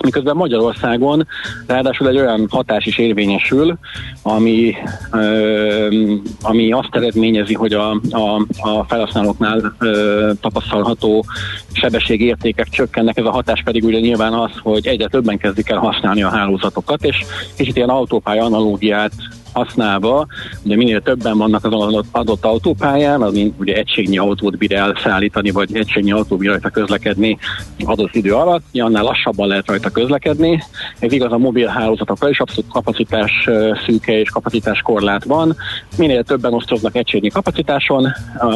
Miközben 0.03 0.37
Magyarországon 0.37 1.27
ráadásul 1.67 2.09
egy 2.09 2.17
olyan 2.17 2.47
hatás 2.51 2.87
is 2.87 2.99
érvényesül, 2.99 3.79
ami, 4.23 4.75
ö, 5.13 6.15
ami 6.43 6.73
azt 6.73 6.89
eredményezi, 6.91 7.55
hogy 7.55 7.73
a, 7.73 7.91
a, 8.11 8.47
a 8.61 8.85
felhasználóknál 8.89 9.75
ö, 9.79 10.31
tapasztalható 10.41 11.25
sebességértékek 11.73 12.69
csökkennek, 12.69 13.19
ez 13.19 13.25
a 13.25 13.31
hatás 13.31 13.63
pedig 13.65 13.85
ugye 13.85 13.99
nyilván 13.99 14.33
az, 14.33 14.51
hogy 14.63 14.87
egyre 14.87 15.09
többen 15.09 15.39
kezdik 15.39 15.69
el 15.69 15.79
használni 15.79 16.23
a 16.23 16.29
hálózatokat, 16.29 17.05
és 17.05 17.17
kicsit 17.57 17.77
ilyen 17.77 17.89
autópálya 17.89 18.45
analógiát 18.45 19.13
használva, 19.53 20.27
ugye 20.63 20.77
minél 20.77 21.01
többen 21.01 21.39
vannak 21.39 21.65
az 21.65 21.73
adott, 22.11 22.45
autópályán, 22.45 23.23
az 23.23 23.39
ugye 23.59 23.75
egységnyi 23.75 24.19
autót 24.19 24.57
bír 24.57 24.73
elszállítani, 24.73 25.51
vagy 25.51 25.77
egységnyi 25.77 26.13
autó 26.13 26.37
bír 26.37 26.49
rajta 26.49 26.69
közlekedni 26.69 27.39
adott 27.85 28.15
idő 28.15 28.35
alatt, 28.35 28.65
annál 28.73 29.03
lassabban 29.03 29.49
lehet 29.49 29.67
rajta 29.67 29.91
közlekedni. 29.91 30.63
Ez 30.99 31.13
igaz 31.13 31.33
a 31.33 31.39
mobil 31.39 31.67
hálózatokra 31.67 32.29
is, 32.29 32.41
abszolút 32.41 32.71
kapacitás 32.71 33.49
szűke 33.87 34.21
és 34.21 34.31
kapacitás 34.31 34.81
korlát 34.81 35.25
van. 35.25 35.57
Minél 35.97 36.25
többen 36.25 36.55
osztoznak 36.55 36.97
egységnyi 36.97 37.29
kapacitáson, 37.29 38.13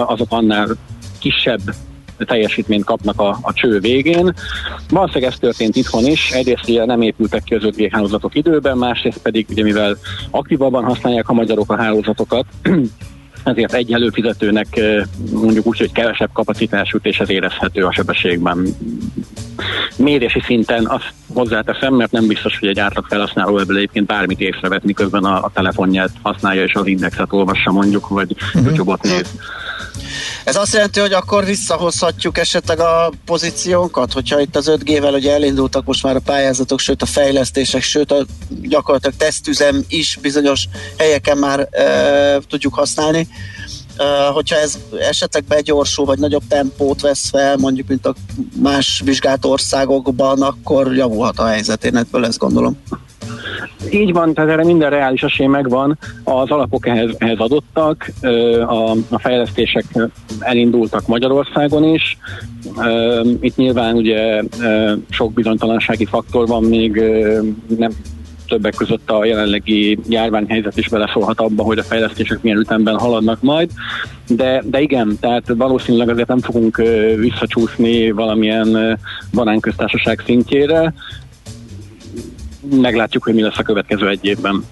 azok 0.06 0.32
annál 0.32 0.68
kisebb 1.18 1.60
teljesítményt 2.24 2.84
kapnak 2.84 3.20
a, 3.20 3.38
a 3.42 3.52
cső 3.52 3.78
végén. 3.80 4.34
Valószínűleg 4.90 5.30
ez 5.32 5.38
történt 5.38 5.76
itthon 5.76 6.06
is, 6.06 6.30
egyrészt 6.30 6.68
ugye 6.68 6.84
nem 6.84 7.02
épültek 7.02 7.42
ki 7.42 7.54
az 7.54 7.62
5G 7.64 7.88
hálózatok 7.92 8.34
időben, 8.34 8.78
másrészt 8.78 9.18
pedig 9.18 9.46
ugye 9.50 9.62
mivel 9.62 9.96
aktívabban 10.30 10.84
használják 10.84 11.28
a 11.28 11.32
magyarok 11.32 11.72
a 11.72 11.76
hálózatokat, 11.76 12.44
ezért 13.46 13.74
egy 13.74 13.92
előfizetőnek 13.92 14.80
mondjuk 15.32 15.66
úgy, 15.66 15.78
hogy 15.78 15.92
kevesebb 15.92 16.30
kapacitású, 16.32 16.98
és 17.02 17.18
ez 17.18 17.30
érezhető 17.30 17.84
a 17.84 17.92
sebességben. 17.92 18.66
Mérési 19.96 20.40
szinten 20.40 20.86
azt 20.86 21.12
hozzáteszem, 21.34 21.94
mert 21.94 22.10
nem 22.10 22.26
biztos, 22.26 22.58
hogy 22.58 22.68
egy 22.68 22.78
átlag 22.78 23.04
felhasználó 23.08 23.58
ebből 23.58 23.76
egyébként 23.76 24.06
bármit 24.06 24.40
észrevet, 24.40 24.84
miközben 24.84 25.24
a, 25.24 25.44
a 25.44 25.50
telefonját 25.54 26.10
használja 26.22 26.62
és 26.62 26.74
az 26.74 26.86
indexet 26.86 27.32
olvassa 27.32 27.72
mondjuk, 27.72 28.08
vagy 28.08 28.36
uh-huh. 28.38 28.64
YouTube-ot 28.64 29.02
néz. 29.02 29.34
Ez 30.44 30.56
azt 30.56 30.72
jelenti, 30.72 31.00
hogy 31.00 31.12
akkor 31.12 31.44
visszahozhatjuk 31.44 32.38
esetleg 32.38 32.80
a 32.80 33.10
pozíciónkat, 33.24 34.12
hogyha 34.12 34.40
itt 34.40 34.56
az 34.56 34.70
5G-vel 34.70 35.14
ugye 35.14 35.32
elindultak 35.32 35.84
most 35.84 36.02
már 36.02 36.16
a 36.16 36.20
pályázatok, 36.20 36.78
sőt 36.78 37.02
a 37.02 37.06
fejlesztések, 37.06 37.82
sőt 37.82 38.12
a 38.12 38.26
gyakorlatilag 38.48 39.16
tesztüzem 39.16 39.84
is 39.88 40.18
bizonyos 40.22 40.68
helyeken 40.98 41.38
már 41.38 41.68
e, 41.70 42.40
tudjuk 42.48 42.74
használni. 42.74 43.28
Uh, 43.98 44.34
hogyha 44.34 44.56
ez 44.56 44.78
esetleg 44.98 45.44
begyorsul, 45.44 46.04
vagy 46.04 46.18
nagyobb 46.18 46.42
tempót 46.48 47.00
vesz 47.00 47.28
fel, 47.28 47.56
mondjuk, 47.56 47.88
mint 47.88 48.06
a 48.06 48.14
más 48.60 49.02
vizsgált 49.04 49.44
országokban, 49.44 50.42
akkor 50.42 50.94
javulhat 50.94 51.38
a 51.38 51.46
helyzet. 51.46 51.84
Én 51.84 51.96
ebből 51.96 52.24
ezt 52.26 52.38
gondolom. 52.38 52.78
Így 53.90 54.12
van, 54.12 54.34
tehát 54.34 54.50
erre 54.50 54.64
minden 54.64 54.90
reális 54.90 55.22
esély 55.22 55.46
megvan, 55.46 55.98
az 56.24 56.50
alapok 56.50 56.86
ehhez, 56.86 57.10
ehhez 57.18 57.38
adottak, 57.38 58.10
a, 58.66 58.90
a 58.90 59.18
fejlesztések 59.18 59.84
elindultak 60.38 61.06
Magyarországon 61.06 61.84
is. 61.84 62.18
Itt 63.40 63.56
nyilván 63.56 63.94
ugye 63.94 64.42
sok 65.10 65.32
bizonytalansági 65.32 66.04
faktor 66.04 66.46
van 66.46 66.64
még, 66.64 67.02
nem 67.78 67.90
többek 68.46 68.74
között 68.74 69.10
a 69.10 69.24
jelenlegi 69.24 69.98
járványhelyzet 70.08 70.76
is 70.76 70.88
beleszólhat 70.88 71.40
abba, 71.40 71.62
hogy 71.62 71.78
a 71.78 71.82
fejlesztések 71.82 72.42
milyen 72.42 72.58
ütemben 72.58 72.98
haladnak 72.98 73.42
majd, 73.42 73.70
de, 74.28 74.62
de 74.64 74.80
igen, 74.80 75.16
tehát 75.20 75.42
valószínűleg 75.56 76.08
azért 76.08 76.28
nem 76.28 76.40
fogunk 76.40 76.76
visszacsúszni 77.16 78.10
valamilyen 78.10 78.98
banánköztársaság 79.32 80.22
szintjére, 80.26 80.94
meglátjuk, 82.70 83.22
hogy 83.22 83.34
mi 83.34 83.42
lesz 83.42 83.58
a 83.58 83.62
következő 83.62 84.08
egy 84.08 84.24
évben. 84.24 84.64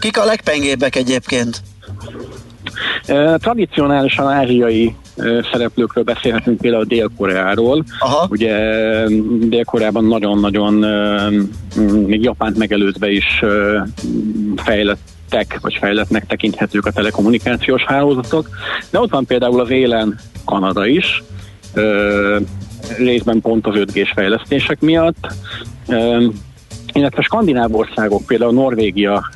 Kik 0.00 0.18
a 0.18 0.24
legpengébbek 0.24 0.96
egyébként? 0.96 1.62
Tradicionálisan 3.38 4.28
ázsiai 4.28 4.94
szereplőkről 5.52 6.04
beszélhetünk 6.04 6.60
például 6.60 6.84
Dél-Koreáról. 6.84 7.84
Aha. 7.98 8.26
Ugye 8.30 8.56
Dél-Koreában 9.40 10.04
nagyon-nagyon 10.04 10.74
még 12.06 12.22
Japánt 12.22 12.58
megelőzve 12.58 13.10
is 13.10 13.44
fejlettek, 14.56 15.58
vagy 15.60 15.76
fejletnek 15.80 16.26
tekinthetők 16.26 16.86
a 16.86 16.92
telekommunikációs 16.92 17.84
hálózatok, 17.84 18.48
de 18.90 19.00
ott 19.00 19.10
van 19.10 19.26
például 19.26 19.60
az 19.60 19.70
élen 19.70 20.18
Kanada 20.44 20.86
is, 20.86 21.22
részben 22.98 23.40
pont 23.40 23.66
az 23.66 23.74
5G-s 23.76 24.12
fejlesztések 24.14 24.80
miatt 24.80 25.26
illetve 26.96 27.22
skandináv 27.22 27.74
országok, 27.74 28.26
például 28.26 28.52
Norvégia 28.52 29.30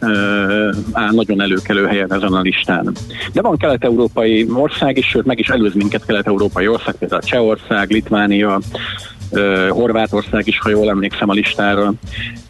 áll 0.92 1.10
nagyon 1.10 1.40
előkelő 1.40 1.86
helyen 1.86 2.12
ezen 2.12 2.32
a 2.32 2.40
listán. 2.40 2.92
De 3.32 3.40
van 3.40 3.56
kelet-európai 3.56 4.46
ország 4.54 4.96
is, 4.96 5.06
sőt 5.06 5.24
meg 5.24 5.38
is 5.38 5.48
előz 5.48 5.74
minket 5.74 6.06
kelet-európai 6.06 6.68
ország, 6.68 6.94
például 6.94 7.22
Csehország, 7.22 7.90
Litvánia, 7.90 8.60
Horvátország 9.68 10.46
is, 10.46 10.58
ha 10.58 10.68
jól 10.68 10.88
emlékszem 10.88 11.28
a 11.28 11.32
listára. 11.32 11.92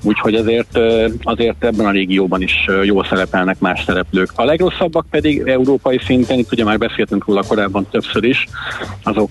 Úgyhogy 0.02 0.34
azért, 0.34 0.78
azért 1.22 1.64
ebben 1.64 1.86
a 1.86 1.90
régióban 1.90 2.42
is 2.42 2.68
jól 2.82 3.04
szerepelnek 3.04 3.58
más 3.58 3.82
szereplők. 3.86 4.30
A 4.34 4.44
legrosszabbak 4.44 5.06
pedig 5.11 5.42
európai 5.46 6.00
szinten, 6.04 6.38
itt 6.38 6.52
ugye 6.52 6.64
már 6.64 6.78
beszéltünk 6.78 7.26
róla 7.26 7.42
korábban 7.48 7.86
többször 7.90 8.24
is, 8.24 8.46
azok 9.02 9.30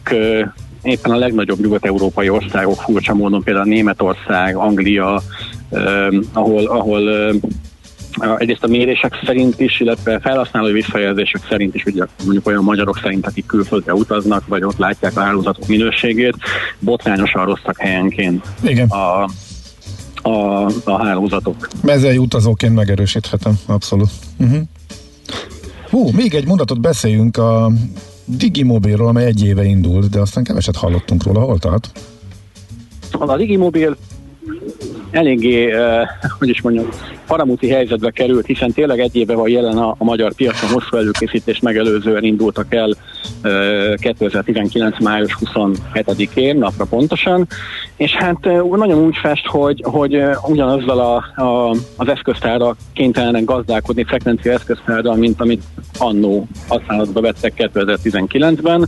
éppen 0.81 1.11
a 1.11 1.17
legnagyobb 1.17 1.59
nyugat-európai 1.59 2.29
országok, 2.29 2.81
furcsa 2.81 3.13
módon 3.13 3.43
például 3.43 3.65
Németország, 3.65 4.55
Anglia, 4.55 5.21
ahol, 6.33 6.65
ahol 6.65 7.09
eh, 7.09 7.35
egyrészt 8.37 8.63
a 8.63 8.67
mérések 8.67 9.13
szerint 9.25 9.59
is, 9.59 9.79
illetve 9.79 10.19
felhasználói 10.19 10.71
visszajelzések 10.71 11.41
szerint 11.49 11.75
is, 11.75 11.83
ugye 11.85 12.03
mondjuk 12.23 12.47
olyan 12.47 12.63
magyarok 12.63 12.99
szerint, 13.01 13.27
akik 13.27 13.45
külföldre 13.45 13.93
utaznak, 13.93 14.47
vagy 14.47 14.63
ott 14.63 14.77
látják 14.77 15.17
a 15.17 15.21
hálózatok 15.21 15.67
minőségét, 15.67 16.35
botrányosan 16.79 17.45
rosszak 17.45 17.77
helyenként 17.77 18.45
Igen. 18.61 18.87
A, 18.87 19.23
a, 20.29 20.65
a 20.83 21.05
hálózatok. 21.05 21.67
Mezei 21.83 22.17
utazóként 22.17 22.75
megerősíthetem, 22.75 23.53
abszolút. 23.65 24.09
Uh-huh. 24.39 24.61
Hú, 25.89 26.09
még 26.11 26.33
egy 26.33 26.47
mondatot 26.47 26.81
beszéljünk 26.81 27.37
a 27.37 27.71
Digimobilról, 28.25 29.07
amely 29.07 29.25
egy 29.25 29.45
éve 29.45 29.63
indult, 29.63 30.09
de 30.09 30.19
aztán 30.19 30.43
keveset 30.43 30.75
hallottunk 30.75 31.23
róla. 31.23 31.39
Hol 31.39 31.59
tart? 31.59 31.91
A 33.11 33.37
Digimobil 33.37 33.97
eléggé, 35.11 35.71
eh, 35.71 36.07
hogy 36.39 36.49
is 36.49 36.61
mondjam, 36.61 36.89
paramúti 37.27 37.69
helyzetbe 37.69 38.11
került, 38.11 38.45
hiszen 38.45 38.71
tényleg 38.71 38.99
egy 38.99 39.15
éve 39.15 39.33
van 39.35 39.49
jelen 39.49 39.77
a, 39.77 39.95
a 39.97 40.03
magyar 40.03 40.33
piacon, 40.33 40.69
hosszú 40.69 40.97
előkészítés 40.97 41.59
megelőzően 41.59 42.23
indultak 42.23 42.73
el 42.73 42.95
eh, 43.41 43.93
2019. 43.95 44.99
május 44.99 45.37
27-én, 45.41 46.57
napra 46.57 46.85
pontosan, 46.85 47.47
és 47.95 48.11
hát 48.11 48.45
eh, 48.45 48.61
nagyon 48.63 48.99
úgy 48.99 49.17
fest, 49.21 49.45
hogy, 49.45 49.83
hogy 49.85 50.15
eh, 50.15 50.49
ugyanazzal 50.49 50.99
a, 50.99 51.41
a, 51.43 51.75
az 51.95 52.07
eszköztárra 52.07 52.75
kénytelenek 52.93 53.43
gazdálkodni, 53.43 54.03
frekvencia 54.03 54.51
eszköztárral, 54.51 55.15
mint 55.15 55.41
amit 55.41 55.63
annó 55.99 56.47
használatba 56.67 57.21
vettek 57.21 57.53
2019-ben, 57.73 58.87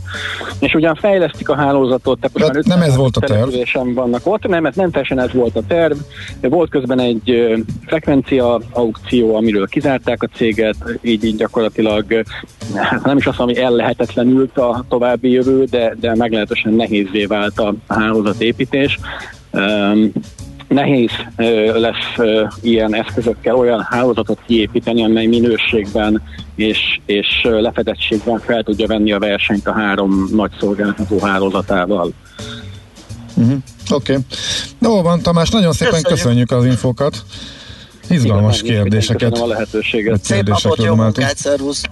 és 0.58 0.74
ugyan 0.74 0.94
fejlesztik 0.94 1.48
a 1.48 1.54
hálózatot, 1.54 2.20
tehát 2.20 2.54
most 2.54 2.66
nem 2.66 2.82
ez 2.82 2.96
volt 2.96 3.16
a 3.16 3.20
terv. 3.20 3.50
Vannak 3.94 4.26
ott, 4.26 4.46
nem, 4.46 4.70
nem 4.74 4.90
teljesen 4.90 5.18
ez 5.18 5.32
volt 5.32 5.56
a 5.56 5.62
terv, 5.68 5.96
volt 6.40 6.70
közben 6.70 7.00
egy 7.00 7.54
frekvencia 7.86 8.60
aukció, 8.72 9.34
amiről 9.34 9.66
kizárták 9.66 10.22
a 10.22 10.28
céget, 10.34 10.76
így, 11.02 11.24
így 11.24 11.36
gyakorlatilag 11.36 12.24
hát 12.74 13.04
nem 13.04 13.16
is 13.16 13.26
azt 13.26 13.40
ami 13.40 13.56
ellehetetlenült 13.56 14.58
a 14.58 14.84
további 14.88 15.30
jövő, 15.30 15.64
de, 15.64 15.94
de 16.00 16.14
meglehetősen 16.14 16.72
nehézé 16.72 17.24
vált 17.24 17.58
a 17.58 17.74
hálózatépítés. 17.88 18.98
Um, 19.50 20.12
nehéz 20.72 21.10
lesz 21.74 22.26
ilyen 22.60 22.94
eszközökkel 22.94 23.54
olyan 23.54 23.86
hálózatot 23.90 24.38
kiépíteni, 24.46 25.04
amely 25.04 25.26
minőségben 25.26 26.22
és, 26.54 26.78
és 27.06 27.26
lefedettségben 27.42 28.38
fel 28.38 28.62
tudja 28.62 28.86
venni 28.86 29.12
a 29.12 29.18
versenyt 29.18 29.66
a 29.66 29.72
három 29.72 30.28
nagy 30.32 30.50
szolgáltató 30.60 31.18
hálózatával. 31.20 32.12
Uh-huh. 33.34 33.56
Oké. 33.90 34.12
Okay. 34.12 34.24
Jó 34.78 35.02
van, 35.02 35.22
Tamás, 35.22 35.50
nagyon 35.50 35.72
szépen 35.72 36.02
köszönjük, 36.02 36.18
köszönjük 36.18 36.50
az 36.50 36.64
infókat. 36.64 37.22
Izgalmas 38.08 38.62
Igen, 38.62 38.74
kérdéseket. 38.74 39.38
a 39.38 39.46
lehetőséget. 39.46 40.24
Szép 40.24 40.48
napot, 40.48 40.82
jó 40.82 40.94
munkát, 40.94 41.36
szervusz! 41.36 41.82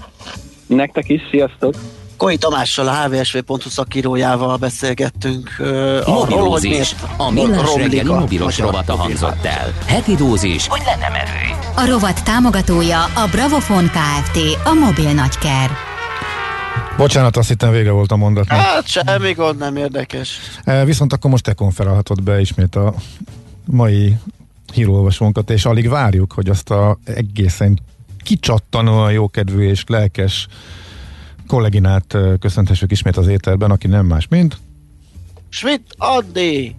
Nektek 0.66 1.08
is, 1.08 1.20
sziasztok! 1.30 1.74
Koi 2.20 2.36
Tamással, 2.36 2.88
a 2.88 3.08
hvsv.hu 3.08 3.68
szakírójával 3.68 4.56
beszélgettünk 4.56 5.50
uh, 5.58 6.60
miért 6.60 6.96
a 7.16 7.30
millás 7.30 7.74
reggeli 7.74 8.08
mobilos 8.08 8.58
rovata 8.58 8.96
hangzott 8.96 9.44
el. 9.44 9.74
Heti 9.86 10.14
dózis, 10.14 10.68
hogy 10.68 10.82
lenne 10.84 11.08
merő. 11.08 11.58
A 11.76 11.86
rovat 11.86 12.24
támogatója 12.24 13.04
a 13.04 13.28
Bravofon 13.30 13.84
Kft. 13.84 14.38
A 14.64 14.72
mobil 14.72 15.12
nagyker. 15.12 15.70
Bocsánat, 16.96 17.36
azt 17.36 17.48
hittem 17.48 17.70
vége 17.70 17.90
volt 17.90 18.12
a 18.12 18.16
mondatnak. 18.16 18.58
Hát 18.58 18.86
semmi 18.86 19.32
gond, 19.32 19.58
nem 19.58 19.76
érdekes. 19.76 20.38
E, 20.64 20.84
viszont 20.84 21.12
akkor 21.12 21.30
most 21.30 21.44
te 21.44 21.52
konferálhatod 21.52 22.22
be 22.22 22.40
ismét 22.40 22.74
a 22.74 22.94
mai 23.64 24.16
hírolvasónkat, 24.72 25.50
és 25.50 25.64
alig 25.64 25.88
várjuk, 25.88 26.32
hogy 26.32 26.48
azt 26.48 26.70
a 26.70 26.98
egészen 27.04 27.80
kicsattanóan 28.22 29.12
jókedvű 29.12 29.68
és 29.68 29.84
lelkes 29.86 30.48
kolléginát 31.50 32.16
köszönthessük 32.40 32.90
ismét 32.90 33.16
az 33.16 33.26
éterben, 33.26 33.70
aki 33.70 33.86
nem 33.86 34.06
más, 34.06 34.28
mint... 34.28 34.58
Schmidt 35.48 35.94
Andi! 35.96 36.76